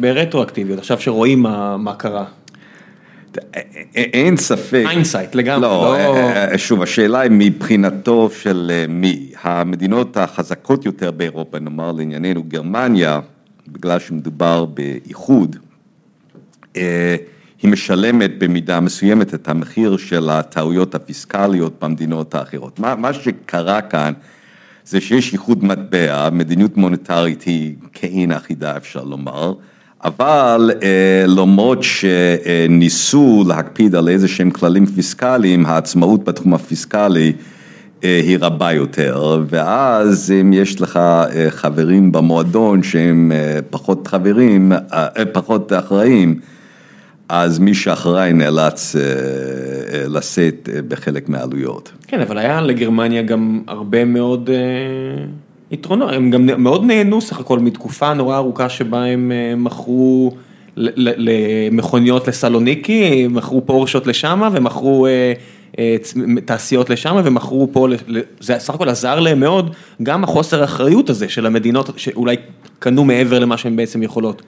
ברטרואקטיביות, 0.00 0.78
עכשיו 0.78 1.00
שרואים 1.00 1.42
מה 1.78 1.94
קרה. 1.98 2.24
אין 3.94 4.36
ספק. 4.36 4.84
hindsight 4.88 5.34
לגמרי. 5.34 5.62
לא, 5.62 5.96
שוב 6.56 6.82
השאלה 6.82 7.20
היא 7.20 7.30
מבחינתו 7.34 8.30
של 8.42 8.84
מי, 8.88 9.30
המדינות 9.42 10.16
החזקות 10.16 10.86
יותר 10.86 11.10
באירופה, 11.10 11.58
נאמר 11.58 11.92
לענייננו 11.92 12.42
גרמניה, 12.42 13.20
בגלל 13.68 13.98
שמדובר 13.98 14.64
באיחוד, 14.64 15.56
היא 17.62 17.70
משלמת 17.70 18.38
במידה 18.38 18.80
מסוימת 18.80 19.34
את 19.34 19.48
המחיר 19.48 19.96
של 19.96 20.30
הטעויות 20.30 20.94
הפיסקליות 20.94 21.84
במדינות 21.84 22.34
האחרות. 22.34 22.80
מה 22.80 23.12
שקרה 23.12 23.80
כאן 23.80 24.12
זה 24.84 25.00
שיש 25.00 25.32
איחוד 25.32 25.64
מטבע, 25.64 26.28
מדיניות 26.32 26.76
מוניטרית 26.76 27.42
היא 27.42 27.74
כעין 27.92 28.32
אחידה 28.32 28.76
אפשר 28.76 29.04
לומר, 29.04 29.54
אבל 30.04 30.70
למרות 31.26 31.78
שניסו 31.82 33.44
להקפיד 33.48 33.94
על 33.94 34.08
איזה 34.08 34.28
שהם 34.28 34.50
כללים 34.50 34.86
פיסקליים, 34.86 35.66
העצמאות 35.66 36.24
בתחום 36.24 36.54
הפיסקלי 36.54 37.32
היא 38.02 38.38
רבה 38.40 38.72
יותר, 38.72 39.42
ואז 39.48 40.32
אם 40.40 40.52
יש 40.52 40.80
לך 40.80 41.00
חברים 41.48 42.12
במועדון 42.12 42.82
שהם 42.82 43.32
פחות 43.70 44.06
חברים, 44.06 44.72
פחות 45.32 45.72
אחראים, 45.72 46.40
אז 47.28 47.58
מי 47.58 47.74
שאחראי 47.74 48.32
נאלץ 48.32 48.96
לשאת 50.08 50.68
בחלק 50.88 51.28
מהעלויות. 51.28 51.92
כן, 52.06 52.20
אבל 52.20 52.38
היה 52.38 52.60
לגרמניה 52.60 53.22
גם 53.22 53.60
הרבה 53.66 54.04
מאוד 54.04 54.50
יתרונות, 55.74 56.12
הם 56.12 56.30
גם 56.30 56.46
מאוד 56.62 56.84
נהנו 56.84 57.20
סך 57.20 57.40
הכל 57.40 57.58
מתקופה 57.58 58.14
נורא 58.14 58.36
ארוכה 58.36 58.68
שבה 58.68 59.04
הם 59.04 59.32
מכרו 59.56 60.32
למכוניות 60.76 62.28
לסלוניקי, 62.28 63.26
מכרו 63.30 63.66
פורשות 63.66 64.06
לשמה 64.06 64.48
ומכרו 64.52 65.06
תעשיות 66.44 66.90
לשם 66.90 67.20
ומכרו 67.24 67.68
פה, 67.72 67.88
זה 68.40 68.54
סך 68.58 68.74
הכל 68.74 68.88
עזר 68.88 69.20
להם 69.20 69.40
מאוד, 69.40 69.74
גם 70.02 70.24
החוסר 70.24 70.64
אחריות 70.64 71.10
הזה 71.10 71.28
של 71.28 71.46
המדינות 71.46 71.90
שאולי 71.96 72.36
קנו 72.78 73.04
מעבר 73.04 73.38
למה 73.38 73.56
שהן 73.56 73.76
בעצם 73.76 74.02
יכולות. 74.02 74.42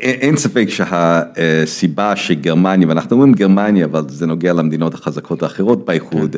אין 0.00 0.36
ספק 0.36 0.66
שהסיבה 0.68 2.16
שגרמניה, 2.16 2.88
ואנחנו 2.88 3.16
אומרים 3.16 3.32
גרמניה, 3.32 3.84
אבל 3.84 4.02
זה 4.08 4.26
נוגע 4.26 4.52
למדינות 4.52 4.94
החזקות 4.94 5.42
האחרות 5.42 5.84
באיחוד, 5.84 6.36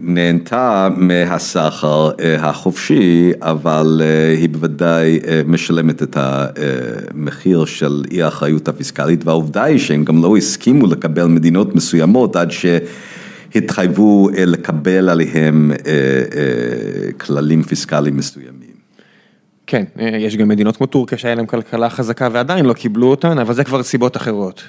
נהנתה 0.00 0.88
מהסחר 0.96 2.10
החופשי, 2.38 3.32
אבל 3.40 4.02
היא 4.36 4.48
בוודאי 4.48 5.20
משלמת 5.46 6.02
את 6.02 6.16
המחיר 6.20 7.64
של 7.64 8.04
אי 8.10 8.22
האחריות 8.22 8.68
הפיסקלית, 8.68 9.26
והעובדה 9.26 9.62
היא 9.62 9.78
שהם 9.78 10.04
גם 10.04 10.22
לא 10.22 10.36
הסכימו 10.36 10.86
לקבל 10.86 11.24
מדינות 11.24 11.74
מסוימות 11.74 12.36
עד 12.36 12.50
שהתחייבו 12.50 14.30
לקבל 14.46 15.08
עליהם 15.08 15.72
כללים 17.18 17.62
פיסקליים 17.62 18.16
מסוימים. 18.16 18.76
כן, 19.66 19.84
יש 19.98 20.36
גם 20.36 20.48
מדינות 20.48 20.76
כמו 20.76 20.86
טורקיה 20.86 21.18
שהיה 21.18 21.34
להם 21.34 21.46
כלכלה 21.46 21.90
חזקה 21.90 22.28
ועדיין 22.32 22.66
לא 22.66 22.72
קיבלו 22.72 23.06
אותן, 23.06 23.38
אבל 23.38 23.54
זה 23.54 23.64
כבר 23.64 23.82
סיבות 23.82 24.16
אחרות. 24.16 24.62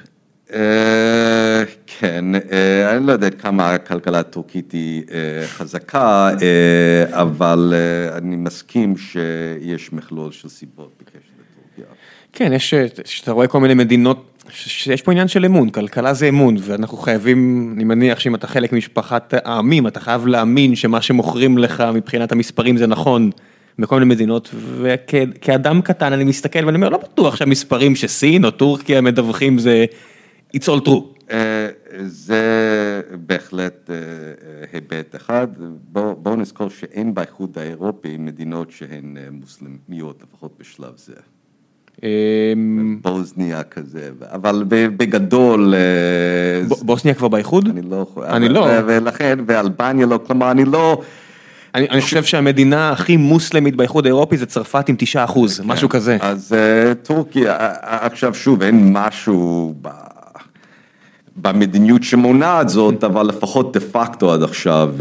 כן, 2.00 2.26
אני 2.96 3.08
לא 3.08 3.12
יודע 3.12 3.30
כמה 3.30 3.74
הכלכלה 3.74 4.20
הטורקית 4.20 4.72
היא 4.72 5.04
חזקה, 5.48 6.32
אבל 7.10 7.74
אני 8.18 8.36
מסכים 8.36 8.98
שיש 8.98 9.94
מכלול 9.94 10.32
של 10.32 10.50
סיבות 10.50 10.92
בקשר 11.02 11.18
לטורקיה. 11.18 11.96
כן, 12.34 12.54
יש, 12.54 12.74
שאתה 13.06 13.32
רואה 13.32 13.48
כל 13.48 13.60
מיני 13.60 13.74
מדינות, 13.74 14.44
שיש 14.50 15.02
פה 15.02 15.12
עניין 15.12 15.28
של 15.28 15.46
אמון, 15.46 15.70
כלכלה 15.70 16.14
זה 16.14 16.30
אמון, 16.30 16.56
ואנחנו 16.60 16.98
חייבים, 16.98 17.72
אני 17.76 17.84
מניח 17.84 18.20
שאם 18.20 18.36
אתה 18.36 18.48
חלק 18.48 18.74
ממשפחת 18.74 19.34
העמים, 19.44 19.88
אתה 19.88 20.00
חייב 20.00 20.28
להאמין 20.28 20.76
שמה 20.76 21.02
שמוכרים 21.02 21.58
לך 21.58 21.84
מבחינת 21.94 22.32
המספרים 22.32 22.78
זה 22.78 22.88
נכון. 22.88 23.30
בכל 23.80 24.00
מיני 24.00 24.16
מדינות, 24.16 24.56
וכאדם 24.82 25.82
קטן 25.82 26.14
אני 26.14 26.24
מסתכל 26.24 26.66
ואני 26.66 26.76
אומר, 26.76 26.90
לא 26.90 26.98
בטוח 26.98 27.36
שהמספרים 27.36 27.96
שסין 27.96 28.46
או 28.46 28.52
טורקיה 28.52 29.02
מדווחים 29.02 29.58
זה 29.60 29.86
it's 30.56 30.66
all 30.66 30.88
true. 30.88 31.32
זה 32.06 33.02
בהחלט 33.26 33.90
היבט 34.74 35.16
אחד, 35.16 35.48
בואו 35.92 36.36
נזכור 36.36 36.70
שאין 36.70 37.14
באיחוד 37.14 37.58
האירופי 37.58 38.18
מדינות 38.18 38.72
שהן 38.72 39.18
מוסלמיות, 39.32 40.24
לפחות 40.24 40.52
בשלב 40.60 40.94
זה. 40.96 41.14
בוסניה 43.02 43.64
כזה, 43.64 44.10
אבל 44.22 44.64
בגדול... 44.68 45.74
בוסניה 46.82 47.14
כבר 47.14 47.28
באיחוד? 47.28 47.68
אני 47.68 47.82
לא 47.82 47.96
יכול. 47.96 48.24
אני 48.24 48.50
לא. 48.50 48.68
ולכן, 48.86 49.40
ואלבניה 49.48 50.06
לא, 50.06 50.20
כלומר 50.28 50.52
אני 50.52 50.66
לא... 50.66 51.02
אני 51.76 52.02
חושב 52.02 52.24
שהמדינה 52.24 52.90
הכי 52.90 53.18
מוסלמית 53.18 53.76
באיחוד 53.76 54.06
האירופי 54.06 54.38
זה 54.38 54.46
צרפת 54.46 54.90
עם 54.90 54.96
תשעה 54.98 55.24
אחוז, 55.24 55.62
משהו 55.66 55.90
כזה. 55.90 56.18
אז 56.22 56.56
טורקיה, 57.04 57.56
עכשיו 57.82 58.34
שוב, 58.34 58.62
אין 58.62 58.94
משהו 58.94 59.74
במדיניות 61.42 62.04
שמונעת 62.04 62.70
זאת, 62.70 63.04
אבל 63.04 63.28
לפחות 63.28 63.74
דה 63.74 63.80
פקטו 63.80 64.34
עד 64.34 64.44
עכשיו, 64.44 64.96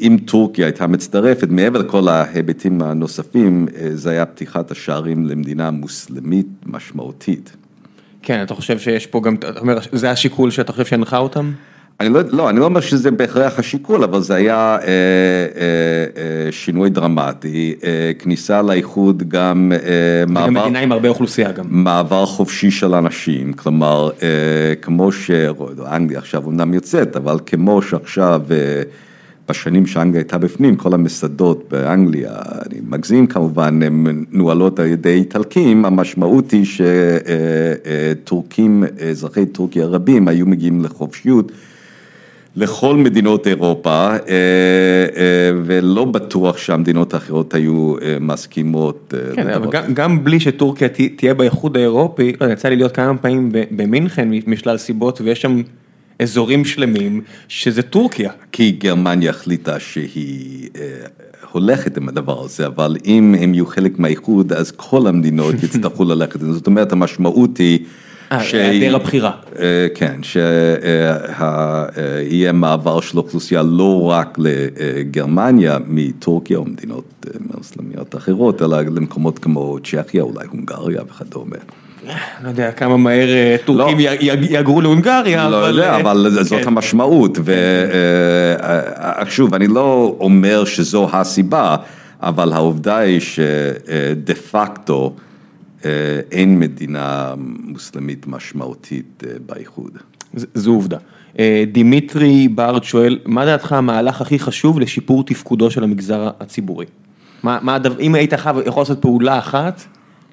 אם 0.00 0.16
טורקיה 0.24 0.66
הייתה 0.66 0.86
מצטרפת, 0.86 1.48
מעבר 1.50 1.78
לכל 1.78 2.08
ההיבטים 2.08 2.82
הנוספים, 2.82 3.66
זה 3.94 4.10
היה 4.10 4.26
פתיחת 4.26 4.70
השערים 4.70 5.26
למדינה 5.26 5.70
מוסלמית 5.70 6.46
משמעותית. 6.66 7.56
כן, 8.22 8.42
אתה 8.42 8.54
חושב 8.54 8.78
שיש 8.78 9.06
פה 9.06 9.20
גם, 9.20 9.34
אתה 9.34 9.60
אומר, 9.60 9.78
זה 9.92 10.10
השיקול 10.10 10.50
שאתה 10.50 10.72
חושב 10.72 10.84
שהנחה 10.84 11.18
אותם? 11.18 11.52
אני 12.00 12.08
לא, 12.08 12.20
לא, 12.30 12.50
אני 12.50 12.60
לא 12.60 12.64
אומר 12.64 12.80
שזה 12.80 13.10
בהכרח 13.10 13.58
השיקול, 13.58 14.04
אבל 14.04 14.20
זה 14.20 14.34
היה 14.34 14.54
אה, 14.54 14.78
אה, 14.78 14.86
אה, 16.16 16.52
שינוי 16.52 16.90
דרמטי, 16.90 17.74
אה, 17.84 18.12
כניסה 18.18 18.62
לאיחוד 18.62 19.28
גם 19.28 19.72
אה, 19.72 19.78
מעבר... 20.26 20.44
וגם 20.44 20.62
מדינה 20.62 20.80
עם 20.80 20.92
הרבה 20.92 21.08
אוכלוסייה 21.08 21.52
גם. 21.52 21.64
מעבר 21.68 22.26
חופשי 22.26 22.70
של 22.70 22.94
אנשים, 22.94 23.52
כלומר, 23.52 24.10
אה, 24.22 24.28
כמו 24.82 25.12
שאנגליה 25.12 26.18
עכשיו 26.18 26.46
אומנם 26.46 26.74
יוצאת, 26.74 27.16
אבל 27.16 27.38
כמו 27.46 27.82
שעכשיו... 27.82 28.42
אה, 28.50 28.82
בשנים 29.48 29.86
שאנגליה 29.86 30.20
הייתה 30.20 30.38
בפנים, 30.38 30.76
כל 30.76 30.94
המסעדות 30.94 31.64
באנגליה, 31.70 32.32
אני 32.66 32.80
מגזים 32.88 33.26
כמובן, 33.26 33.82
הן 33.82 34.24
נוהלות 34.32 34.78
על 34.78 34.86
ידי 34.86 35.14
איטלקים, 35.14 35.84
המשמעות 35.84 36.50
היא 36.50 36.66
שטורקים, 38.24 38.84
אזרחי 39.10 39.46
טורקיה 39.46 39.86
רבים 39.86 40.28
היו 40.28 40.46
מגיעים 40.46 40.84
לחופשיות. 40.84 41.52
לכל 42.56 42.96
מדינות 42.96 43.46
אירופה, 43.46 44.16
ולא 45.64 46.04
בטוח 46.04 46.58
שהמדינות 46.58 47.14
האחרות 47.14 47.54
היו 47.54 47.94
מסכימות. 48.20 49.14
כן, 49.34 49.48
אבל 49.48 49.70
גם 49.94 50.24
בלי 50.24 50.40
שטורקיה 50.40 50.88
תהיה 51.16 51.34
באיחוד 51.34 51.76
האירופי, 51.76 52.32
יצא 52.52 52.68
לי 52.68 52.76
להיות 52.76 52.92
כמה 52.92 53.16
פעמים 53.18 53.52
במינכן 53.70 54.28
משלל 54.46 54.76
סיבות, 54.76 55.20
ויש 55.20 55.42
שם 55.42 55.62
אזורים 56.22 56.64
שלמים 56.64 57.20
שזה 57.48 57.82
טורקיה. 57.82 58.30
כי 58.52 58.70
גרמניה 58.70 59.30
החליטה 59.30 59.80
שהיא 59.80 60.68
הולכת 61.52 61.96
עם 61.96 62.08
הדבר 62.08 62.44
הזה, 62.44 62.66
אבל 62.66 62.96
אם 63.04 63.34
הם 63.40 63.54
יהיו 63.54 63.66
חלק 63.66 63.98
מהאיחוד, 63.98 64.52
אז 64.52 64.70
כל 64.76 65.06
המדינות 65.06 65.54
יצטרכו 65.64 66.04
ללכת, 66.04 66.40
זאת 66.40 66.66
אומרת 66.66 66.92
המשמעות 66.92 67.58
היא. 67.58 67.78
היעדר 68.30 68.96
הבחירה. 68.96 69.30
כן, 69.94 70.20
שיהיה 70.22 70.52
מעבר 72.52 73.00
של 73.00 73.18
אוכלוסייה 73.18 73.62
לא 73.62 74.02
רק 74.10 74.38
לגרמניה 74.38 75.78
מטורקיה 75.86 76.58
או 76.58 76.64
מדינות 76.64 77.26
מוסלמיות 77.54 78.16
אחרות, 78.16 78.62
אלא 78.62 78.80
למקומות 78.80 79.38
כמו 79.38 79.78
צ'כיה, 79.84 80.22
אולי 80.22 80.46
הונגריה 80.50 81.02
וכדומה. 81.10 81.56
לא 82.44 82.48
יודע 82.48 82.72
כמה 82.72 82.96
מהר 82.96 83.28
טורקים 83.64 83.96
יגרו 84.50 84.80
להונגריה, 84.80 85.48
לא 85.48 85.56
יודע, 85.56 85.96
אבל 85.96 86.30
זאת 86.40 86.66
המשמעות, 86.66 87.38
ושוב, 89.26 89.54
אני 89.54 89.66
לא 89.66 90.16
אומר 90.20 90.64
שזו 90.64 91.08
הסיבה, 91.12 91.76
אבל 92.22 92.52
העובדה 92.52 92.96
היא 92.96 93.20
שדה 93.20 94.34
פקטו 94.50 95.14
אין 96.30 96.58
מדינה 96.58 97.34
מוסלמית 97.38 98.26
משמעותית 98.26 99.22
באיחוד. 99.46 99.98
זו 100.34 100.70
עובדה. 100.70 100.98
דימיטרי 101.72 102.48
בארד 102.48 102.84
שואל, 102.84 103.18
מה 103.24 103.44
דעתך 103.44 103.72
המהלך 103.72 104.20
הכי 104.20 104.38
חשוב 104.38 104.80
לשיפור 104.80 105.24
תפקודו 105.24 105.70
של 105.70 105.84
המגזר 105.84 106.30
הציבורי? 106.40 106.86
אם 108.00 108.14
היית 108.14 108.32
יכול 108.66 108.80
לעשות 108.80 109.02
פעולה 109.02 109.38
אחת 109.38 109.84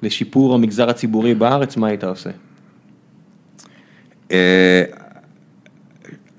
לשיפור 0.02 0.54
המגזר 0.54 0.90
הציבורי 0.90 1.34
בארץ, 1.34 1.76
מה 1.76 1.86
היית 1.86 2.04
עושה? 2.04 2.30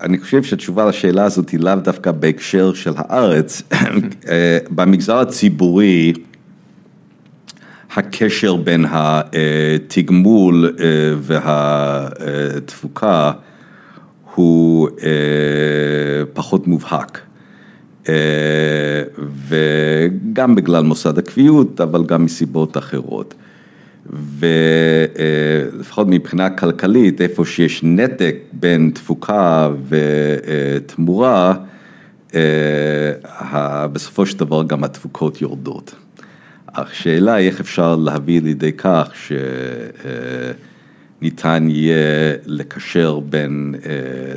אני 0.02 0.20
חושב 0.20 0.44
שהתשובה 0.44 0.86
לשאלה 0.86 1.24
הזאת 1.24 1.50
היא 1.50 1.60
לאו 1.60 1.76
דווקא 1.76 2.12
בהקשר 2.12 2.74
של 2.74 2.94
הארץ. 2.96 3.62
במגזר 4.76 5.18
הציבורי, 5.18 6.14
הקשר 7.96 8.56
בין 8.56 8.86
התגמול 8.90 10.76
והתפוקה 11.22 13.32
הוא 14.36 14.90
פחות 16.34 16.68
מובהק. 16.68 17.22
וגם 19.48 20.56
בגלל 20.56 20.84
מוסד 20.84 21.18
הקביעות, 21.18 21.82
אבל 21.82 22.06
גם 22.06 22.26
מסיבות 22.26 22.78
אחרות. 22.78 23.34
ולפחות 24.40 26.08
מבחינה 26.10 26.50
כלכלית, 26.50 27.22
איפה 27.22 27.46
שיש 27.46 27.84
נתק 27.84 28.36
בין 28.54 28.92
תפוקה 28.94 29.70
ותמורה, 29.90 31.54
בסופו 33.92 34.26
של 34.26 34.40
דבר 34.40 34.64
גם 34.64 34.84
התפוקות 34.84 35.42
יורדות. 35.42 35.96
השאלה 36.78 37.34
היא 37.34 37.48
איך 37.48 37.60
אפשר 37.60 37.96
להביא 37.96 38.42
לידי 38.42 38.72
כך 38.72 39.14
שניתן 41.22 41.68
יהיה 41.70 42.34
לקשר 42.46 43.20
בין 43.20 43.76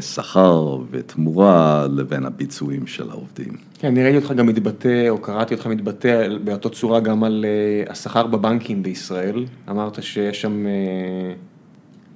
שכר 0.01 0.78
ותמורה 0.91 1.86
לבין 1.91 2.26
הביצועים 2.26 2.86
של 2.86 3.11
העובדים. 3.11 3.57
כן, 3.78 3.89
אני 3.89 4.03
ראיתי 4.03 4.16
אותך 4.16 4.32
גם 4.32 4.47
מתבטא, 4.47 5.09
או 5.09 5.18
קראתי 5.18 5.55
אותך 5.55 5.66
מתבטא 5.66 6.28
באותה 6.45 6.68
צורה 6.68 7.01
גם 7.01 7.24
על 7.24 7.45
השכר 7.89 8.26
בבנקים 8.26 8.82
בישראל, 8.82 9.45
אמרת 9.70 10.03
שיש 10.03 10.43
שם 10.43 10.66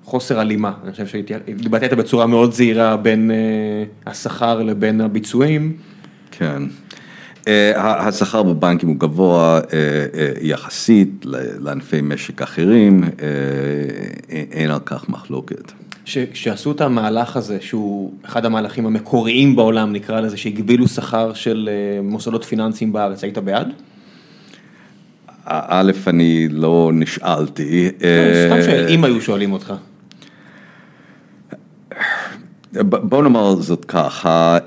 חוסר 0.04 0.38
הלימה, 0.38 0.72
אני 0.84 0.92
חושב 0.92 1.06
שהתבטאת 1.06 1.92
בצורה 1.92 2.26
מאוד 2.26 2.52
זהירה 2.52 2.96
בין 2.96 3.30
השכר 4.06 4.62
לבין 4.62 5.00
הביצועים. 5.00 5.76
כן. 6.30 6.62
השכר 7.76 8.42
בבנקים 8.42 8.88
הוא 8.88 8.96
גבוה 8.96 9.60
יחסית 10.40 11.26
לענפי 11.60 12.00
משק 12.02 12.42
אחרים, 12.42 13.04
אין 14.52 14.70
על 14.70 14.80
כך 14.84 15.08
מחלוקת. 15.08 15.72
כשעשו 16.04 16.72
את 16.72 16.80
המהלך 16.80 17.36
הזה, 17.36 17.58
שהוא 17.60 18.12
אחד 18.24 18.44
המהלכים 18.44 18.86
המקוריים 18.86 19.56
בעולם, 19.56 19.92
נקרא 19.92 20.20
לזה, 20.20 20.36
שהגבילו 20.36 20.88
שכר 20.88 21.34
של 21.34 21.70
מוסדות 22.02 22.44
פיננסיים 22.44 22.92
בארץ, 22.92 23.24
היית 23.24 23.38
בעד? 23.38 23.68
א', 25.44 25.92
אני 26.06 26.48
לא 26.50 26.90
נשאלתי. 26.94 27.88
סתם 28.46 28.62
שואל, 28.62 28.86
אם 28.88 29.04
היו 29.04 29.20
שואלים 29.20 29.52
אותך. 29.52 29.74
בוא 32.80 33.22
נאמר 33.22 33.54
זאת 33.54 33.84
ככה, 33.84 34.58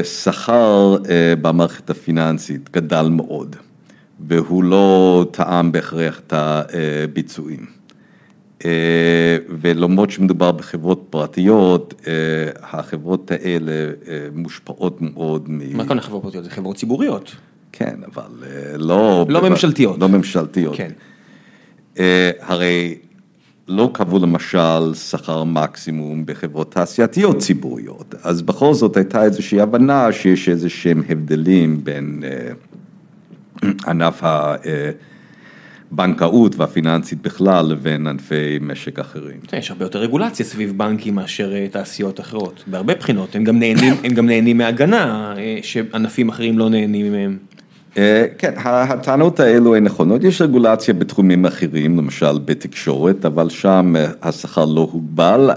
השכר 0.00 0.96
במערכת 1.40 1.90
הפיננסית 1.90 2.70
גדל 2.72 3.08
מאוד, 3.10 3.56
והוא 4.20 4.64
לא 4.64 5.26
טעם 5.30 5.72
בהכרח 5.72 6.20
את 6.26 6.32
הביצועים. 6.36 7.66
ולמרות 9.60 10.10
שמדובר 10.10 10.52
בחברות 10.52 11.06
פרטיות, 11.10 11.94
החברות 12.62 13.30
האלה 13.30 13.72
מושפעות 14.34 15.02
מאוד 15.02 15.44
מ... 15.48 15.76
מה 15.76 15.88
כאן 15.88 15.98
החברות 15.98 16.22
פרטיות? 16.22 16.44
זה 16.44 16.50
חברות 16.50 16.76
ציבוריות. 16.76 17.36
כן, 17.72 17.96
אבל 18.14 18.30
לא... 18.76 19.26
לא 19.28 19.50
ממשלתיות. 19.50 19.98
לא 19.98 20.08
ממשלתיות. 20.08 20.76
כן. 20.76 20.92
הרי 22.40 22.98
לא 23.68 23.90
קבעו 23.92 24.18
למשל 24.18 24.94
שכר 24.94 25.44
מקסימום 25.44 26.26
בחברות 26.26 26.72
תעשייתיות 26.72 27.38
ציבוריות, 27.38 28.14
אז 28.22 28.42
בכל 28.42 28.74
זאת 28.74 28.96
הייתה 28.96 29.24
איזושהי 29.24 29.60
הבנה 29.60 30.12
שיש 30.12 30.48
איזה 30.48 30.68
שהם 30.68 31.02
הבדלים 31.08 31.84
בין 31.84 32.22
ענף 33.86 34.22
הבנקאות 35.92 36.56
והפיננסית 36.56 37.22
בכלל 37.22 37.66
לבין 37.66 38.06
ענפי 38.06 38.58
משק 38.60 38.98
אחרים. 38.98 39.40
יש 39.52 39.70
הרבה 39.70 39.84
יותר 39.84 39.98
רגולציה 39.98 40.46
סביב 40.46 40.78
בנקים 40.78 41.14
מאשר 41.14 41.66
תעשיות 41.70 42.20
אחרות, 42.20 42.64
בהרבה 42.66 42.94
בחינות, 42.94 43.34
הם 43.34 43.44
גם 44.14 44.26
נהנים 44.26 44.58
מהגנה 44.58 45.34
שענפים 45.62 46.28
אחרים 46.28 46.58
לא 46.58 46.68
נהנים 46.70 47.12
מהם. 47.12 47.38
כן, 48.38 48.52
הטענות 48.64 49.40
האלו 49.40 49.76
הן 49.76 49.84
נכונות, 49.84 50.24
יש 50.24 50.42
רגולציה 50.42 50.94
בתחומים 50.94 51.46
אחרים, 51.46 51.98
למשל 51.98 52.38
בתקשורת, 52.44 53.24
אבל 53.24 53.48
שם 53.48 53.94
השכר 54.22 54.64
לא 54.64 54.80
הוגבל, 54.92 55.50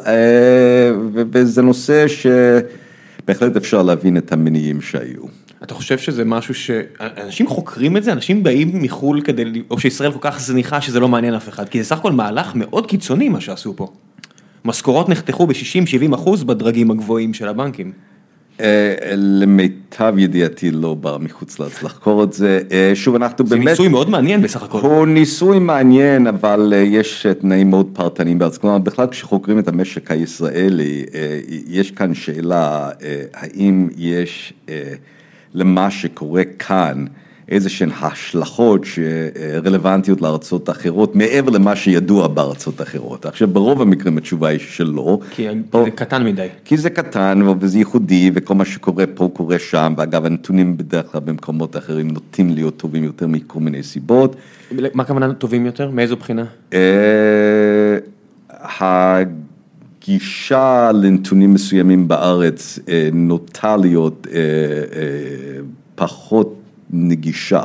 וזה 1.32 1.62
נושא 1.62 2.06
שבהחלט 2.08 3.56
אפשר 3.56 3.84
להבין 3.84 4.18
את 4.18 4.32
המניעים 4.32 4.82
שהיו. 4.82 5.22
אתה 5.64 5.74
חושב 5.74 5.98
שזה 5.98 6.26
משהו 6.26 6.54
שאנשים 6.54 7.48
חוקרים 7.48 7.98
את 7.98 8.04
זה, 8.04 8.12
אנשים 8.12 8.44
באים 8.44 8.72
מחו"ל 8.74 9.22
כדי, 9.22 9.44
או 9.72 9.80
שישראל 9.80 10.12
כל 10.12 10.20
כך 10.22 10.40
זניחה 10.40 10.82
שזה 10.82 11.00
לא 11.00 11.08
מעניין 11.08 11.34
אף 11.34 11.50
אחד, 11.50 11.70
כי 11.70 11.84
זה 11.84 11.90
סך 11.90 11.98
הכל 11.98 12.12
מהלך 12.12 12.52
מאוד 12.56 12.88
קיצוני 12.88 13.30
מה 13.30 13.42
שעשו 13.42 13.74
פה. 13.76 13.88
משכורות 14.66 15.10
נחתכו 15.10 15.48
ב-60-70 15.48 16.16
אחוז 16.16 16.44
בדרגים 16.44 16.92
הגבוהים 16.92 17.34
של 17.34 17.48
הבנקים. 17.48 17.92
אה, 18.60 18.95
למיטב 19.16 20.14
ידיעתי 20.18 20.72
לא 20.72 20.93
בא 20.93 21.18
מחוץ 21.20 21.60
לארץ 21.60 21.84
לחקור 21.84 22.24
את 22.24 22.34
זה, 22.34 22.60
אה, 22.72 22.91
שוב 22.93 23.16
אנחנו 23.16 23.47
זה 23.47 23.55
באמת, 23.55 23.68
ניסוי 23.68 23.88
מאוד 23.88 24.10
מעניין 24.10 24.41
בסך 24.41 24.64
הכל. 24.64 24.80
הוא 24.80 25.07
ניסוי 25.07 25.60
מעניין 25.60 26.28
אבל 26.28 26.74
אה, 26.76 26.80
יש 26.80 27.26
תנאים 27.41 27.70
מאוד 27.70 27.89
פרטניים 27.93 28.39
בארץ, 28.39 28.57
כלומר 28.57 28.78
בכלל 28.78 29.07
כשחוקרים 29.07 29.60
את 29.60 29.68
המשק 29.68 30.12
הישראלי 30.12 31.05
יש 31.68 31.91
כאן 31.91 32.14
שאלה 32.14 32.89
האם 33.34 33.89
יש 33.97 34.53
למה 35.53 35.91
שקורה 35.91 36.43
כאן 36.60 37.05
איזה 37.50 37.70
שהן 37.70 37.89
השלכות 38.02 38.82
שרלוונטיות 38.86 40.22
לארצות 40.22 40.70
אחרות 40.70 41.16
מעבר 41.16 41.50
למה 41.50 41.76
שידוע 41.76 42.28
בארצות 42.28 42.82
אחרות, 42.82 43.26
עכשיו 43.26 43.47
ברוב 43.47 43.82
המקרים 43.82 44.18
התשובה 44.18 44.47
היא 44.47 44.60
שלא. 44.60 45.20
כי 45.32 45.47
פה- 45.70 45.84
זה 45.86 45.91
קטן 45.91 46.24
מדי. 46.24 46.47
כי 46.66 46.78
זה 46.78 46.89
קטן 46.89 47.41
וזה 47.60 47.78
ייחודי 47.78 48.32
וכל 48.34 48.56
מה 48.56 48.66
שקורה 48.66 49.06
פה 49.14 49.30
קורה 49.34 49.60
שם 49.60 49.93
ואגב 49.97 50.26
הנתונים 50.26 50.78
בדרך 50.78 51.12
כלל 51.12 51.22
במקומות 51.26 51.78
אחרים 51.78 52.08
נוטים 52.12 52.50
להיות 52.50 52.78
טובים 52.78 53.04
יותר 53.04 53.28
מכל 53.28 53.60
מיני 53.60 53.84
סיבות. 53.84 54.36
מה 54.93 55.04
הכוונה 55.04 55.34
טובים 55.34 55.66
יותר? 55.66 55.89
מאיזו 55.91 56.16
בחינה? 56.16 56.45
אה, 56.74 57.97
הגישה 60.02 60.91
לנתונים 60.93 61.54
מסוימים 61.54 62.08
בארץ 62.08 62.80
אה, 62.89 63.10
נוטה 63.14 63.78
להיות 63.78 64.28
אה, 64.34 64.39
פחות 65.95 66.56
נגישה 66.90 67.64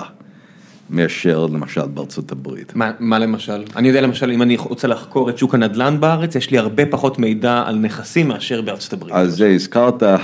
מאשר 0.91 1.47
למשל 1.47 1.87
בארצות 1.87 2.33
הברית. 2.33 2.77
מה, 2.77 2.91
מה 3.01 3.18
למשל? 3.18 3.64
אני 3.77 3.89
יודע 3.89 4.01
למשל, 4.01 4.31
אם 4.31 4.43
אני 4.43 4.57
רוצה 4.57 4.89
לחקור 4.89 5.31
את 5.31 5.39
שוק 5.39 5.55
הנדל"ן 5.55 6.01
בארץ, 6.01 6.35
יש 6.37 6.51
לי 6.51 6.59
הרבה 6.59 6.87
פחות 6.87 7.18
מידע 7.18 7.62
על 7.66 7.77
נכסים 7.79 8.29
מאשר 8.29 8.62
בארצות 8.62 8.93
הברית. 8.93 9.14
אז 9.14 9.37
זה 9.37 9.49
הזכרת, 9.49 10.03
ה- 10.03 10.16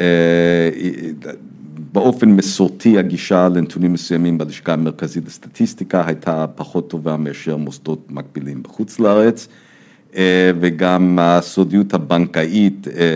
אה, 0.00 0.68
באופן 1.92 2.28
מסורתי 2.28 2.98
הגישה 2.98 3.48
לנתונים 3.48 3.92
מסוימים 3.92 4.38
בלשכה 4.38 4.72
המרכזית 4.72 5.26
לסטטיסטיקה 5.26 6.06
הייתה 6.06 6.46
פחות 6.54 6.90
טובה 6.90 7.16
מאשר 7.16 7.56
מוסדות 7.56 8.06
מקבילים 8.10 8.62
בחוץ 8.62 9.00
לארץ. 9.00 9.48
אה, 10.16 10.50
וגם 10.60 11.18
הסודיות 11.20 11.94
הבנקאית 11.94 12.88
אה, 12.88 12.92
אה, 12.94 13.06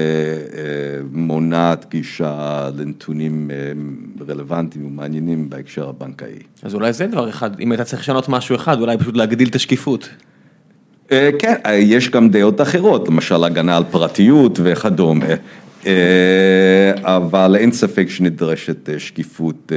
מונעת 1.12 1.86
גישה 1.90 2.68
לנתונים 2.76 3.50
רלוונטיים 4.28 4.86
ומעניינים 4.86 5.50
בהקשר 5.50 5.88
הבנקאי. 5.88 6.38
אז 6.62 6.74
אולי 6.74 6.92
זה 6.92 7.06
דבר 7.06 7.28
אחד, 7.28 7.60
אם 7.60 7.72
היית 7.72 7.82
צריך 7.82 8.02
לשנות 8.02 8.28
משהו 8.28 8.56
אחד, 8.56 8.80
אולי 8.80 8.98
פשוט 8.98 9.16
להגדיל 9.16 9.48
את 9.48 9.54
השקיפות. 9.54 10.08
כן, 11.38 11.54
יש 11.78 12.10
גם 12.10 12.28
דעות 12.28 12.60
אחרות, 12.60 13.08
למשל 13.08 13.44
הגנה 13.44 13.76
על 13.76 13.84
פרטיות 13.90 14.60
וכדומה, 14.62 15.26
אבל 17.02 17.56
אין 17.58 17.72
ספק 17.72 18.06
שנדרשת 18.08 18.88
שקיפות 18.98 19.72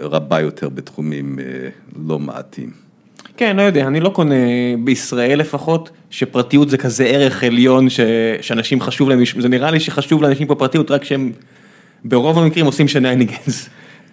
רבה 0.00 0.40
יותר 0.40 0.68
בתחומים 0.68 1.38
לא 2.06 2.18
מעטים. 2.18 2.81
כן, 3.42 3.56
לא 3.56 3.62
יודע, 3.62 3.86
אני 3.86 4.00
לא 4.00 4.08
קונה 4.08 4.34
בישראל 4.84 5.38
לפחות, 5.38 5.90
שפרטיות 6.10 6.70
זה 6.70 6.78
כזה 6.78 7.04
ערך 7.04 7.44
עליון 7.44 7.90
ש... 7.90 8.00
שאנשים 8.40 8.80
חשוב 8.80 9.08
להם, 9.08 9.22
זה 9.38 9.48
נראה 9.48 9.70
לי 9.70 9.80
שחשוב 9.80 10.22
לאנשים 10.22 10.46
פה 10.46 10.54
פרטיות, 10.54 10.90
רק 10.90 11.04
שהם 11.04 11.32
ברוב 12.04 12.38
המקרים 12.38 12.66
עושים 12.66 12.88
שנייניגנס. 12.88 13.68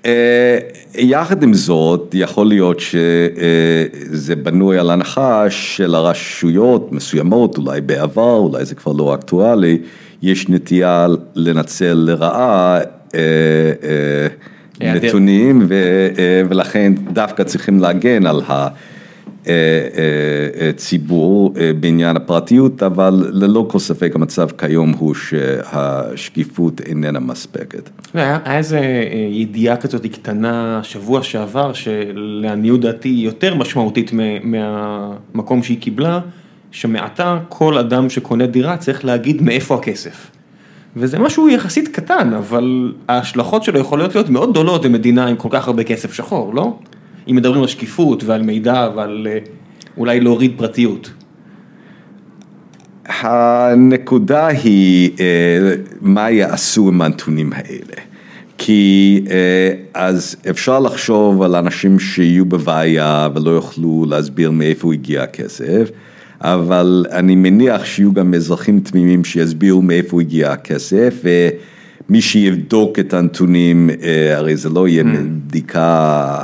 אה, 0.05 0.59
יחד 0.95 1.43
עם 1.43 1.53
זאת, 1.53 2.11
יכול 2.13 2.47
להיות 2.47 2.80
שזה 2.80 4.36
בנוי 4.36 4.77
על 4.77 4.89
הנחה 4.89 5.49
של 5.49 5.95
הרשויות 5.95 6.91
מסוימות, 6.91 7.57
אולי 7.57 7.82
בעבר, 7.82 8.38
אולי 8.38 8.65
זה 8.65 8.75
כבר 8.75 8.91
לא 8.91 9.15
אקטואלי, 9.15 9.77
יש 10.21 10.49
נטייה 10.49 11.07
לנצל 11.36 11.93
לרעה 11.93 12.80
אה, 13.15 13.19
אה. 14.82 14.93
נתונים, 14.93 15.65
ו- 15.67 16.07
אה, 16.17 16.41
ולכן 16.49 16.93
דווקא 17.13 17.43
צריכים 17.43 17.80
להגן 17.80 18.25
על 18.25 18.41
הציבור 20.69 21.53
אה, 21.57 21.71
בעניין 21.79 22.15
הפרטיות, 22.15 22.83
אבל 22.83 23.29
ללא 23.31 23.65
כל 23.69 23.79
ספק 23.79 24.11
המצב 24.15 24.47
כיום 24.57 24.93
הוא 24.97 25.15
שהשקיפות 25.15 26.81
איננה 26.81 27.19
מספקת. 27.19 27.89
היה, 28.13 28.39
איזה 28.45 28.79
אה, 28.79 29.27
ידיעה 29.31 29.77
כזאת 29.77 30.05
קטנה 30.05 30.79
שבוע 30.83 31.23
שעבר, 31.23 31.73
שלעניות 31.73 32.81
דעתי 32.81 33.09
יותר 33.09 33.55
משמעותית 33.55 34.11
מהמקום 34.43 35.63
שהיא 35.63 35.81
קיבלה, 35.81 36.19
שמעתה 36.71 37.39
כל 37.49 37.77
אדם 37.77 38.09
שקונה 38.09 38.47
דירה 38.47 38.77
צריך 38.77 39.05
להגיד 39.05 39.41
מאיפה 39.41 39.75
הכסף. 39.75 40.31
וזה 40.95 41.19
משהו 41.19 41.49
יחסית 41.49 41.87
קטן, 41.87 42.33
אבל 42.33 42.93
ההשלכות 43.07 43.63
שלו 43.63 43.79
יכולות 43.79 44.15
להיות 44.15 44.29
מאוד 44.29 44.51
גדולות 44.51 44.85
במדינה 44.85 45.27
עם 45.27 45.35
כל 45.35 45.49
כך 45.51 45.67
הרבה 45.67 45.83
כסף 45.83 46.13
שחור, 46.13 46.53
לא? 46.53 46.77
אם 47.30 47.36
מדברים 47.36 47.61
על 47.61 47.67
שקיפות 47.67 48.23
ועל 48.23 48.41
מידע 48.41 48.89
ועל 48.95 49.27
אה, 49.30 49.38
אולי 49.97 50.19
להוריד 50.19 50.53
פרטיות. 50.57 51.11
הנקודה 53.05 54.47
היא 54.47 55.11
אה, 55.19 55.75
מה 56.01 56.32
יעשו 56.32 56.88
עם 56.88 57.01
הנתונים 57.01 57.53
האלה. 57.53 58.01
כי 58.57 59.21
אה, 59.30 59.71
אז 59.93 60.36
אפשר 60.49 60.80
לחשוב 60.80 61.41
על 61.41 61.55
אנשים 61.55 61.99
שיהיו 61.99 62.45
בבעיה 62.45 63.30
ולא 63.36 63.51
יוכלו 63.51 64.05
להסביר 64.09 64.51
מאיפה 64.51 64.93
הגיע 64.93 65.23
הכסף, 65.23 65.89
אבל 66.41 67.05
אני 67.11 67.36
מניח 67.36 67.86
שיהיו 67.86 68.13
גם 68.13 68.34
אזרחים 68.34 68.80
תמימים 68.80 69.23
שיסבירו 69.23 69.82
מאיפה 69.82 70.21
הגיע 70.21 70.51
הכסף, 70.51 71.23
ומי 71.23 72.21
שיבדוק 72.21 72.99
את 72.99 73.13
הנתונים, 73.13 73.89
הרי 74.36 74.55
זה 74.55 74.69
לא 74.69 74.88
יהיה 74.88 75.03
בדיקה... 75.47 76.43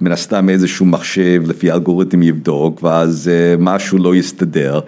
מן 0.00 0.12
הסתם 0.12 0.48
איזשהו 0.48 0.86
מחשב 0.86 1.42
לפי 1.46 1.72
אלגוריתם 1.72 2.22
יבדוק 2.22 2.82
ואז 2.82 3.30
אה, 3.32 3.54
משהו 3.58 3.98
לא 3.98 4.16
יסתדר 4.16 4.80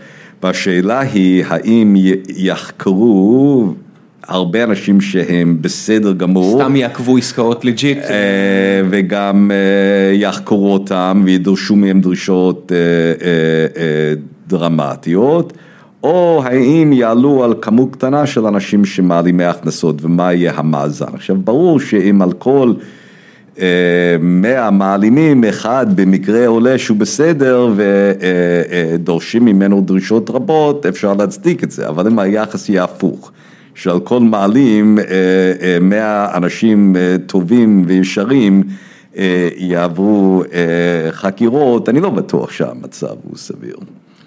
והשאלה 0.43 1.01
היא 1.01 1.45
האם 1.49 1.97
יחקרו 2.37 3.75
הרבה 4.29 4.65
אנשים 4.65 5.01
שהם 5.01 5.59
בסדר 5.61 6.13
גמור 6.13 6.61
סתם 6.61 6.77
יעקבו 6.77 7.17
עסקאות 7.17 7.65
לג'יט. 7.65 7.99
אה, 7.99 8.83
וגם 8.91 9.51
אה, 9.51 10.15
יחקרו 10.15 10.73
אותם 10.73 11.23
וידרשו 11.25 11.77
מהם 11.77 12.01
דרישות 12.01 12.73
דרמטיות, 14.49 15.53
או 16.03 16.43
האם 16.45 16.93
יעלו 16.93 17.45
על 17.45 17.55
כמות 17.61 17.93
קטנה 17.93 18.27
של 18.27 18.47
אנשים 18.47 18.85
שמעלימי 18.85 19.45
הכנסות 19.45 20.05
ומה 20.05 20.33
יהיה 20.33 20.53
המאזן. 20.57 21.15
עכשיו 21.15 21.37
ברור 21.45 21.81
שאם 21.81 22.23
על 22.23 22.33
כל 22.33 22.73
אה, 23.61 24.17
100 24.21 24.71
מעלימים, 24.71 25.45
אחד 25.45 25.87
במקרה 25.95 26.47
עולה 26.47 26.79
שהוא 26.79 26.97
בסדר 26.97 27.69
ודורשים 27.77 29.45
ממנו 29.45 29.81
דרישות 29.81 30.31
רבות, 30.31 30.87
אפשר 30.87 31.15
להצדיק 31.15 31.65
את 31.65 31.71
זה, 31.71 31.89
אבל 31.89 32.07
אם 32.07 32.19
היחס 32.19 32.69
יהיה 32.69 32.85
הפוך. 32.85 33.33
שעל 33.75 34.01
כל 34.01 34.21
מעלים, 34.21 34.99
אה, 34.99 35.05
אה, 35.63 35.79
100 35.81 36.37
אנשים 36.37 36.97
אה, 36.97 37.17
טובים 37.27 37.85
וישרים 37.87 38.63
אה, 39.17 39.49
יעברו 39.57 40.43
אה, 40.53 41.13
חקירות, 41.13 41.89
אני 41.89 42.01
לא 42.01 42.11
בטוח 42.11 42.51
שהמצב 42.51 43.15
הוא 43.23 43.37
סביר. 43.37 43.77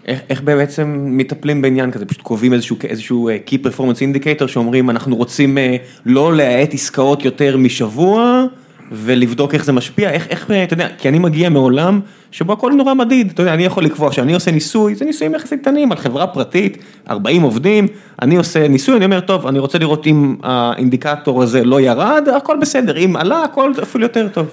איך, 0.05 0.19
איך 0.29 0.41
בעצם 0.41 1.05
מטפלים 1.09 1.61
בעניין 1.61 1.91
כזה, 1.91 2.05
פשוט 2.05 2.21
קובעים 2.21 2.53
איזשהו, 2.53 2.77
איזשהו 2.83 3.29
אה, 3.29 3.37
Key 3.47 3.65
Performance 3.65 3.97
Indicator 3.99 4.47
שאומרים 4.47 4.89
אנחנו 4.89 5.15
רוצים 5.15 5.57
אה, 5.57 5.75
לא 6.05 6.35
להאט 6.35 6.73
עסקאות 6.73 7.25
יותר 7.25 7.57
משבוע 7.57 8.45
ולבדוק 8.91 9.53
איך 9.53 9.65
זה 9.65 9.71
משפיע, 9.71 10.09
איך, 10.09 10.27
איך, 10.27 10.51
אה, 10.51 10.63
אתה 10.63 10.73
יודע, 10.73 10.87
כי 10.97 11.09
אני 11.09 11.19
מגיע 11.19 11.49
מעולם 11.49 11.99
שבו 12.31 12.53
הכל 12.53 12.71
נורא 12.71 12.93
מדיד, 12.93 13.31
אתה 13.33 13.41
יודע, 13.41 13.53
אני 13.53 13.63
יכול 13.63 13.83
לקבוע 13.85 14.11
שאני 14.11 14.33
עושה 14.33 14.51
ניסוי, 14.51 14.95
זה 14.95 15.05
ניסויים 15.05 15.35
יחסית 15.35 15.61
קטנים 15.61 15.91
על 15.91 15.97
חברה 15.97 16.27
פרטית, 16.27 16.77
40 17.09 17.41
עובדים, 17.41 17.87
אני 18.21 18.35
עושה 18.35 18.67
ניסוי, 18.67 18.97
אני 18.97 19.05
אומר, 19.05 19.19
טוב, 19.19 19.47
אני 19.47 19.59
רוצה 19.59 19.77
לראות 19.77 20.07
אם 20.07 20.35
האינדיקטור 20.43 21.43
הזה 21.43 21.63
לא 21.63 21.81
ירד, 21.81 22.27
הכל 22.37 22.57
בסדר, 22.61 22.97
אם 22.97 23.15
עלה, 23.15 23.43
הכל 23.43 23.71
אפילו 23.83 24.03
יותר 24.03 24.27
טוב. 24.33 24.45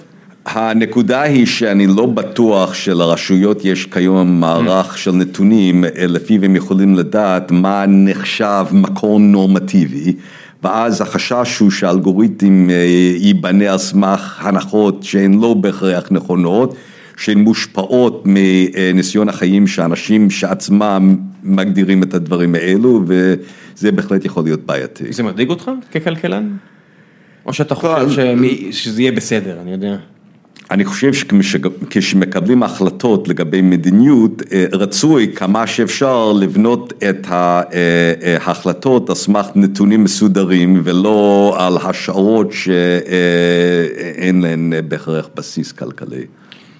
הנקודה 0.45 1.21
היא 1.21 1.45
שאני 1.45 1.87
לא 1.87 2.05
בטוח 2.05 2.73
שלרשויות 2.73 3.65
יש 3.65 3.85
כיום 3.85 4.39
מערך 4.39 4.97
של 4.97 5.11
נתונים 5.11 5.85
אה, 5.85 5.89
לפיו 5.95 6.45
הם 6.45 6.55
יכולים 6.55 6.95
לדעת 6.95 7.51
מה 7.51 7.85
נחשב 7.87 8.65
מקור 8.71 9.19
נורמטיבי 9.19 10.13
ואז 10.63 11.01
החשש 11.01 11.57
הוא 11.59 11.71
שהאלגוריתם 11.71 12.69
אה, 12.69 12.75
ייבנה 13.17 13.71
על 13.71 13.77
סמך 13.77 14.37
הנחות 14.41 15.03
שהן 15.03 15.39
לא 15.41 15.53
בהכרח 15.53 16.07
נכונות, 16.11 16.75
שהן 17.17 17.37
מושפעות 17.39 18.23
מניסיון 18.25 19.29
החיים 19.29 19.67
שאנשים 19.67 20.29
שעצמם 20.29 21.15
מגדירים 21.43 22.03
את 22.03 22.13
הדברים 22.13 22.55
האלו 22.55 23.03
וזה 23.07 23.91
בהחלט 23.91 24.25
יכול 24.25 24.43
להיות 24.43 24.65
בעייתי. 24.65 25.13
זה 25.13 25.23
מדאיג 25.23 25.49
אותך 25.49 25.71
ככלכלן? 25.93 26.49
או 27.45 27.53
שאתה 27.53 27.75
חושב 27.75 28.09
שמי- 28.09 28.67
שזה 28.71 29.01
יהיה 29.01 29.11
בסדר, 29.11 29.57
אני 29.61 29.71
יודע. 29.71 29.95
אני 30.71 30.85
חושב 30.85 31.13
שכשמקבלים 31.13 32.63
החלטות 32.63 33.27
לגבי 33.27 33.61
מדיניות, 33.61 34.41
רצוי 34.71 35.31
כמה 35.35 35.67
שאפשר 35.67 36.31
לבנות 36.31 36.93
את 37.09 37.27
ההחלטות 37.29 39.09
על 39.09 39.15
סמך 39.15 39.47
נתונים 39.55 40.03
מסודרים 40.03 40.81
ולא 40.83 41.55
על 41.59 41.77
השערות 41.83 42.51
שאין 42.51 44.41
להן 44.41 44.73
בהכרח 44.87 45.29
בסיס 45.35 45.71
כלכלי. 45.71 46.25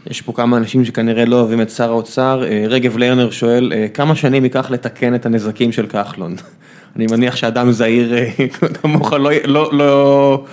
יש 0.08 0.22
פה 0.22 0.34
כמה 0.34 0.58
אנשים 0.58 0.86
שכנראה 0.86 1.26
לא 1.26 1.40
אוהבים 1.40 1.62
את 1.62 1.70
שר 1.70 1.90
האוצר, 1.90 2.44
רגב 2.68 2.98
לרנר 2.98 3.30
שואל, 3.32 3.74
כמה 3.94 4.16
שנים 4.16 4.44
ייקח 4.44 4.72
לתקן 4.72 5.16
את 5.16 5.26
הנזקים 5.26 5.72
של 5.72 5.88
כחלון? 5.88 6.36
אני 6.96 7.06
מניח 7.12 7.36
שאדם 7.36 7.72
זהיר 7.72 8.14
כמוך 8.82 9.14
לא... 9.46 10.44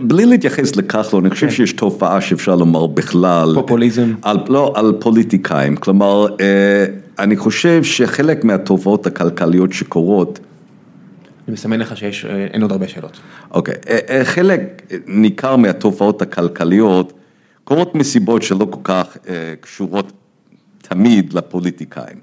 בלי 0.00 0.26
להתייחס 0.26 0.76
לכחלון, 0.76 1.24
אני 1.24 1.34
חושב 1.34 1.50
שיש 1.50 1.72
תופעה 1.72 2.20
שאפשר 2.20 2.54
לומר 2.54 2.86
בכלל. 2.86 3.50
פופוליזם. 3.54 4.14
לא, 4.48 4.72
על 4.76 4.92
פוליטיקאים, 5.00 5.76
כלומר, 5.76 6.26
אני 7.18 7.36
חושב 7.36 7.84
שחלק 7.84 8.44
מהתופעות 8.44 9.06
הכלכליות 9.06 9.72
שקורות. 9.72 10.38
אני 11.48 11.54
מסמן 11.54 11.80
לך 11.80 11.96
שאין 11.96 12.62
עוד 12.62 12.72
הרבה 12.72 12.88
שאלות. 12.88 13.20
אוקיי, 13.50 13.74
חלק 14.24 14.82
ניכר 15.06 15.56
מהתופעות 15.56 16.22
הכלכליות 16.22 17.12
קורות 17.64 17.94
מסיבות 17.94 18.42
שלא 18.42 18.66
כל 18.70 18.80
כך 18.84 19.16
קשורות 19.60 20.12
תמיד 20.88 21.32
לפוליטיקאים. 21.32 22.16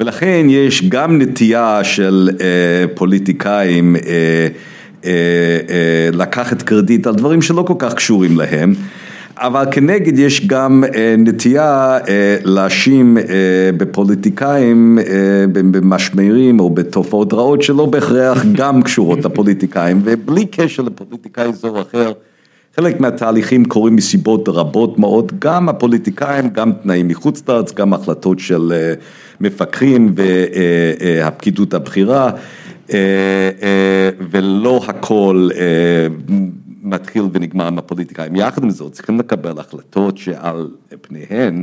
ולכן 0.00 0.46
יש 0.48 0.88
גם 0.88 1.22
נטייה 1.22 1.84
של 1.84 2.30
פוליטיקאים 2.94 3.96
לקחת 6.12 6.62
קרדיט 6.62 7.06
על 7.06 7.14
דברים 7.14 7.42
שלא 7.42 7.62
כל 7.62 7.74
כך 7.78 7.94
קשורים 7.94 8.36
להם. 8.36 8.74
אבל 9.38 9.64
כנגד 9.70 10.18
יש 10.18 10.46
גם 10.46 10.84
נטייה 11.18 11.98
להאשים 12.44 13.18
בפוליטיקאים, 13.76 14.98
במשמרים 15.52 16.60
או 16.60 16.70
בתופעות 16.70 17.32
רעות 17.32 17.62
שלא 17.62 17.86
בהכרח 17.86 18.44
גם 18.58 18.82
קשורות 18.82 19.24
לפוליטיקאים 19.24 20.00
ובלי 20.04 20.46
קשר 20.46 20.82
לפוליטיקאי 20.82 21.52
זה 21.52 21.68
או 21.68 21.80
אחר, 21.80 22.12
חלק 22.76 23.00
מהתהליכים 23.00 23.64
קורים 23.64 23.96
מסיבות 23.96 24.48
רבות 24.48 24.98
מאוד, 24.98 25.32
גם 25.38 25.68
הפוליטיקאים, 25.68 26.48
גם 26.48 26.72
תנאים 26.82 27.08
מחוץ 27.08 27.42
לארץ, 27.48 27.72
גם 27.72 27.92
החלטות 27.92 28.38
של 28.38 28.72
מפקחים 29.40 30.14
והפקידות 30.16 31.74
הבכירה 31.74 32.30
ולא 34.30 34.80
הכל 34.88 35.48
מתחיל 36.82 37.22
ונגמר 37.32 37.66
עם 37.66 37.78
הפוליטיקאים, 37.78 38.36
יחד 38.36 38.62
עם 38.62 38.70
זאת 38.70 38.92
צריכים 38.92 39.18
לקבל 39.18 39.58
החלטות 39.58 40.18
שעל 40.18 40.70
פניהן 41.00 41.62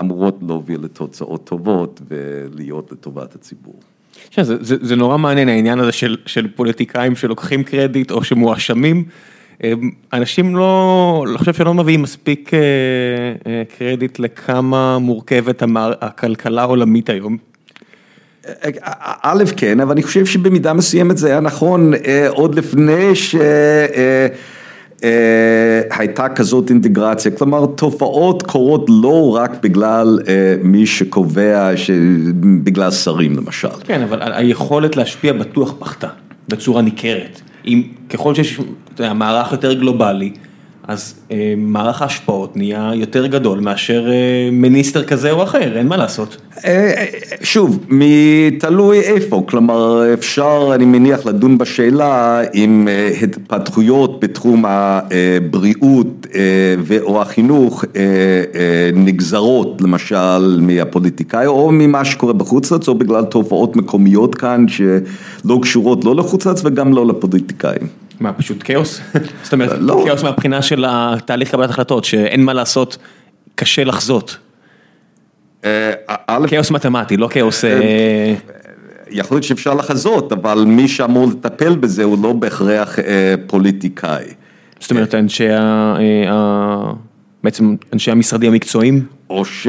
אמורות 0.00 0.38
להוביל 0.46 0.80
לתוצאות 0.82 1.44
טובות 1.44 2.00
ולהיות 2.08 2.92
לטובת 2.92 3.34
הציבור. 3.34 3.80
זה 4.58 4.96
נורא 4.96 5.18
מעניין 5.18 5.48
העניין 5.48 5.78
הזה 5.78 5.92
של 6.26 6.48
פוליטיקאים 6.54 7.16
שלוקחים 7.16 7.62
קרדיט 7.62 8.10
או 8.10 8.24
שמואשמים, 8.24 9.04
אנשים 10.12 10.56
לא, 10.56 11.24
אני 11.28 11.38
חושב 11.38 11.54
שלא 11.54 11.74
מביאים 11.74 12.02
מספיק 12.02 12.50
קרדיט 13.78 14.18
לכמה 14.18 14.98
מורכבת 14.98 15.62
הכלכלה 16.00 16.62
העולמית 16.62 17.10
היום. 17.10 17.36
א', 19.22 19.44
כן, 19.56 19.80
אבל 19.80 19.92
אני 19.92 20.02
חושב 20.02 20.26
שבמידה 20.26 20.72
מסוימת 20.72 21.18
זה 21.18 21.28
היה 21.28 21.40
נכון 21.40 21.92
עוד 22.28 22.54
לפני 22.54 23.10
שהייתה 25.90 26.28
כזאת 26.28 26.70
אינטגרציה, 26.70 27.30
כלומר 27.30 27.66
תופעות 27.66 28.42
קורות 28.42 28.86
לא 28.88 29.36
רק 29.36 29.50
בגלל 29.62 30.18
מי 30.62 30.86
שקובע, 30.86 31.70
בגלל 32.64 32.90
שרים 32.90 33.36
למשל. 33.36 33.68
כן, 33.84 34.02
אבל 34.02 34.32
היכולת 34.32 34.96
להשפיע 34.96 35.32
בטוח 35.32 35.74
פחתה, 35.78 36.08
בצורה 36.48 36.82
ניכרת. 36.82 37.40
אם 37.66 37.82
ככל 38.10 38.34
שיש 38.34 38.60
מערך 39.14 39.52
יותר 39.52 39.72
גלובלי, 39.72 40.32
אז 40.88 41.14
מערך 41.56 42.02
ההשפעות 42.02 42.56
נהיה 42.56 42.90
יותר 42.94 43.26
גדול 43.26 43.60
מאשר 43.60 44.06
מיניסטר 44.52 45.04
כזה 45.04 45.30
או 45.30 45.42
אחר, 45.42 45.78
אין 45.78 45.86
מה 45.86 45.96
לעשות. 45.96 46.36
שוב, 47.42 47.86
תלוי 48.58 49.00
איפה, 49.00 49.42
כלומר 49.48 50.14
אפשר, 50.14 50.70
אני 50.74 50.84
מניח, 50.84 51.26
לדון 51.26 51.58
בשאלה 51.58 52.42
אם 52.54 52.88
התפתחויות 53.22 54.20
בתחום 54.20 54.64
הבריאות 54.68 56.26
או 57.00 57.22
החינוך 57.22 57.84
נגזרות 58.94 59.80
למשל 59.80 60.60
מהפוליטיקאי 60.60 61.46
או 61.46 61.72
ממה 61.72 62.04
שקורה 62.04 62.32
בחוץ 62.32 62.70
לארץ 62.70 62.88
או 62.88 62.94
בגלל 62.94 63.24
תופעות 63.24 63.76
מקומיות 63.76 64.34
כאן 64.34 64.66
שלא 64.68 65.58
קשורות 65.62 66.04
לא 66.04 66.16
לחוץ 66.16 66.46
לארץ 66.46 66.60
וגם 66.64 66.92
לא 66.92 67.06
לפוליטיקאים. 67.06 68.03
מה, 68.20 68.32
פשוט 68.32 68.58
כאוס? 68.64 69.00
זאת 69.44 69.52
אומרת, 69.52 69.70
כאוס 70.06 70.22
מהבחינה 70.22 70.62
של 70.62 70.84
התהליך 70.88 71.50
קבלת 71.50 71.70
החלטות, 71.70 72.04
שאין 72.04 72.44
מה 72.44 72.52
לעשות, 72.52 72.96
קשה 73.54 73.84
לחזות. 73.84 74.36
כאוס 76.48 76.70
מתמטי, 76.70 77.16
לא 77.16 77.28
כאוס... 77.30 77.64
יכול 79.10 79.34
להיות 79.34 79.44
שאפשר 79.44 79.74
לחזות, 79.74 80.32
אבל 80.32 80.64
מי 80.66 80.88
שאמור 80.88 81.26
לטפל 81.26 81.76
בזה 81.76 82.04
הוא 82.04 82.22
לא 82.22 82.32
בהכרח 82.32 82.98
פוליטיקאי. 83.46 84.24
זאת 84.80 84.90
אומרת, 84.90 85.14
אנשי 85.14 85.50
ה... 85.50 85.94
בעצם 87.44 87.76
אנשי 87.92 88.10
המשרדים 88.10 88.52
המקצועיים? 88.52 89.06
או 89.30 89.44
ש... 89.44 89.66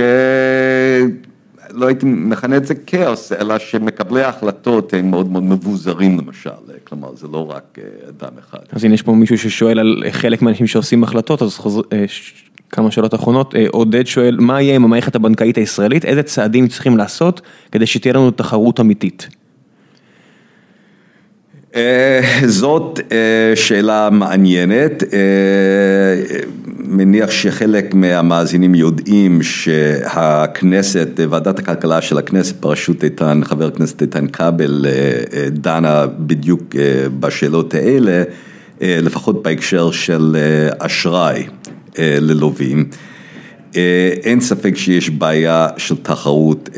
לא 1.75 1.87
הייתי 1.87 2.05
מכנה 2.05 2.57
את 2.57 2.65
זה 2.65 2.75
כאוס, 2.75 3.31
אלא 3.31 3.59
שמקבלי 3.59 4.23
ההחלטות 4.23 4.93
הם 4.93 5.11
מאוד 5.11 5.31
מאוד 5.31 5.43
מבוזרים 5.43 6.19
למשל, 6.19 6.49
כלומר 6.83 7.15
זה 7.15 7.27
לא 7.27 7.51
רק 7.51 7.79
אדם 8.09 8.31
אחד. 8.39 8.59
אז 8.71 8.83
הנה 8.83 8.93
יש 8.93 9.01
פה 9.01 9.11
מישהו 9.11 9.37
ששואל 9.37 9.79
על 9.79 10.03
חלק 10.11 10.41
מהאנשים 10.41 10.67
שעושים 10.67 11.03
החלטות, 11.03 11.41
אז 11.41 11.59
כמה 12.69 12.91
שאלות 12.91 13.15
אחרונות, 13.15 13.55
עודד 13.71 14.07
שואל, 14.07 14.37
מה 14.39 14.61
יהיה 14.61 14.75
עם 14.75 14.83
המערכת 14.83 15.15
הבנקאית 15.15 15.57
הישראלית, 15.57 16.05
איזה 16.05 16.23
צעדים 16.23 16.67
צריכים 16.67 16.97
לעשות 16.97 17.41
כדי 17.71 17.85
שתהיה 17.85 18.13
לנו 18.13 18.31
תחרות 18.31 18.79
אמיתית? 18.79 19.29
זאת 22.45 22.99
שאלה 23.55 24.09
מעניינת, 24.11 25.03
מניח 26.79 27.31
שחלק 27.31 27.93
מהמאזינים 27.93 28.75
יודעים 28.75 29.43
שהכנסת, 29.43 31.19
ועדת 31.29 31.59
הכלכלה 31.59 32.01
של 32.01 32.17
הכנסת 32.17 32.61
בראשות 32.61 33.03
איתן, 33.03 33.41
חבר 33.43 33.67
הכנסת 33.67 34.01
איתן 34.01 34.27
כבל, 34.27 34.85
דנה 35.49 36.05
בדיוק 36.19 36.75
בשאלות 37.19 37.73
האלה, 37.73 38.23
לפחות 38.81 39.43
בהקשר 39.43 39.91
של 39.91 40.37
אשראי 40.79 41.43
ללווים. 41.99 42.85
אין 44.23 44.41
ספק 44.41 44.77
שיש 44.77 45.09
בעיה 45.09 45.67
של 45.77 45.95
תחרות 45.95 46.69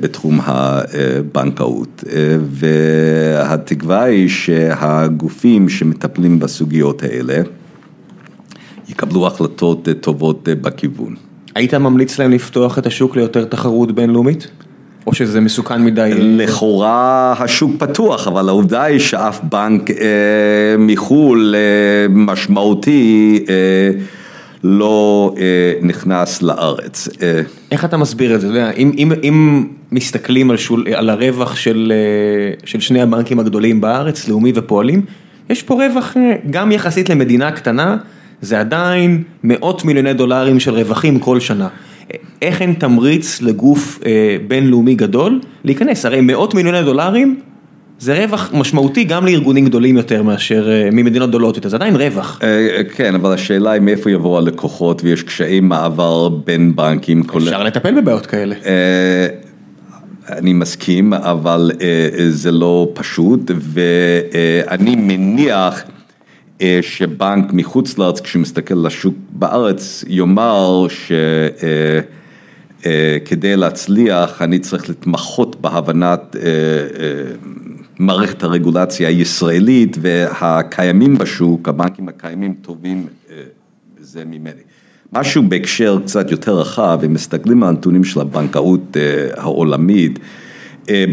בתחום 0.00 0.40
הבנקאות 0.44 2.04
והתקווה 2.42 4.02
היא 4.02 4.28
שהגופים 4.28 5.68
שמטפלים 5.68 6.38
בסוגיות 6.38 7.02
האלה 7.02 7.42
יקבלו 8.88 9.26
החלטות 9.26 9.88
טובות 10.00 10.48
בכיוון. 10.60 11.14
היית 11.54 11.74
ממליץ 11.74 12.18
להם 12.18 12.30
לפתוח 12.30 12.78
את 12.78 12.86
השוק 12.86 13.16
ליותר 13.16 13.44
תחרות 13.44 13.92
בינלאומית? 13.92 14.48
או 15.06 15.14
שזה 15.14 15.40
מסוכן 15.40 15.84
מדי? 15.84 16.10
לכאורה 16.16 17.34
השוק 17.38 17.70
פתוח, 17.78 18.28
אבל 18.28 18.48
העובדה 18.48 18.82
היא 18.82 18.98
שאף 18.98 19.40
בנק 19.42 19.90
מחו"ל 20.78 21.54
משמעותי 22.10 23.44
לא 24.64 25.34
נכנס 25.82 26.42
לארץ. 26.42 27.08
איך 27.70 27.84
אתה 27.84 27.96
מסביר 27.96 28.34
את 28.34 28.40
זה? 28.40 28.70
אם 29.22 29.66
מסתכלים 29.92 30.50
על 30.94 31.10
הרווח 31.10 31.56
של 31.56 31.92
שני 32.64 33.02
הבנקים 33.02 33.40
הגדולים 33.40 33.80
בארץ, 33.80 34.28
לאומי 34.28 34.52
ופועלים, 34.54 35.02
יש 35.50 35.62
פה 35.62 35.74
רווח 35.74 36.16
גם 36.50 36.72
יחסית 36.72 37.08
למדינה 37.08 37.52
קטנה, 37.52 37.96
זה 38.40 38.60
עדיין 38.60 39.22
מאות 39.44 39.84
מיליוני 39.84 40.12
דולרים 40.12 40.60
של 40.60 40.74
רווחים 40.74 41.18
כל 41.18 41.40
שנה. 41.40 41.68
איך 42.42 42.62
אין 42.62 42.72
תמריץ 42.72 43.42
לגוף 43.42 44.00
בינלאומי 44.48 44.94
גדול 44.94 45.40
להיכנס? 45.64 46.06
הרי 46.06 46.20
מאות 46.20 46.54
מיליוני 46.54 46.82
דולרים 46.82 47.40
זה 48.00 48.24
רווח 48.24 48.50
משמעותי 48.52 49.04
גם 49.04 49.26
לארגונים 49.26 49.64
גדולים 49.64 49.96
יותר 49.96 50.22
מאשר 50.22 50.68
ממדינות 50.92 51.28
גדולות 51.28 51.56
יותר, 51.56 51.68
זה 51.68 51.76
עדיין 51.76 51.96
רווח. 51.96 52.40
כן, 52.94 53.14
אבל 53.14 53.32
השאלה 53.32 53.70
היא 53.70 53.82
מאיפה 53.82 54.10
יבואו 54.10 54.38
הלקוחות 54.38 55.04
ויש 55.04 55.22
קשיי 55.22 55.60
מעבר 55.60 56.28
בין 56.28 56.76
בנקים. 56.76 57.22
אפשר 57.36 57.62
לטפל 57.62 58.00
בבעיות 58.00 58.26
כאלה. 58.26 58.54
אני 60.28 60.52
מסכים, 60.52 61.12
אבל 61.12 61.70
זה 62.28 62.50
לא 62.50 62.88
פשוט 62.94 63.50
ואני 63.56 64.96
מניח 64.96 65.82
שבנק 66.80 67.52
מחוץ 67.52 67.98
לארץ, 67.98 68.20
כשהוא 68.20 68.42
מסתכל 68.42 68.74
על 68.74 68.86
השוק 68.86 69.14
בארץ, 69.30 70.04
יאמר 70.08 70.86
שכדי 72.80 73.56
להצליח 73.56 74.42
אני 74.42 74.58
צריך 74.58 74.88
להתמחות 74.88 75.60
בהבנת 75.60 76.36
מערכת 78.00 78.42
הרגולציה 78.42 79.08
הישראלית 79.08 79.96
והקיימים 80.00 81.18
בשוק, 81.18 81.68
הבנקים 81.68 82.08
הקיימים 82.08 82.54
טובים 82.62 83.06
זה 84.00 84.24
ממני. 84.24 84.60
משהו 85.12 85.42
בהקשר 85.48 85.98
קצת 86.04 86.30
יותר 86.30 86.58
רחב, 86.58 87.00
אם 87.04 87.12
מסתכלים 87.12 87.62
על 87.62 87.68
הנתונים 87.68 88.04
של 88.04 88.20
הבנקאות 88.20 88.96
העולמית, 89.36 90.18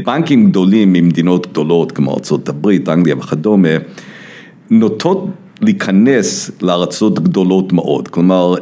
בנקים 0.06 0.50
גדולים 0.50 0.94
ממדינות 0.94 1.48
גדולות 1.48 1.92
כמו 1.92 2.12
ארה"ב, 2.32 2.90
אנגליה 2.90 3.16
וכדומה, 3.18 3.70
נוטות 4.70 5.26
להיכנס 5.62 6.52
לארצות 6.62 7.20
גדולות 7.20 7.74
מאוד, 7.74 8.08
כלומר 8.08 8.56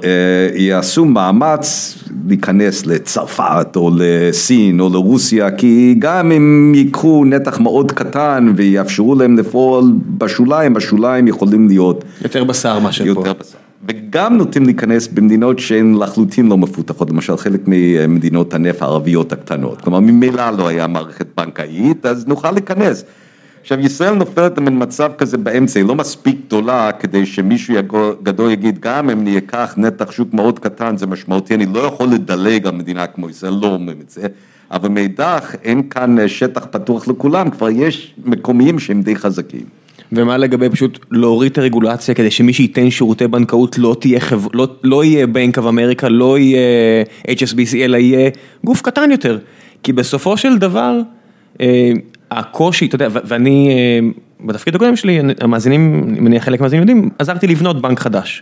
יעשו 0.55 1.05
מאמץ 1.05 1.97
להיכנס 2.27 2.85
לצרפת 2.85 3.67
או 3.75 3.91
לסין 3.97 4.79
או 4.79 4.89
לרוסיה, 4.89 5.51
כי 5.51 5.95
גם 5.99 6.31
אם 6.31 6.73
ייקחו 6.75 7.25
נתח 7.25 7.59
מאוד 7.59 7.91
קטן 7.91 8.53
ויאפשרו 8.55 9.15
להם 9.15 9.37
לפעול 9.37 9.93
בשוליים, 10.17 10.77
השוליים 10.77 11.27
יכולים 11.27 11.67
להיות 11.67 12.03
יותר 12.21 12.43
בשר 12.43 12.79
מאשר 12.79 13.13
פה. 13.13 13.21
בשר. 13.21 13.57
וגם 13.87 14.37
נוטים 14.37 14.63
להיכנס 14.63 15.07
במדינות 15.07 15.59
שהן 15.59 15.95
לחלוטין 15.99 16.47
לא 16.47 16.57
מפותחות, 16.57 17.09
למשל 17.09 17.37
חלק 17.37 17.61
ממדינות 17.67 18.53
הנפט 18.53 18.81
הערביות 18.81 19.31
הקטנות, 19.31 19.81
כלומר 19.81 19.99
ממילא 19.99 20.49
לא 20.57 20.67
היה 20.67 20.87
מערכת 20.87 21.27
בנקאית, 21.37 22.05
אז 22.05 22.27
נוכל 22.27 22.51
להיכנס. 22.51 23.03
עכשיו 23.65 23.79
ישראל 23.79 24.13
נופלת 24.13 24.55
במין 24.55 24.83
מצב 24.83 25.11
כזה 25.17 25.37
באמצע, 25.37 25.79
היא 25.79 25.87
לא 25.87 25.95
מספיק 25.95 26.35
גדולה 26.47 26.91
כדי 26.91 27.25
שמישהו 27.25 27.75
גדול 28.23 28.51
יגיד 28.51 28.79
גם 28.79 29.09
אם 29.09 29.19
אני 29.19 29.37
אקח 29.37 29.73
נתח 29.77 30.11
שוק 30.11 30.33
מאוד 30.33 30.59
קטן 30.59 30.97
זה 30.97 31.07
משמעותי, 31.07 31.55
אני 31.55 31.65
לא 31.73 31.79
יכול 31.79 32.07
לדלג 32.07 32.67
על 32.67 32.75
מדינה 32.75 33.07
כמו 33.07 33.29
ישראל, 33.29 33.53
לא 33.61 33.67
אומרים 33.67 33.97
את 34.01 34.09
זה, 34.09 34.27
אבל 34.71 34.89
מאידך 34.89 35.55
אין 35.63 35.89
כאן 35.89 36.27
שטח 36.27 36.67
פתוח 36.71 37.07
לכולם, 37.07 37.49
כבר 37.49 37.69
יש 37.69 38.13
מקומיים 38.25 38.79
שהם 38.79 39.01
די 39.01 39.15
חזקים. 39.15 39.63
ומה 40.11 40.37
לגבי 40.37 40.69
פשוט 40.69 41.05
להוריד 41.11 41.51
את 41.51 41.57
הרגולציה 41.57 42.15
כדי 42.15 42.31
שמי 42.31 42.53
שייתן 42.53 42.89
שירותי 42.89 43.27
בנקאות 43.27 43.77
לא 43.77 43.95
תהיה 43.99 44.19
חברה, 44.19 44.49
לא, 44.53 44.67
לא 44.83 45.03
יהיה 45.03 45.27
בנק 45.27 45.57
אב 45.57 45.67
אמריקה, 45.67 46.09
לא 46.09 46.39
יהיה 46.39 47.03
HSBC, 47.27 47.75
אלא 47.75 47.97
יהיה 47.97 48.29
גוף 48.63 48.81
קטן 48.81 49.11
יותר. 49.11 49.37
כי 49.83 49.93
בסופו 49.93 50.37
של 50.37 50.57
דבר, 50.57 51.01
הקושי, 52.35 52.85
אתה 52.85 52.95
יודע, 52.95 53.07
ואני 53.11 53.71
בתפקיד 54.45 54.75
הקודם 54.75 54.95
שלי, 54.95 55.19
המאזינים, 55.41 56.05
אני 56.09 56.19
מניח 56.19 56.43
חלק 56.43 56.59
מהמאזינים 56.59 56.81
יודעים, 56.81 57.09
עזרתי 57.19 57.47
לבנות 57.47 57.81
בנק 57.81 57.99
חדש. 57.99 58.41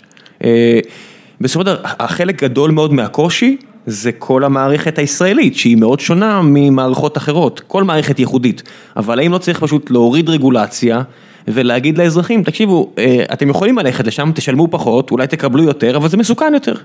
בסופו 1.42 1.60
של 1.60 1.66
דבר, 1.66 1.78
החלק 1.84 2.44
גדול 2.44 2.72
מאוד 2.72 2.94
מהקושי, 2.94 3.58
זה 3.86 4.12
כל 4.12 4.44
המערכת 4.44 4.98
הישראלית, 4.98 5.56
שהיא 5.56 5.78
מאוד 5.78 6.00
שונה 6.00 6.42
ממערכות 6.44 7.18
אחרות, 7.18 7.60
כל 7.68 7.84
מערכת 7.84 8.20
ייחודית. 8.20 8.64
אבל 8.98 9.20
האם 9.20 9.32
לא 9.32 9.38
צריך 9.38 9.60
פשוט 9.60 9.92
להוריד 9.92 10.30
רגולציה 10.30 11.02
ולהגיד 11.48 11.98
לאזרחים, 11.98 12.44
תקשיבו, 12.44 12.94
אתם 13.34 13.50
יכולים 13.50 13.78
ללכת 13.78 14.08
לשם, 14.08 14.32
תשלמו 14.36 14.68
פחות, 14.72 15.12
אולי 15.12 15.28
תקבלו 15.28 15.64
יותר, 15.64 15.98
אבל 15.98 16.10
זה 16.10 16.18
מסוכן 16.18 16.54
יותר. 16.54 16.76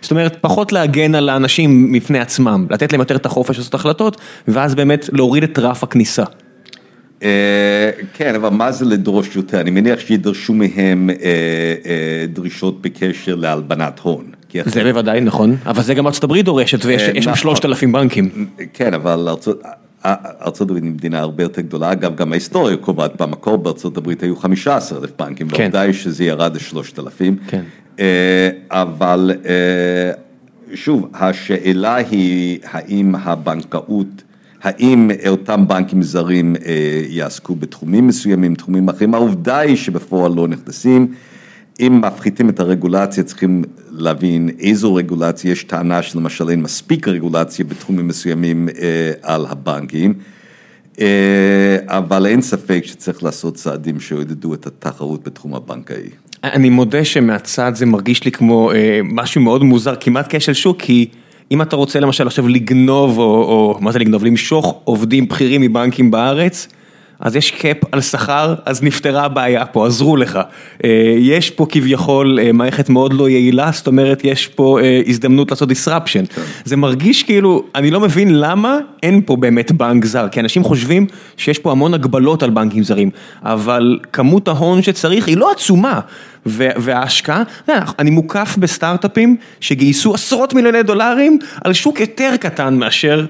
זאת 0.00 0.10
אומרת, 0.10 0.36
פחות 0.40 0.72
להגן 0.72 1.14
על 1.14 1.28
האנשים 1.28 1.92
מפני 1.92 2.18
עצמם, 2.18 2.66
לתת 2.70 2.92
להם 2.92 3.00
יותר 3.00 3.16
את 3.16 3.26
החופש 3.26 3.58
לעשות 3.58 3.74
החלטות, 3.74 4.20
ואז 4.48 4.74
באמת 4.74 5.10
להוריד 5.12 5.42
את 5.42 5.58
רף 5.58 5.84
הכניסה. 5.84 6.24
כן, 8.14 8.34
אבל 8.34 8.48
מה 8.48 8.72
זה 8.72 8.84
לדרוש 8.84 9.36
יותר? 9.36 9.60
אני 9.60 9.70
מניח 9.70 10.00
שידרשו 10.00 10.54
מהם 10.54 11.10
דרישות 12.32 12.82
בקשר 12.82 13.34
להלבנת 13.34 13.98
הון. 13.98 14.24
זה 14.64 14.82
בוודאי 14.84 15.20
נכון, 15.20 15.56
אבל 15.66 15.82
זה 15.82 15.94
גם 15.94 16.06
ארה"ב 16.06 16.40
דורשת 16.40 16.84
ויש 16.84 17.02
שם 17.24 17.34
שלושת 17.34 17.64
אלפים 17.64 17.92
בנקים. 17.92 18.48
כן, 18.72 18.94
אבל 18.94 19.28
ארה"ב 20.04 20.72
היא 20.72 20.82
מדינה 20.82 21.18
הרבה 21.18 21.42
יותר 21.42 21.60
גדולה, 21.60 21.92
אגב 21.92 22.16
גם 22.16 22.32
ההיסטוריה 22.32 22.76
קובעת, 22.76 23.22
במקור 23.22 23.56
בארה"ב 23.56 24.08
היו 24.20 24.36
15 24.36 24.98
אלף 24.98 25.10
בנקים, 25.18 25.46
ועובדה 25.50 25.80
היא 25.80 25.92
שזה 25.92 26.24
ירד 26.24 26.56
לשלושת 26.56 26.98
אלפים. 26.98 27.36
אבל 28.70 29.32
שוב, 30.74 31.08
השאלה 31.14 31.94
היא 31.94 32.58
האם 32.64 33.14
הבנקאות, 33.14 34.22
האם 34.62 35.10
אותם 35.28 35.68
בנקים 35.68 36.02
זרים 36.02 36.56
יעסקו 37.08 37.54
בתחומים 37.54 38.06
מסוימים, 38.06 38.54
תחומים 38.54 38.88
אחרים, 38.88 39.14
העובדה 39.14 39.58
היא 39.58 39.76
שבפועל 39.76 40.32
לא 40.32 40.48
נכנסים, 40.48 41.14
אם 41.80 42.00
מפחיתים 42.04 42.48
את 42.48 42.60
הרגולציה 42.60 43.24
צריכים 43.24 43.64
להבין 43.90 44.50
איזו 44.58 44.94
רגולציה, 44.94 45.52
יש 45.52 45.64
טענה 45.64 46.02
שלמשל 46.02 46.50
אין 46.50 46.62
מספיק 46.62 47.08
רגולציה 47.08 47.64
בתחומים 47.64 48.08
מסוימים 48.08 48.68
על 49.22 49.46
הבנקים, 49.46 50.14
אבל 51.86 52.26
אין 52.26 52.42
ספק 52.42 52.82
שצריך 52.84 53.24
לעשות 53.24 53.54
צעדים 53.54 54.00
שיעודדו 54.00 54.54
את 54.54 54.66
התחרות 54.66 55.24
בתחום 55.24 55.54
הבנקאי. 55.54 56.08
אני 56.44 56.70
מודה 56.70 57.04
שמהצד 57.04 57.72
זה 57.74 57.86
מרגיש 57.86 58.24
לי 58.24 58.30
כמו 58.30 58.70
משהו 59.04 59.40
מאוד 59.40 59.64
מוזר, 59.64 59.94
כמעט 60.00 60.26
כשל 60.34 60.52
שוק, 60.52 60.82
כי 60.82 61.08
אם 61.50 61.62
אתה 61.62 61.76
רוצה 61.76 62.00
למשל 62.00 62.26
עכשיו 62.26 62.48
לגנוב, 62.48 63.18
או 63.18 63.78
מה 63.80 63.92
זה 63.92 63.98
לגנוב, 63.98 64.24
למשוך 64.24 64.80
עובדים 64.84 65.28
בכירים 65.28 65.60
מבנקים 65.60 66.10
בארץ, 66.10 66.68
אז 67.20 67.36
יש 67.36 67.50
קאפ 67.50 67.76
על 67.92 68.00
שכר, 68.00 68.54
אז 68.64 68.82
נפתרה 68.82 69.24
הבעיה 69.24 69.66
פה, 69.66 69.86
עזרו 69.86 70.16
לך. 70.16 70.38
יש 71.18 71.50
פה 71.50 71.66
כביכול 71.68 72.38
מערכת 72.54 72.88
מאוד 72.88 73.12
לא 73.12 73.28
יעילה, 73.28 73.70
זאת 73.72 73.86
אומרת 73.86 74.20
יש 74.24 74.46
פה 74.46 74.78
הזדמנות 75.06 75.50
לעשות 75.50 75.70
disruption. 75.70 76.40
זה 76.64 76.76
מרגיש 76.76 77.22
כאילו, 77.22 77.64
אני 77.74 77.90
לא 77.90 78.00
מבין 78.00 78.34
למה 78.34 78.78
אין 79.02 79.20
פה 79.26 79.36
באמת 79.36 79.72
בנק 79.72 80.04
זר, 80.04 80.28
כי 80.28 80.40
אנשים 80.40 80.64
חושבים 80.64 81.06
שיש 81.36 81.58
פה 81.58 81.70
המון 81.70 81.94
הגבלות 81.94 82.42
על 82.42 82.50
בנקים 82.50 82.82
זרים, 82.82 83.10
אבל 83.42 83.98
כמות 84.12 84.48
ההון 84.48 84.82
שצריך 84.82 85.28
היא 85.28 85.36
לא 85.36 85.50
עצומה. 85.50 86.00
וההשקעה, 86.46 87.42
אני 87.98 88.10
מוקף 88.10 88.56
בסטארט-אפים 88.58 89.36
שגייסו 89.60 90.14
עשרות 90.14 90.54
מיליוני 90.54 90.82
דולרים 90.82 91.38
על 91.64 91.72
שוק 91.72 92.00
יותר 92.00 92.34
קטן 92.40 92.74
מאשר 92.74 93.26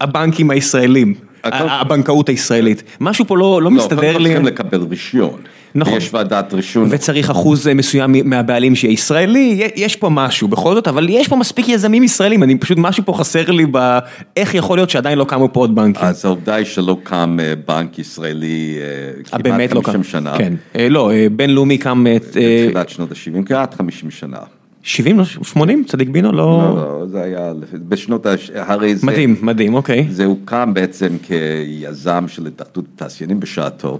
הבנקים 0.00 0.50
הישראלים. 0.50 1.29
הבנקאות 1.44 2.28
הישראלית, 2.28 2.82
משהו 3.00 3.24
פה 3.24 3.38
לא 3.38 3.70
מסתדר 3.70 4.00
לי. 4.00 4.06
לא, 4.06 4.12
קודם 4.12 4.18
כל 4.18 4.24
צריכים 4.24 4.46
לקבל 4.46 4.80
רישיון. 4.90 5.40
נכון. 5.74 5.96
יש 5.96 6.14
ועדת 6.14 6.54
רישיון. 6.54 6.88
וצריך 6.90 7.30
אחוז 7.30 7.68
מסוים 7.68 8.14
מהבעלים 8.24 8.74
שיהיה 8.74 8.92
ישראלי, 8.92 9.68
יש 9.76 9.96
פה 9.96 10.08
משהו 10.10 10.48
בכל 10.48 10.74
זאת, 10.74 10.88
אבל 10.88 11.06
יש 11.08 11.28
פה 11.28 11.36
מספיק 11.36 11.68
יזמים 11.68 12.02
ישראלים, 12.02 12.42
אני 12.42 12.58
פשוט, 12.58 12.78
משהו 12.78 13.04
פה 13.04 13.12
חסר 13.12 13.50
לי 13.50 13.66
באיך 13.66 14.54
יכול 14.54 14.78
להיות 14.78 14.90
שעדיין 14.90 15.18
לא 15.18 15.24
קמו 15.24 15.52
פה 15.52 15.60
עוד 15.60 15.74
בנקים. 15.74 16.04
אז 16.04 16.24
העובדה 16.24 16.54
היא 16.54 16.66
שלא 16.66 16.96
קם 17.02 17.36
בנק 17.68 17.98
ישראלי 17.98 18.78
כמעט 19.24 19.72
50 19.84 20.04
שנה. 20.04 20.38
כן, 20.38 20.52
לא, 20.90 21.10
בינלאומי 21.32 21.78
קם... 21.78 22.04
בתחילת 22.14 22.88
שנות 22.88 23.12
ה-70, 23.12 23.46
כמעט 23.46 23.74
50 23.74 24.10
שנה. 24.10 24.38
70, 24.82 25.24
80, 25.24 25.84
צדיק 25.84 26.08
בינו, 26.08 26.32
לא... 26.32 26.38
לא, 26.38 26.74
לא, 26.74 27.06
זה 27.06 27.22
היה 27.22 27.52
בשנות 27.88 28.26
ה... 28.26 28.34
הרי 28.54 28.96
זה... 28.96 29.06
מדהים, 29.06 29.36
מדהים, 29.42 29.74
אוקיי. 29.74 30.06
זה 30.10 30.24
הוקם 30.24 30.74
בעצם 30.74 31.16
כיזם 31.22 32.24
של 32.28 32.46
התאחדות 32.46 32.84
התעשיינים 32.94 33.40
בשעתו, 33.40 33.98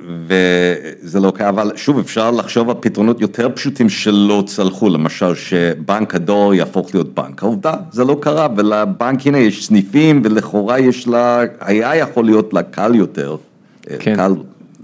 וזה 0.00 1.20
לא 1.20 1.30
קרה, 1.30 1.48
אבל 1.48 1.72
שוב, 1.76 1.98
אפשר 1.98 2.30
לחשוב 2.30 2.70
על 2.70 2.76
פתרונות 2.80 3.20
יותר 3.20 3.48
פשוטים 3.54 3.88
שלא 3.88 4.44
צלחו, 4.46 4.88
למשל 4.88 5.34
שבנק 5.34 6.14
הדואר 6.14 6.54
יהפוך 6.54 6.94
להיות 6.94 7.14
בנק, 7.14 7.42
העובדה, 7.42 7.74
זה 7.92 8.04
לא 8.04 8.18
קרה, 8.20 8.48
ולבנק 8.56 9.26
הנה 9.26 9.38
יש 9.38 9.66
סניפים, 9.66 10.22
ולכאורה 10.24 10.78
יש 10.78 11.08
לה, 11.08 11.42
היה 11.60 11.96
יכול 11.96 12.24
להיות 12.24 12.54
לה 12.54 12.62
קל 12.62 12.94
יותר, 12.94 13.36
כן. 13.82 14.16
קל, 14.16 14.34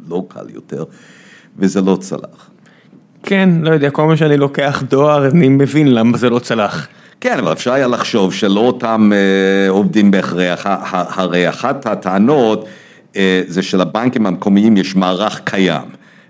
לא 0.09 0.25
קל 0.29 0.47
יותר, 0.55 0.85
וזה 1.59 1.81
לא 1.81 1.97
צלח. 2.01 2.48
כן, 3.29 3.51
לא 3.63 3.71
יודע, 3.71 3.91
כל 3.91 4.07
מה 4.07 4.17
שאני 4.17 4.37
לוקח 4.37 4.83
דואר, 4.91 5.27
אני 5.27 5.49
מבין 5.49 5.95
למה 5.95 6.19
זה 6.19 6.31
לא 6.31 6.39
צלח. 6.39 6.87
כן, 7.21 7.39
אבל 7.39 7.53
אפשר 7.53 7.73
היה 7.73 7.87
לחשוב 7.87 8.35
שלא 8.35 8.61
אותם 8.61 9.11
עובדים 9.69 10.11
בהכרח, 10.11 10.67
הרי 10.91 11.49
אחת 11.49 11.87
הטענות 11.87 12.67
זה 13.47 13.63
שלבנקים 13.63 14.27
המקומיים 14.27 14.77
יש 14.77 14.97
מערך 14.97 15.41
קיים, 15.45 15.83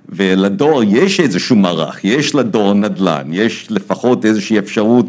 ולדואר 0.09 0.83
יש 0.87 1.21
איזשהו 1.21 1.57
מערך, 1.57 2.05
יש 2.05 2.35
לדואר 2.35 2.75
נדל"ן, 2.75 3.27
יש 3.33 3.67
לפחות 3.71 4.25
איזושהי 4.25 4.59
אפשרות 4.59 5.07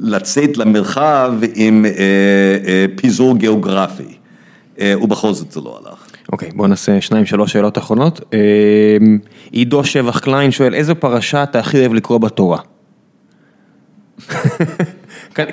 לצאת 0.00 0.58
למרחב 0.58 1.32
עם 1.54 1.86
פיזור 2.96 3.36
גיאוגרפי, 3.36 4.14
ובכל 4.82 5.32
זאת 5.32 5.52
זה 5.52 5.60
לא 5.60 5.80
הלך. 5.82 6.03
אוקיי, 6.32 6.48
בוא 6.54 6.68
נעשה 6.68 7.00
שניים 7.00 7.26
שלוש 7.26 7.52
שאלות 7.52 7.78
אחרונות. 7.78 8.34
עידו 9.52 9.84
שבח 9.84 10.18
קליין 10.18 10.50
שואל, 10.50 10.74
איזה 10.74 10.94
פרשה 10.94 11.42
אתה 11.42 11.58
הכי 11.58 11.78
אוהב 11.78 11.94
לקרוא 11.94 12.18
בתורה? 12.18 12.58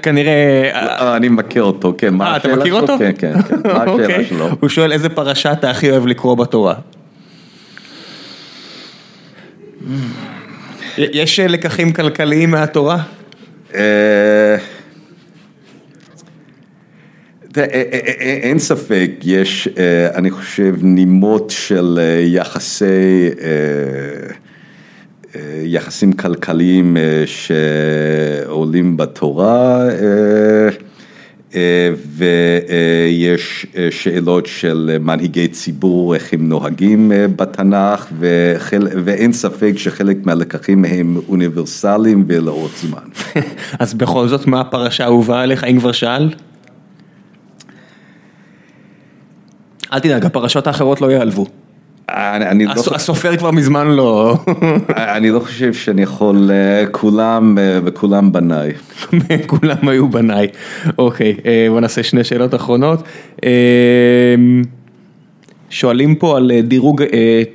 כנראה... 0.03 1.15
אני 1.17 1.29
מכיר 1.29 1.63
אותו, 1.63 1.93
כן. 1.97 2.21
אה, 2.21 2.37
אתה 2.37 2.55
מכיר 2.55 2.73
אותו? 2.73 2.97
כן, 2.99 3.11
כן, 3.17 3.33
מה 3.65 3.83
השאלה 3.93 4.25
שלו? 4.25 4.49
הוא 4.59 4.69
שואל, 4.69 4.91
איזה 4.91 5.09
פרשה 5.09 5.51
אתה 5.51 5.69
הכי 5.69 5.91
אוהב 5.91 6.07
לקרוא 6.07 6.35
בתורה? 6.35 6.73
יש 10.97 11.39
לקחים 11.39 11.93
כלכליים 11.93 12.51
מהתורה? 12.51 12.97
אין 17.57 18.59
ספק, 18.59 19.11
יש, 19.23 19.67
אני 20.15 20.31
חושב, 20.31 20.75
נימות 20.81 21.49
של 21.49 21.99
יחסי, 22.25 23.29
יחסים 25.63 26.13
כלכליים 26.13 26.97
שעולים 27.25 28.97
בתורה. 28.97 29.87
ויש 32.15 33.65
שאלות 33.89 34.45
של 34.45 34.97
מנהיגי 34.99 35.47
ציבור, 35.47 36.15
איך 36.15 36.33
הם 36.33 36.49
נוהגים 36.49 37.11
בתנ"ך, 37.35 38.07
ואין 39.05 39.33
ספק 39.33 39.73
שחלק 39.77 40.17
מהלקחים 40.25 40.85
הם 40.85 41.17
אוניברסליים 41.29 42.23
ולאורך 42.27 42.71
זמן. 42.77 43.33
אז 43.79 43.93
בכל 43.93 44.27
זאת, 44.27 44.47
מה 44.47 44.61
הפרשה 44.61 45.03
האהובה 45.03 45.41
עליך, 45.41 45.63
אם 45.63 45.79
כבר 45.79 45.91
שאל? 45.91 46.29
אל 49.93 49.99
תדאג, 49.99 50.25
הפרשות 50.25 50.67
האחרות 50.67 51.01
לא 51.01 51.11
ייעלבו. 51.11 51.45
הסופר 52.95 53.37
כבר 53.37 53.51
מזמן 53.51 53.87
לא. 53.87 54.35
אני 55.17 55.29
לא 55.29 55.39
חושב 55.39 55.73
שאני 55.73 56.01
יכול, 56.01 56.51
כולם 56.91 57.57
וכולם 57.85 58.31
בניי. 58.31 58.71
כולם 59.47 59.87
היו 59.87 60.09
בניי. 60.09 60.47
אוקיי, 60.97 61.37
בוא 61.69 61.79
נעשה 61.79 62.03
שני 62.03 62.23
שאלות 62.23 62.55
אחרונות. 62.55 63.03
שואלים 65.69 66.15
פה 66.15 66.37
על 66.37 66.51
דירוג, 66.63 67.03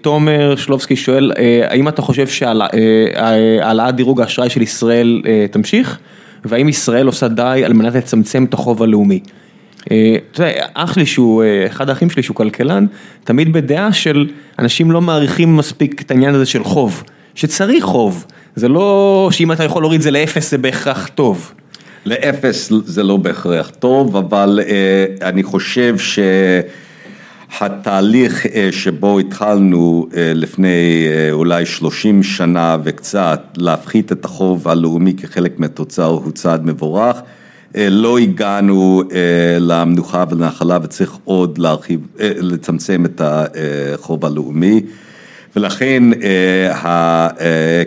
תומר 0.01 0.57
שלובסקי 0.57 0.97
שואל, 0.97 1.33
האם 1.69 1.89
אתה 1.89 2.03
חושב 2.03 2.27
שהעלאת 2.27 3.95
דירוג 3.95 4.21
האשראי 4.21 4.51
של 4.51 4.63
ישראל 4.63 5.23
תמשיך? 5.51 5.99
והאם 6.45 6.69
ישראל 6.69 7.07
עושה 7.07 7.29
די 7.29 7.63
על 7.65 7.73
מנת 7.73 7.95
לצמצם 7.95 8.45
את 8.45 8.55
החוב 8.55 8.83
הלאומי? 8.83 9.21
אתה 9.87 9.93
יודע, 10.43 10.67
אח 10.75 10.95
שלי 10.95 11.07
שהוא, 11.07 11.45
אחד 11.67 11.89
האחים 11.89 12.11
שלי 12.11 12.23
שהוא 12.23 12.35
כלכלן, 12.35 12.87
תמיד 13.25 13.53
בדעה 13.53 13.93
של 13.93 14.29
אנשים 14.59 14.91
לא 14.91 15.01
מעריכים 15.01 15.57
מספיק 15.57 16.03
את 16.03 16.11
העניין 16.11 16.35
הזה 16.35 16.47
של 16.47 16.65
חוב, 16.65 17.03
שצריך 17.35 17.85
חוב, 17.85 18.25
זה 18.57 18.69
לא 18.69 19.29
שאם 19.33 19.53
אתה 19.53 19.65
יכול 19.65 19.83
להוריד 19.83 20.01
זה 20.01 20.11
לאפס 20.11 20.51
זה 20.51 20.59
בהכרח 20.59 21.07
טוב. 21.15 21.53
לאפס 22.07 22.73
זה 22.85 23.03
לא 23.03 23.17
בהכרח 23.17 23.71
טוב, 23.79 24.17
אבל 24.17 24.61
אני 25.23 25.43
חושב 25.43 25.97
שהתהליך 27.49 28.47
שבו 28.71 29.19
התחלנו 29.19 30.09
לפני 30.17 31.07
אולי 31.33 31.67
30 31.67 32.23
שנה 32.23 32.77
וקצת, 32.85 33.43
להפחית 33.57 34.13
את 34.13 34.25
החוב 34.25 34.69
הלאומי 34.69 35.15
כחלק 35.15 35.59
מהתוצר 35.59 36.07
הוא 36.07 36.33
צעד 36.33 36.67
מבורך. 36.67 37.17
לא 37.77 38.19
הגענו 38.19 39.03
למנוחה 39.61 40.25
ולנחלה 40.31 40.79
וצריך 40.83 41.17
עוד 41.25 41.59
להרחיב, 41.59 42.01
לצמצם 42.21 43.05
את 43.05 43.21
החוב 43.25 44.27
הלאומי 44.27 44.81
ולכן 45.57 46.03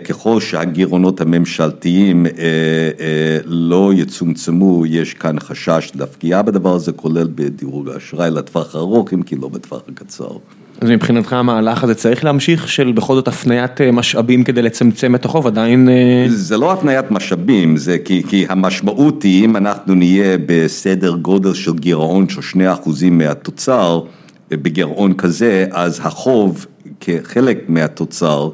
ככל 0.08 0.40
שהגירעונות 0.40 1.20
הממשלתיים 1.20 2.26
לא 3.44 3.92
יצומצמו, 3.94 4.86
יש 4.86 5.14
כאן 5.14 5.40
חשש 5.40 5.92
לפגיעה 5.94 6.42
בדבר 6.42 6.74
הזה, 6.74 6.92
כולל 6.92 7.28
בדירוג 7.34 7.88
האשראי 7.88 8.30
לטווח 8.30 8.74
הארוך, 8.74 9.12
אם 9.12 9.22
כי 9.22 9.36
לא 9.36 9.48
בטווח 9.48 9.82
הקצר. 9.88 10.30
אז 10.80 10.90
מבחינתך 10.90 11.32
המהלך 11.32 11.84
הזה 11.84 11.94
צריך 11.94 12.24
להמשיך, 12.24 12.68
של 12.68 12.92
בכל 12.92 13.14
זאת 13.14 13.28
הפניית 13.28 13.80
משאבים 13.80 14.44
כדי 14.44 14.62
לצמצם 14.62 15.14
את 15.14 15.24
החוב, 15.24 15.46
עדיין... 15.46 15.88
זה 16.28 16.56
לא 16.56 16.72
הפניית 16.72 17.10
משאבים, 17.10 17.76
זה 17.76 17.98
כי 18.04 18.46
המשמעות 18.48 19.22
היא, 19.22 19.44
אם 19.44 19.56
אנחנו 19.56 19.94
נהיה 19.94 20.36
בסדר 20.46 21.14
גודל 21.14 21.54
של 21.54 21.74
גירעון 21.74 22.28
של 22.28 22.42
שני 22.42 22.72
אחוזים 22.72 23.18
מהתוצר, 23.18 24.00
בגירעון 24.50 25.14
כזה, 25.14 25.66
אז 25.70 26.00
החוב 26.04 26.66
כחלק 27.00 27.58
מהתוצר 27.68 28.50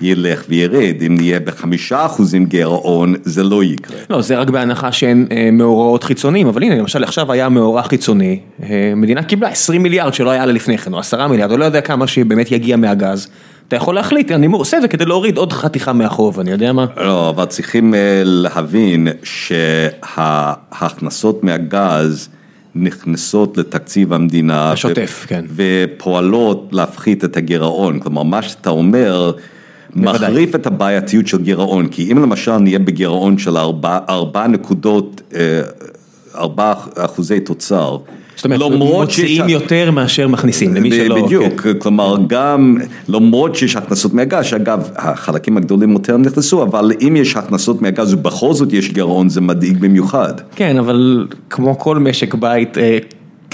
ילך 0.00 0.44
וירד, 0.48 0.94
אם 1.06 1.14
נהיה 1.14 1.40
בחמישה 1.40 2.06
אחוזים 2.06 2.46
גירעון, 2.46 3.14
זה 3.22 3.42
לא 3.42 3.64
יקרה. 3.64 3.96
לא, 4.10 4.22
זה 4.22 4.38
רק 4.38 4.50
בהנחה 4.50 4.92
שאין 4.92 5.26
מאורעות 5.52 6.04
חיצוניים, 6.04 6.46
אבל 6.46 6.62
הנה, 6.62 6.74
למשל 6.74 7.04
עכשיו 7.04 7.32
היה 7.32 7.48
מאורע 7.48 7.82
חיצוני, 7.82 8.40
מדינה 8.96 9.22
קיבלה 9.22 9.48
20 9.48 9.82
מיליארד 9.82 10.14
שלא 10.14 10.30
היה 10.30 10.46
לה 10.46 10.52
לפני 10.52 10.78
כן, 10.78 10.92
או 10.92 10.98
10 10.98 11.28
מיליארד, 11.28 11.50
או 11.50 11.56
לא 11.56 11.64
יודע 11.64 11.80
כמה 11.80 12.06
שבאמת 12.06 12.52
יגיע 12.52 12.76
מהגז, 12.76 13.28
אתה 13.68 13.76
יכול 13.76 13.94
להחליט, 13.94 14.32
אני 14.32 14.46
עושה 14.46 14.76
את 14.76 14.82
זה 14.82 14.88
כדי 14.88 15.04
להוריד 15.04 15.36
עוד 15.36 15.52
חתיכה 15.52 15.92
מהחוב, 15.92 16.40
אני 16.40 16.50
יודע 16.50 16.72
מה. 16.72 16.86
לא, 16.96 17.28
אבל 17.28 17.44
צריכים 17.44 17.94
להבין 18.24 19.08
שההכנסות 20.12 21.44
מהגז, 21.44 22.28
נכנסות 22.74 23.58
לתקציב 23.58 24.12
המדינה, 24.12 24.72
השוטף, 24.72 25.24
כן, 25.28 25.44
ופועלות 25.54 26.68
להפחית 26.72 27.24
את 27.24 27.36
הגירעון, 27.36 28.00
כלומר 28.00 28.22
מה 28.22 28.42
שאתה 28.42 28.70
אומר, 28.70 29.32
מחריף 29.94 30.54
את 30.54 30.66
הבעייתיות 30.66 31.26
של 31.26 31.42
גירעון, 31.42 31.88
כי 31.88 32.12
אם 32.12 32.18
למשל 32.18 32.58
נהיה 32.58 32.78
בגירעון 32.78 33.38
של 33.38 33.56
ארבע 34.08 34.46
נקודות, 34.46 35.32
ארבע 36.34 36.72
אחוזי 36.96 37.40
תוצר, 37.40 37.96
זאת 38.36 38.44
אומרת, 38.44 38.60
מוציאים 38.72 39.48
יותר 39.48 39.90
מאשר 39.90 40.28
מכניסים, 40.28 40.74
למי 40.74 40.90
שלא... 40.90 41.24
בדיוק, 41.24 41.66
כלומר 41.78 42.16
גם, 42.26 42.76
למרות 43.08 43.54
שיש 43.54 43.76
הכנסות 43.76 44.14
מהגז, 44.14 44.44
שאגב, 44.44 44.90
החלקים 44.96 45.56
הגדולים 45.56 45.92
יותר 45.92 46.16
נכנסו, 46.16 46.62
אבל 46.62 46.92
אם 47.00 47.16
יש 47.16 47.36
הכנסות 47.36 47.82
מהגז 47.82 48.14
ובכל 48.14 48.52
זאת 48.52 48.72
יש 48.72 48.92
גירעון, 48.92 49.28
זה 49.28 49.40
מדאיג 49.40 49.78
במיוחד. 49.78 50.32
כן, 50.56 50.78
אבל 50.78 51.26
כמו 51.50 51.78
כל 51.78 51.98
משק 51.98 52.34
בית, 52.34 52.78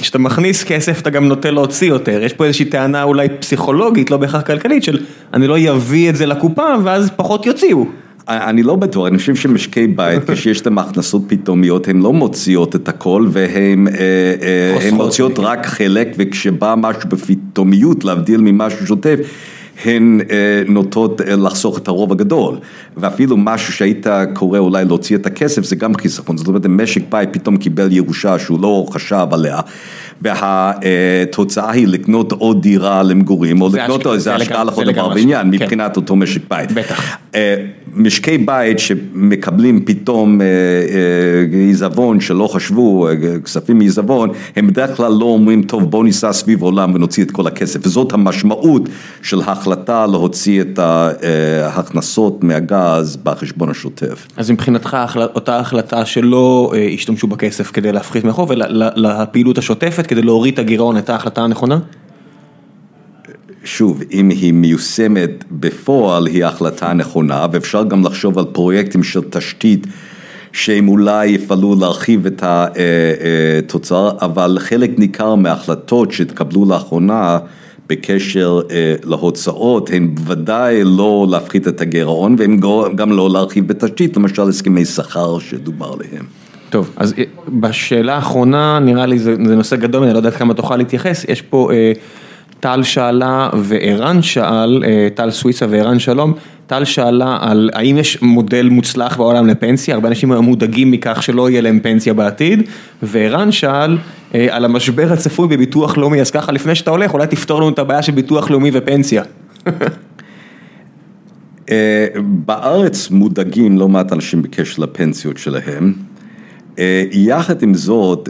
כשאתה 0.02 0.18
מכניס 0.18 0.64
כסף 0.64 1.00
אתה 1.00 1.10
גם 1.10 1.28
נוטה 1.28 1.50
להוציא 1.50 1.88
יותר, 1.88 2.22
יש 2.22 2.32
פה 2.32 2.44
איזושהי 2.44 2.64
טענה 2.64 3.02
אולי 3.02 3.28
פסיכולוגית, 3.40 4.10
לא 4.10 4.16
בהכרח 4.16 4.42
כלכלית, 4.42 4.82
של 4.82 4.98
אני 5.34 5.46
לא 5.46 5.56
אביא 5.70 6.10
את 6.10 6.16
זה 6.16 6.26
לקופה 6.26 6.66
ואז 6.84 7.10
פחות 7.16 7.46
יוציאו. 7.46 7.86
אני 8.28 8.62
לא 8.62 8.76
בטוח, 8.76 9.06
אני 9.06 9.18
חושב 9.18 9.34
שמשקי 9.34 9.86
בית, 9.86 10.22
כשיש 10.30 10.66
להם 10.66 10.78
הכנסות 10.78 11.22
פתאומיות, 11.26 11.88
הן 11.88 12.02
לא 12.02 12.12
מוציאות 12.12 12.76
את 12.76 12.88
הכל 12.88 13.26
והן 13.30 13.88
מוציאות 14.92 15.38
רק 15.38 15.66
חלק, 15.66 16.08
וכשבא 16.18 16.74
משהו 16.78 17.08
בפתאומיות, 17.08 18.04
להבדיל 18.04 18.40
ממשהו 18.40 18.86
שוטף, 18.86 19.18
הן 19.84 20.20
נוטות 20.68 21.20
לחסוך 21.26 21.78
את 21.78 21.88
הרוב 21.88 22.12
הגדול, 22.12 22.56
ואפילו 22.96 23.36
משהו 23.36 23.72
שהיית 23.72 24.06
קורא 24.34 24.58
אולי 24.58 24.84
להוציא 24.84 25.16
את 25.16 25.26
הכסף, 25.26 25.64
זה 25.64 25.76
גם 25.76 25.94
חיסכון, 25.94 26.36
זאת 26.36 26.48
אומרת, 26.48 26.66
משק 26.66 27.02
בית 27.10 27.28
פתאום 27.32 27.56
קיבל 27.56 27.92
ירושה 27.92 28.38
שהוא 28.38 28.62
לא 28.62 28.86
חשב 28.90 29.26
עליה. 29.30 29.60
והתוצאה 30.22 31.70
היא 31.70 31.86
לקנות 31.86 32.32
עוד 32.32 32.62
דירה 32.62 33.02
למגורים, 33.02 33.62
או 33.62 33.68
לקנות 33.74 34.06
איזה 34.06 34.34
השקעה 34.34 34.64
לכל 34.64 34.84
דבר 34.84 35.08
ועניין, 35.08 35.50
מבחינת 35.50 35.96
אותו 35.96 36.16
משק 36.16 36.40
בית. 36.50 36.72
בטח. 36.72 37.16
משקי 37.94 38.38
בית 38.38 38.78
שמקבלים 38.78 39.84
פתאום 39.84 40.40
עיזבון 41.52 42.20
שלא 42.20 42.46
חשבו, 42.46 43.08
כספים 43.44 43.78
מעיזבון, 43.78 44.30
הם 44.56 44.66
בדרך 44.66 44.96
כלל 44.96 45.12
לא 45.12 45.24
אומרים, 45.24 45.62
טוב 45.62 45.90
בוא 45.90 46.04
ניסע 46.04 46.32
סביב 46.32 46.62
עולם 46.62 46.94
ונוציא 46.94 47.24
את 47.24 47.30
כל 47.30 47.46
הכסף, 47.46 47.86
וזאת 47.86 48.12
המשמעות 48.12 48.88
של 49.22 49.40
ההחלטה 49.40 50.06
להוציא 50.06 50.60
את 50.60 50.78
ההכנסות 50.78 52.44
מהגז 52.44 53.16
בחשבון 53.16 53.70
השוטף. 53.70 54.26
אז 54.36 54.50
מבחינתך 54.50 54.96
אותה 55.34 55.58
החלטה 55.58 56.04
שלא 56.04 56.72
השתמשו 56.94 57.26
בכסף 57.26 57.70
כדי 57.70 57.92
להפחית 57.92 58.24
מהחוב, 58.24 58.52
אלא 58.52 58.66
לפעילות 58.96 59.58
השוטפת, 59.58 60.06
כדי 60.06 60.22
להוריד 60.22 60.54
את 60.54 60.58
הגירעון, 60.58 60.96
הייתה 60.96 61.12
ההחלטה 61.12 61.42
הנכונה? 61.42 61.78
שוב, 63.64 64.02
אם 64.12 64.28
היא 64.28 64.52
מיושמת 64.52 65.44
בפועל, 65.50 66.26
היא 66.26 66.44
ההחלטה 66.44 66.90
הנכונה, 66.90 67.46
ואפשר 67.52 67.84
גם 67.84 68.04
לחשוב 68.04 68.38
על 68.38 68.44
פרויקטים 68.44 69.02
של 69.02 69.20
תשתית, 69.30 69.86
שהם 70.52 70.88
אולי 70.88 71.26
יפעלו 71.26 71.74
להרחיב 71.80 72.26
את 72.26 72.42
התוצר, 72.46 74.10
אבל 74.20 74.56
חלק 74.60 74.98
ניכר 74.98 75.34
מההחלטות 75.34 76.12
שהתקבלו 76.12 76.64
לאחרונה, 76.64 77.38
בקשר 77.88 78.60
להוצאות, 79.04 79.90
הן 79.92 80.14
בוודאי 80.14 80.80
לא 80.84 81.26
להפחית 81.30 81.68
את 81.68 81.80
הגירעון, 81.80 82.36
והן 82.38 82.60
גם 82.94 83.12
לא 83.12 83.30
להרחיב 83.30 83.68
בתשתית, 83.68 84.16
למשל 84.16 84.48
הסכמי 84.48 84.84
שכר 84.84 85.38
שדובר 85.38 85.92
עליהם. 85.92 86.24
טוב, 86.70 86.90
אז 86.96 87.14
בשאלה 87.48 88.14
האחרונה, 88.14 88.78
נראה 88.78 89.06
לי 89.06 89.18
זה 89.18 89.36
נושא 89.36 89.76
גדול, 89.76 90.02
אני 90.02 90.12
לא 90.12 90.18
יודע 90.18 90.30
כמה 90.30 90.54
תוכל 90.54 90.76
להתייחס, 90.76 91.24
יש 91.28 91.42
פה 91.42 91.70
טל 92.62 92.82
שאלה 92.82 93.50
וערן 93.58 94.22
שאל, 94.22 94.84
טל 95.14 95.30
סוויסה 95.30 95.66
וערן 95.70 95.98
שלום, 95.98 96.32
טל 96.66 96.84
שאלה 96.84 97.38
על 97.40 97.70
האם 97.72 97.98
יש 97.98 98.22
מודל 98.22 98.68
מוצלח 98.68 99.16
בעולם 99.16 99.46
לפנסיה, 99.46 99.94
הרבה 99.94 100.08
אנשים 100.08 100.32
מודאגים 100.32 100.90
מכך 100.90 101.22
שלא 101.22 101.50
יהיה 101.50 101.60
להם 101.60 101.80
פנסיה 101.80 102.14
בעתיד, 102.14 102.62
וערן 103.02 103.52
שאל 103.52 103.98
על 104.50 104.64
המשבר 104.64 105.12
הצפוי 105.12 105.48
בביטוח 105.48 105.98
לאומי, 105.98 106.20
אז 106.20 106.30
ככה 106.30 106.52
לפני 106.52 106.74
שאתה 106.74 106.90
הולך, 106.90 107.14
אולי 107.14 107.26
תפתור 107.26 107.60
לנו 107.60 107.68
את 107.68 107.78
הבעיה 107.78 108.02
של 108.02 108.12
ביטוח 108.12 108.50
לאומי 108.50 108.70
ופנסיה. 108.72 109.22
בארץ 112.16 113.10
מודאגים 113.10 113.78
לא 113.78 113.88
מעט 113.88 114.12
אנשים 114.12 114.42
בקשר 114.42 114.82
לפנסיות 114.82 115.38
שלהם. 115.38 115.92
יחד 117.12 117.62
עם 117.62 117.74
זאת, 117.74 118.28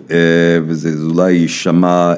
וזה 0.66 0.90
אולי 1.10 1.32
יישמע 1.32 2.14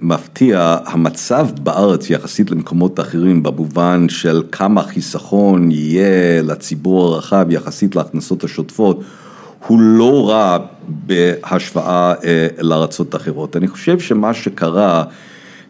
מפתיע, 0.00 0.76
המצב 0.84 1.48
בארץ 1.62 2.10
יחסית 2.10 2.50
למקומות 2.50 3.00
אחרים 3.00 3.42
במובן 3.42 4.08
של 4.08 4.42
כמה 4.52 4.82
חיסכון 4.82 5.70
יהיה 5.70 6.42
לציבור 6.42 7.14
הרחב 7.14 7.46
יחסית 7.50 7.96
להכנסות 7.96 8.44
השוטפות, 8.44 9.00
הוא 9.66 9.80
לא 9.80 10.28
רע 10.30 10.58
בהשוואה 10.88 12.14
לארצות 12.60 13.14
אחרות. 13.16 13.56
אני 13.56 13.68
חושב 13.68 14.00
שמה 14.00 14.34
שקרה 14.34 15.04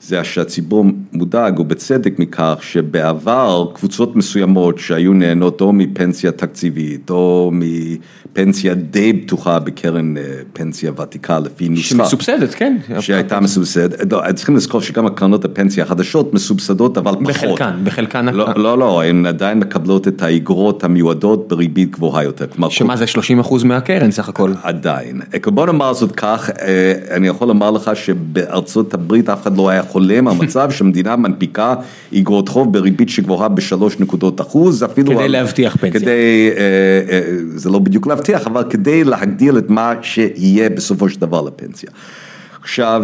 זה 0.04 0.24
שהציבור 0.24 0.84
מודאג 1.12 1.60
ובצדק 1.60 2.18
מכך 2.18 2.58
שבעבר 2.60 3.66
קבוצות 3.74 4.16
מסוימות 4.16 4.78
שהיו 4.78 5.12
נהנות 5.12 5.60
או 5.60 5.72
מפנסיה 5.72 6.32
תקציבית 6.32 7.10
או 7.10 7.52
מפנסיה 7.52 8.74
די 8.74 9.12
בטוחה 9.12 9.58
בקרן 9.58 10.14
פנסיה 10.52 10.92
ותיקה 11.00 11.38
לפי 11.38 11.68
נוסחה. 11.68 11.88
שמסובסדת, 11.88 12.54
כן. 12.54 12.76
שהייתה 13.00 13.40
מסובסדת, 13.40 14.14
צריכים 14.34 14.56
לזכור 14.56 14.80
שגם 14.80 15.06
הקרנות 15.06 15.44
הפנסיה 15.44 15.84
החדשות 15.84 16.34
מסובסדות 16.34 16.98
אבל 16.98 17.12
פחות. 17.12 17.28
בחלקן, 17.28 17.80
בחלקן. 17.84 18.26
לא, 18.56 18.78
לא, 18.78 19.02
הן 19.02 19.26
עדיין 19.26 19.58
מקבלות 19.58 20.08
את 20.08 20.22
האגרות 20.22 20.84
המיועדות 20.84 21.48
בריבית 21.48 21.90
גבוהה 21.90 22.24
יותר. 22.24 22.46
שמה 22.68 22.96
זה 22.96 23.06
30 23.06 23.40
אחוז 23.40 23.64
מהקרן 23.64 24.10
סך 24.10 24.28
הכל. 24.28 24.52
עדיין. 24.62 25.20
בוא 25.46 25.66
נאמר 25.66 25.94
זאת 25.94 26.12
כך, 26.12 26.50
אני 27.10 27.28
יכול 27.28 27.48
לומר 27.48 27.70
לך 27.70 27.90
שבארצות 27.94 28.94
הברית 28.94 29.28
אף 29.28 29.42
אחד 29.42 29.56
לא 29.56 29.68
היה 29.68 29.82
חולם 29.92 30.28
על 30.28 30.34
מצב 30.36 30.70
שמדינה 30.76 31.16
מנפיקה 31.16 31.74
אגרות 32.18 32.48
חוב 32.48 32.72
בריבית 32.72 33.08
שגבוהה 33.08 33.48
בשלוש 33.48 34.00
נקודות 34.00 34.40
אחוז, 34.40 34.84
אפילו... 34.84 35.12
כדי 35.12 35.28
להבטיח 35.28 35.76
פנסיה. 35.76 36.00
כדי, 36.00 36.50
זה 37.54 37.70
לא 37.70 37.78
בדיוק 37.78 38.06
להבטיח, 38.06 38.46
אבל 38.46 38.64
כדי 38.70 39.04
להגדיל 39.04 39.58
את 39.58 39.70
מה 39.70 39.94
שיהיה 40.02 40.70
בסופו 40.70 41.08
של 41.08 41.20
דבר 41.20 41.42
לפנסיה. 41.42 41.90
עכשיו, 42.62 43.02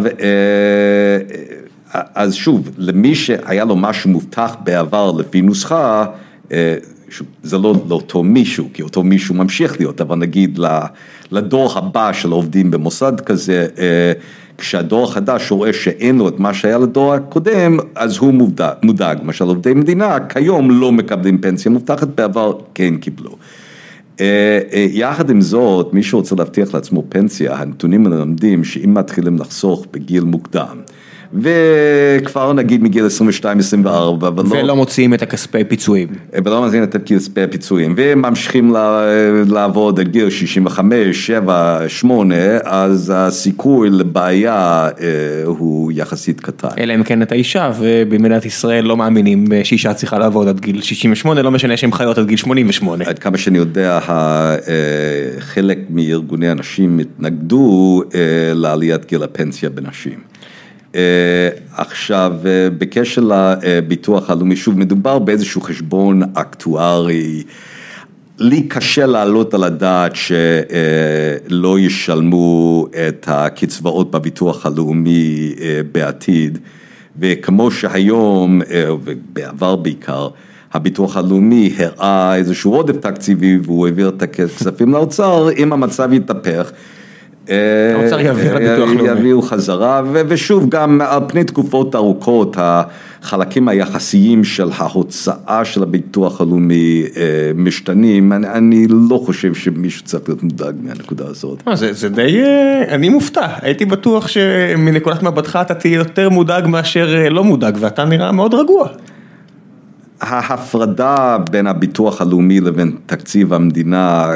אז 1.93 2.33
שוב, 2.33 2.69
למי 2.77 3.15
שהיה 3.15 3.65
לו 3.65 3.75
משהו 3.75 4.09
מובטח 4.09 4.55
בעבר 4.63 5.11
לפי 5.11 5.41
נוסחה, 5.41 6.05
זה 7.43 7.57
לא 7.57 7.75
לאותו 7.89 8.23
מישהו, 8.23 8.69
כי 8.73 8.81
אותו 8.81 9.03
מישהו 9.03 9.35
ממשיך 9.35 9.79
להיות, 9.79 10.01
אבל 10.01 10.15
נגיד 10.15 10.59
לדור 11.31 11.77
הבא 11.77 12.13
של 12.13 12.31
עובדים 12.31 12.71
במוסד 12.71 13.19
כזה, 13.19 13.67
כשהדור 14.59 15.03
החדש 15.03 15.51
רואה 15.51 15.73
שאין 15.73 16.17
לו 16.17 16.27
את 16.27 16.39
מה 16.39 16.53
שהיה 16.53 16.77
לדור 16.77 17.13
הקודם, 17.13 17.77
אז 17.95 18.17
הוא 18.17 18.33
מודאג, 18.83 19.17
למשל 19.21 19.45
עובדי 19.45 19.73
מדינה 19.73 20.17
כיום 20.19 20.71
לא 20.71 20.91
מקבלים 20.91 21.37
פנסיה 21.37 21.71
מובטחת, 21.71 22.07
בעבר 22.07 22.53
כן 22.73 22.97
קיבלו. 22.97 23.35
יחד 24.73 25.29
עם 25.29 25.41
זאת, 25.41 25.93
מי 25.93 26.03
שרוצה 26.03 26.35
להבטיח 26.35 26.73
לעצמו 26.73 27.03
פנסיה, 27.09 27.55
הנתונים 27.55 28.03
מלמדים 28.03 28.63
שאם 28.63 28.93
מתחילים 28.93 29.37
לחסוך 29.37 29.85
בגיל 29.91 30.23
מוקדם, 30.23 30.77
וכבר 31.33 32.53
נגיד 32.53 32.83
מגיל 32.83 33.05
22-24, 33.83 33.87
ולא 34.49 34.75
מוציאים 34.75 35.13
את 35.13 35.21
הכספי 35.21 35.63
פיצויים. 35.63 36.07
ולא 36.45 36.61
מוציאים 36.61 36.83
את 36.83 36.95
הכספי 36.95 37.41
הפיצויים, 37.41 37.93
וממשיכים 37.97 38.73
לעבוד 39.49 39.99
עד 39.99 40.07
גיל 40.07 40.29
65, 40.29 41.27
7, 41.27 41.79
8, 41.87 42.35
אז 42.63 43.13
הסיכוי 43.15 43.89
לבעיה 43.89 44.89
הוא 45.45 45.91
יחסית 45.95 46.39
קטן. 46.39 46.67
אלא 46.79 46.95
אם 46.95 47.03
כן 47.03 47.21
אתה 47.21 47.35
אישה, 47.35 47.71
ובמדינת 47.79 48.45
ישראל 48.45 48.85
לא 48.85 48.97
מאמינים 48.97 49.45
שאישה 49.63 49.93
צריכה 49.93 50.19
לעבוד 50.19 50.47
עד 50.47 50.59
גיל 50.59 50.81
68, 50.81 51.41
לא 51.41 51.51
משנה 51.51 51.77
שהן 51.77 51.91
חיות 51.91 52.17
עד 52.17 52.27
גיל 52.27 52.37
88. 52.37 53.05
עד 53.05 53.19
כמה 53.19 53.37
שאני 53.37 53.57
יודע, 53.57 53.99
חלק 55.39 55.79
מארגוני 55.89 56.49
הנשים 56.49 56.99
התנגדו 56.99 58.03
לעליית 58.53 59.05
גיל 59.05 59.23
הפנסיה 59.23 59.69
בנשים. 59.69 60.28
עכשיו, 61.75 62.33
בקשר 62.77 63.21
לביטוח 63.21 64.29
הלאומי, 64.29 64.55
שוב, 64.55 64.79
מדובר 64.79 65.19
באיזשהו 65.19 65.61
חשבון 65.61 66.21
אקטוארי, 66.33 67.43
לי 68.39 68.61
קשה 68.61 69.05
להעלות 69.05 69.53
על 69.53 69.63
הדעת 69.63 70.13
שלא 70.15 71.79
ישלמו 71.79 72.87
את 73.07 73.25
הקצבאות 73.27 74.11
בביטוח 74.11 74.65
הלאומי 74.65 75.53
בעתיד, 75.91 76.57
וכמו 77.19 77.71
שהיום, 77.71 78.61
ובעבר 79.03 79.75
בעיקר, 79.75 80.27
הביטוח 80.73 81.17
הלאומי 81.17 81.73
הראה 81.77 82.35
איזשהו 82.35 82.73
עודף 82.75 82.97
תקציבי 82.97 83.57
והוא 83.63 83.87
העביר 83.87 84.09
את 84.09 84.21
הכספים 84.21 84.91
לאוצר, 84.91 85.49
אם 85.57 85.73
המצב 85.73 86.13
יתהפך. 86.13 86.71
האוצר 87.95 88.19
יעביר 88.19 88.55
לביטוח 88.55 88.89
לאומי. 88.89 89.09
יביאו 89.09 89.41
חזרה, 89.41 90.01
ושוב 90.13 90.69
גם 90.69 91.01
על 91.01 91.19
פני 91.27 91.43
תקופות 91.43 91.95
ארוכות, 91.95 92.57
החלקים 92.59 93.67
היחסיים 93.67 94.43
של 94.43 94.69
ההוצאה 94.77 95.65
של 95.65 95.83
הביטוח 95.83 96.41
הלאומי 96.41 97.03
משתנים, 97.55 98.33
אני 98.33 98.87
לא 99.09 99.21
חושב 99.25 99.53
שמישהו 99.53 100.03
צריך 100.05 100.23
להיות 100.27 100.43
מודאג 100.43 100.75
מהנקודה 100.83 101.25
הזאת. 101.27 101.63
זה 101.73 102.09
די, 102.09 102.41
אני 102.89 103.09
מופתע, 103.09 103.47
הייתי 103.61 103.85
בטוח 103.85 104.27
שמנקודת 104.27 105.23
מבטך 105.23 105.59
אתה 105.61 105.73
תהיה 105.73 105.95
יותר 105.95 106.29
מודאג 106.29 106.67
מאשר 106.67 107.27
לא 107.29 107.43
מודאג, 107.43 107.77
ואתה 107.79 108.05
נראה 108.05 108.31
מאוד 108.31 108.53
רגוע. 108.53 108.87
ההפרדה 110.21 111.37
בין 111.51 111.67
הביטוח 111.67 112.21
הלאומי 112.21 112.59
לבין 112.59 112.95
תקציב 113.05 113.53
המדינה, 113.53 114.31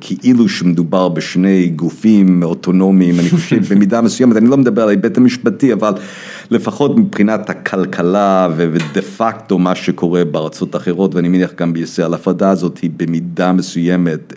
כאילו 0.00 0.48
שמדובר 0.48 1.08
בשני 1.08 1.68
גופים 1.68 2.42
אוטונומיים, 2.42 3.20
אני 3.20 3.30
חושב 3.30 3.60
במידה 3.74 4.00
מסוימת, 4.00 4.36
אני 4.36 4.46
לא 4.46 4.56
מדבר 4.56 4.82
על 4.82 4.88
ההיבט 4.88 5.16
המשפטי, 5.16 5.72
אבל 5.72 5.92
לפחות 6.50 6.96
מבחינת 6.96 7.50
הכלכלה 7.50 8.48
ודה 8.56 9.02
פקטו 9.02 9.58
מה 9.58 9.74
שקורה 9.74 10.24
בארצות 10.24 10.76
אחרות, 10.76 11.14
ואני 11.14 11.28
מניח 11.28 11.50
גם 11.56 11.72
בישראל, 11.72 12.12
ההפרדה 12.12 12.50
הזאת 12.50 12.78
היא 12.78 12.90
במידה 12.96 13.52
מסוימת 13.52 14.34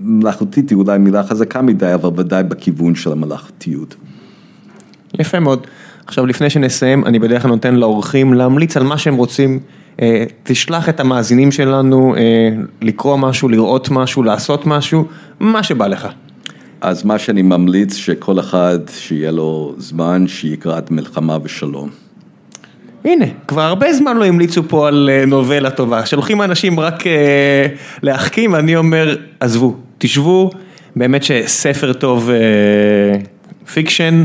מלאכותית, 0.00 0.70
היא 0.70 0.78
אולי 0.78 0.98
מילה 0.98 1.22
חזקה 1.22 1.62
מדי, 1.62 1.94
אבל 1.94 2.20
ודאי 2.20 2.42
בכיוון 2.42 2.94
של 2.94 3.12
המלאכותיות. 3.12 3.94
יפה 5.18 5.40
מאוד. 5.40 5.66
עכשיו 6.06 6.26
לפני 6.26 6.50
שנסיים, 6.50 7.04
אני 7.04 7.18
בדרך 7.18 7.42
כלל 7.42 7.50
נותן 7.50 7.74
לאורחים 7.74 8.34
להמליץ 8.34 8.76
על 8.76 8.82
מה 8.82 8.98
שהם 8.98 9.14
רוצים, 9.14 9.60
תשלח 10.42 10.88
את 10.88 11.00
המאזינים 11.00 11.52
שלנו 11.52 12.14
לקרוא 12.82 13.16
משהו, 13.16 13.48
לראות 13.48 13.90
משהו, 13.90 14.22
לעשות 14.22 14.66
משהו, 14.66 15.04
מה 15.40 15.62
שבא 15.62 15.86
לך. 15.86 16.08
אז 16.80 17.04
מה 17.04 17.18
שאני 17.18 17.42
ממליץ 17.42 17.94
שכל 17.94 18.40
אחד 18.40 18.78
שיהיה 18.90 19.30
לו 19.30 19.74
זמן, 19.78 20.24
שיקרא 20.28 20.78
את 20.78 20.90
מלחמה 20.90 21.38
ושלום. 21.42 21.90
הנה, 23.04 23.24
כבר 23.48 23.62
הרבה 23.62 23.92
זמן 23.92 24.16
לא 24.16 24.24
המליצו 24.24 24.62
פה 24.68 24.88
על 24.88 25.10
נובלה 25.26 25.70
טובה, 25.70 26.06
שולחים 26.06 26.42
אנשים 26.42 26.80
רק 26.80 27.04
להחכים, 28.02 28.54
אני 28.54 28.76
אומר, 28.76 29.16
עזבו, 29.40 29.74
תשבו, 29.98 30.50
באמת 30.96 31.24
שספר 31.24 31.92
טוב 31.92 32.30
fiction. 33.72 34.24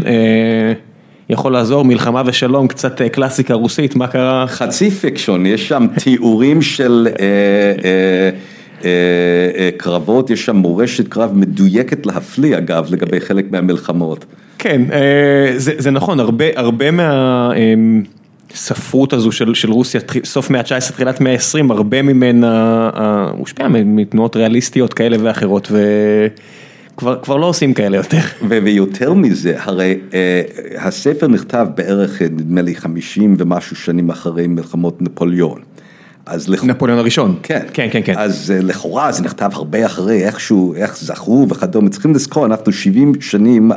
יכול 1.30 1.54
לעזור, 1.54 1.86
מלחמה 1.86 2.22
ושלום, 2.26 2.68
קצת 2.68 3.02
קלאסיקה 3.02 3.54
רוסית, 3.54 3.96
מה 3.96 4.08
קרה? 4.08 4.46
חצי 4.48 4.92
פיקשון, 4.92 5.46
יש 5.46 5.68
שם 5.68 5.86
תיאורים 6.04 6.62
של 6.62 7.08
קרבות, 9.78 10.30
יש 10.30 10.46
שם 10.46 10.56
מורשת 10.56 11.08
קרב 11.08 11.32
מדויקת 11.34 12.06
להפליא 12.06 12.58
אגב, 12.58 12.88
לגבי 12.90 13.20
חלק 13.20 13.46
מהמלחמות. 13.52 14.26
כן, 14.58 14.82
זה 15.58 15.92
נכון, 15.92 16.20
הרבה 16.56 16.86
מהספרות 18.52 19.14
הזו 19.14 19.32
של 19.32 19.72
רוסיה, 19.72 20.02
סוף 20.24 20.50
מאה 20.50 20.60
ה-19, 20.62 20.92
תחילת 20.92 21.22
מאה 21.22 21.34
ה-20, 21.34 21.74
הרבה 21.74 22.02
ממנה 22.02 22.90
מושפע 23.38 23.68
מתנועות 23.68 24.36
ריאליסטיות 24.36 24.94
כאלה 24.94 25.18
ואחרות. 25.20 25.72
כבר 27.00 27.38
לא 27.38 27.46
עושים 27.46 27.74
כאלה 27.74 27.98
יותר. 27.98 28.22
ויותר 28.50 29.14
מזה, 29.14 29.56
הרי 29.58 29.98
הספר 30.78 31.28
נכתב 31.28 31.68
בערך 31.76 32.22
נדמה 32.22 32.62
לי 32.62 32.76
חמישים 32.76 33.36
ומשהו 33.38 33.76
שנים 33.76 34.10
אחרי 34.10 34.48
מלחמות 34.48 35.02
נפוליאון. 35.02 35.60
נפוליאון 36.64 37.00
הראשון. 37.00 37.36
כן. 37.44 37.60
כן, 37.74 37.88
כן, 37.92 38.02
כן. 38.06 38.14
אז 38.18 38.54
לכאורה 38.64 39.12
זה 39.12 39.24
נכתב 39.24 39.50
הרבה 39.54 39.86
אחרי 39.86 40.26
איכשהו, 40.26 40.74
איך 40.76 40.98
זכרו 40.98 41.48
וכדומה, 41.50 41.90
צריכים 41.90 42.14
לזכור, 42.14 42.46
אנחנו 42.46 42.72
70 42.72 43.14
שנים, 43.22 43.72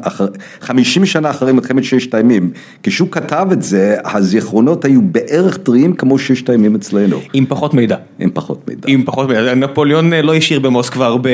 50 0.60 1.06
שנה 1.06 1.30
אחרי 1.30 1.52
מלחמת 1.52 1.84
ששת 1.84 2.14
הימים, 2.14 2.50
כשהוא 2.82 3.08
כתב 3.10 3.46
את 3.52 3.62
זה, 3.62 3.96
הזיכרונות 4.04 4.84
היו 4.84 5.02
בערך 5.02 5.56
טריים 5.56 5.92
כמו 5.92 6.18
ששת 6.18 6.50
הימים 6.50 6.74
אצלנו. 6.74 7.20
עם 7.32 7.46
פחות 7.48 7.74
מידע. 7.74 7.96
עם 8.18 8.30
פחות 8.34 8.68
מידע. 8.68 8.88
עם 8.88 9.02
פחות 9.04 9.28
מידע, 9.28 9.54
נפוליאון 9.54 10.12
לא 10.12 10.34
השאיר 10.34 10.60
במוסקבה 10.60 11.06
הרבה... 11.06 11.30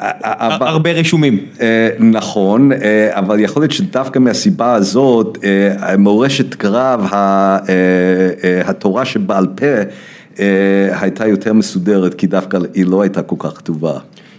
הרבה 0.00 0.92
רשומים. 0.92 1.38
נכון, 1.98 2.70
אבל 3.10 3.40
יכול 3.40 3.62
להיות 3.62 3.72
שדווקא 3.72 4.18
מהסיבה 4.18 4.74
הזאת, 4.74 5.38
מורשת 5.98 6.54
קרב, 6.54 7.08
התורה 8.64 9.04
שבעל 9.04 9.46
פה, 9.54 9.66
הייתה 11.00 11.26
יותר 11.26 11.52
מסודרת, 11.52 12.14
כי 12.14 12.26
דווקא 12.26 12.58
היא 12.74 12.86
לא 12.86 13.02
הייתה 13.02 13.22
כל 13.22 13.36
כך 13.38 13.58
כתובה. 13.58 13.92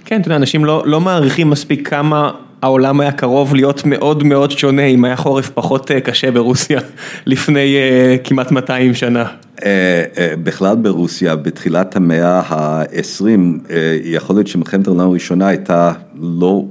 כן, 0.06 0.22
אתה 0.22 0.28
יודע, 0.28 0.36
אנשים 0.36 0.66
לא 0.66 1.02
מעריכים 1.02 1.50
מספיק 1.50 1.90
כמה 1.90 2.32
העולם 2.62 3.00
היה 3.00 3.12
קרוב 3.12 3.56
להיות 3.56 3.86
מאוד 3.86 4.24
מאוד 4.24 4.52
שונה, 4.52 4.86
אם 4.86 5.06
היה 5.06 5.16
חורף 5.16 5.50
פחות 5.50 5.92
קשה 5.92 6.32
ברוסיה 6.32 6.80
לפני 7.26 7.76
כמעט 8.24 8.52
200 8.52 8.94
שנה. 8.94 9.26
בכלל 10.44 10.76
ברוסיה, 10.76 11.36
בתחילת 11.36 11.96
המאה 11.96 12.40
ה-20, 12.40 13.28
יכול 14.04 14.36
להיות 14.36 14.48
שמלחמת 14.48 14.88
העולם 14.88 15.10
הראשונה 15.10 15.48
הייתה 15.48 15.92
לא 16.22 16.66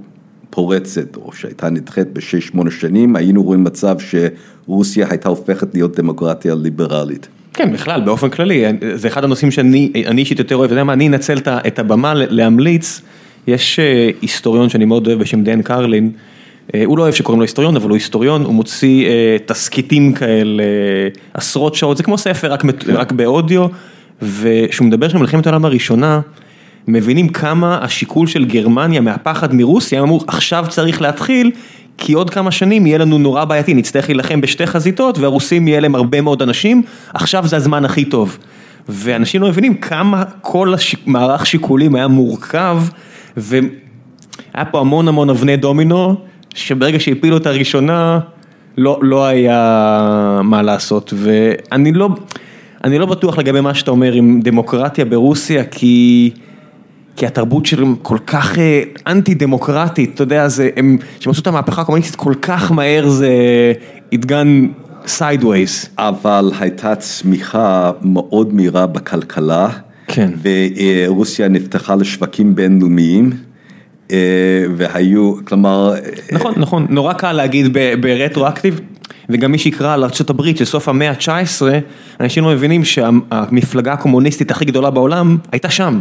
פורצת, 0.51 1.17
או 1.17 1.33
שהייתה 1.33 1.71
נדחית 1.71 2.13
ב-6-8 2.13 2.71
שנים, 2.71 3.17
היינו 3.17 3.43
רואים 3.43 3.65
מצב 3.65 3.97
שרוסיה 3.99 5.07
הייתה 5.11 5.29
הופכת 5.29 5.75
להיות 5.75 5.97
דמוקרטיה 5.97 6.55
ליברלית. 6.55 7.29
כן, 7.53 7.73
בכלל, 7.73 8.01
באופן 8.01 8.29
כללי, 8.29 8.65
זה 8.95 9.09
אחד 9.09 9.25
הנושאים 9.25 9.51
שאני 9.51 9.93
אישית 10.19 10.39
יותר 10.39 10.57
אוהב, 10.57 10.65
אתה 10.65 10.73
יודע 10.75 10.85
מה, 10.85 10.93
אני 10.93 11.09
אנצל 11.09 11.39
את 11.49 11.79
הבמה 11.79 12.15
להמליץ, 12.15 13.01
יש 13.47 13.81
היסטוריון 14.23 14.69
שאני 14.69 14.85
מאוד 14.85 15.07
אוהב 15.07 15.19
בשם 15.19 15.45
דן 15.45 15.63
קרלין, 15.63 16.13
הוא 16.87 16.99
לא 16.99 17.03
אוהב 17.03 17.15
שקוראים 17.15 17.41
לו 17.41 17.45
היסטוריון, 17.45 17.77
אבל 17.77 17.89
הוא 17.89 17.97
היסטוריון, 17.97 18.45
הוא 18.45 18.55
מוציא 18.55 19.09
תסקיטים 19.47 20.13
כאלה, 20.13 20.63
עשרות 21.35 21.75
שעות, 21.75 21.97
זה 21.97 22.03
כמו 22.03 22.19
ספר 22.19 22.53
רק 22.89 23.13
באודיו, 23.13 23.67
וכשהוא 24.23 24.87
מדבר 24.87 25.09
שם 25.09 25.17
על 25.17 25.23
מלחמת 25.23 25.47
העולם 25.47 25.65
הראשונה, 25.65 26.21
מבינים 26.89 27.29
כמה 27.29 27.79
השיקול 27.83 28.27
של 28.27 28.45
גרמניה 28.45 29.01
מהפחד 29.01 29.55
מרוסיה, 29.55 29.99
הם 29.99 30.05
אמרו 30.05 30.21
עכשיו 30.27 30.65
צריך 30.69 31.03
להתחיל, 31.03 31.51
כי 31.99 32.13
עוד 32.13 32.31
כמה 32.31 32.51
שנים 32.51 32.87
יהיה 32.87 32.99
לנו 32.99 33.19
נורא 33.19 33.45
בעייתי, 33.45 33.75
נצטרך 33.75 34.09
להילחם 34.09 34.41
בשתי 34.41 34.67
חזיתות, 34.67 35.19
והרוסים 35.19 35.69
יהיה 35.69 35.81
להם 35.81 35.95
הרבה 35.95 36.21
מאוד 36.21 36.43
אנשים, 36.43 36.83
עכשיו 37.15 37.47
זה 37.47 37.57
הזמן 37.57 37.85
הכי 37.85 38.05
טוב. 38.05 38.39
ואנשים 38.89 39.43
לא 39.43 39.49
מבינים 39.49 39.75
כמה 39.75 40.25
כל 40.41 40.75
המערך 41.07 41.47
שיקולים 41.47 41.95
היה 41.95 42.09
מורכב, 42.09 42.83
והיה 43.37 44.65
פה 44.71 44.81
המון 44.81 45.09
המון 45.09 45.31
אבני 45.31 45.57
דומינו, 45.57 46.17
שברגע 46.55 47.01
שהפילו 47.01 47.37
את 47.37 47.47
הראשונה, 47.47 48.21
לא 48.77 49.27
היה 49.27 50.41
מה 50.45 50.63
לעשות, 50.63 51.15
ואני 51.17 51.93
לא 52.99 53.07
בטוח 53.07 53.39
לגבי 53.39 53.61
מה 53.61 53.75
שאתה 53.75 53.91
אומר 53.91 54.13
עם 54.13 54.41
דמוקרטיה 54.41 55.05
ברוסיה, 55.05 55.65
כי 55.65 56.31
התרבות 57.23 57.67
שלהם 57.67 57.95
כל 58.03 58.19
כך 58.27 58.59
אנטי 59.07 59.35
דמוקרטית, 59.35 60.15
אתה 60.15 60.23
יודע, 60.23 60.47
כשהם 60.49 61.31
עשו 61.31 61.43
את 61.43 61.47
המהפכה 61.47 61.83
הקומוניסטית 61.83 62.17
כל 62.17 62.35
כך 62.43 62.73
מהר 62.73 63.09
זה 63.09 63.33
has 64.13 64.36
gone 64.36 64.67
sideways. 65.07 65.89
אבל 65.99 66.51
הייתה 66.61 66.97
צמיחה 66.97 67.91
מאוד 68.03 68.55
מהירה 68.55 68.87
בכלכלה, 68.87 69.69
כן, 70.07 70.31
ורוסיה 70.43 71.49
נפתחה 71.49 71.95
לשווקים 71.95 72.55
בינלאומיים. 72.55 73.31
והיו, 74.77 75.35
כלומר... 75.45 75.95
נכון, 76.33 76.55
נכון, 76.57 76.87
נורא 76.91 77.13
קל 77.13 77.33
להגיד 77.33 77.79
ברטרואקטיב, 78.01 78.81
וגם 79.29 79.53
מי 79.53 79.59
שיקרא 79.59 79.95
על 79.95 80.05
ארה"ב 80.05 80.57
של 80.57 80.65
סוף 80.65 80.89
המאה 80.89 81.11
ה-19, 81.11 81.63
אנשים 82.21 82.45
לא 82.45 82.51
מבינים 82.51 82.85
שהמפלגה 82.85 83.93
הקומוניסטית 83.93 84.51
הכי 84.51 84.65
גדולה 84.65 84.91
בעולם 84.91 85.37
הייתה 85.53 85.71
שם. 85.71 86.01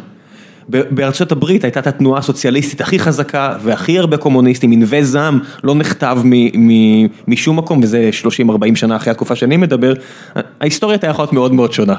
בארצות 0.70 1.32
הברית 1.32 1.64
הייתה 1.64 1.80
את 1.80 1.88
התנועה 1.88 2.20
הסוציאליסטית 2.20 2.82
הכי 2.82 3.00
חזקה 3.00 3.54
והכי 3.64 4.00
הרבה 4.00 4.18
קומוניסטים, 4.18 4.72
ענבי 4.72 5.04
זעם 5.04 5.40
לא 5.64 5.76
נכתב 5.76 6.18
משום 7.28 7.58
מקום, 7.58 7.80
וזה 7.84 8.10
30-40 8.50 8.76
שנה 8.76 8.96
אחרי 8.96 9.12
התקופה 9.12 9.36
שאני 9.36 9.58
מדבר, 9.58 9.94
ההיסטוריה 10.62 10.94
הייתה 10.94 11.08
יכולה 11.08 11.24
להיות 11.24 11.34
מאוד 11.34 11.54
מאוד 11.54 11.74
שונה. 11.74 11.96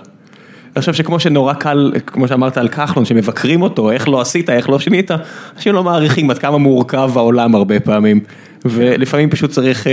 אני 0.76 0.80
חושב 0.80 0.92
שכמו 0.94 1.20
שנורא 1.20 1.54
קל, 1.54 1.92
כמו 2.06 2.28
שאמרת 2.28 2.58
על 2.58 2.68
כחלון, 2.68 3.04
שמבקרים 3.04 3.62
אותו, 3.62 3.90
איך 3.90 4.08
לא 4.08 4.20
עשית, 4.20 4.50
איך 4.50 4.70
לא 4.70 4.78
שינית, 4.78 5.10
אנשים 5.56 5.74
לא 5.74 5.84
מעריכים 5.84 6.30
עד 6.30 6.38
כמה 6.38 6.58
מורכב 6.58 7.10
העולם 7.16 7.54
הרבה 7.54 7.80
פעמים, 7.80 8.20
ולפעמים 8.64 9.30
פשוט 9.30 9.50
צריך 9.50 9.86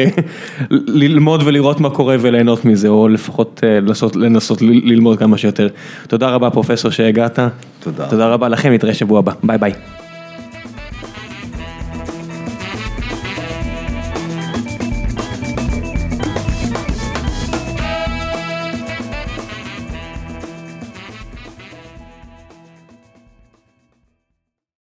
ללמוד 0.72 1.44
ולראות 1.46 1.80
מה 1.80 1.90
קורה 1.90 2.16
וליהנות 2.20 2.66
מזה, 2.66 2.88
או 2.88 3.08
לפחות 3.08 3.64
לנסות 4.16 4.62
ללמוד 4.62 5.20
כמה 5.20 5.38
שיותר. 5.38 5.68
תודה 6.08 6.30
רבה 6.30 6.50
פרופסור 6.50 6.92
שהגעת. 6.92 7.40
תודה. 7.80 8.10
תודה 8.10 8.28
רבה 8.28 8.50
לכם, 8.50 8.74
נתראה 8.74 8.94
שבוע 8.94 9.20
הבא, 9.20 9.32
ביי 9.44 9.58
ביי. 9.58 9.74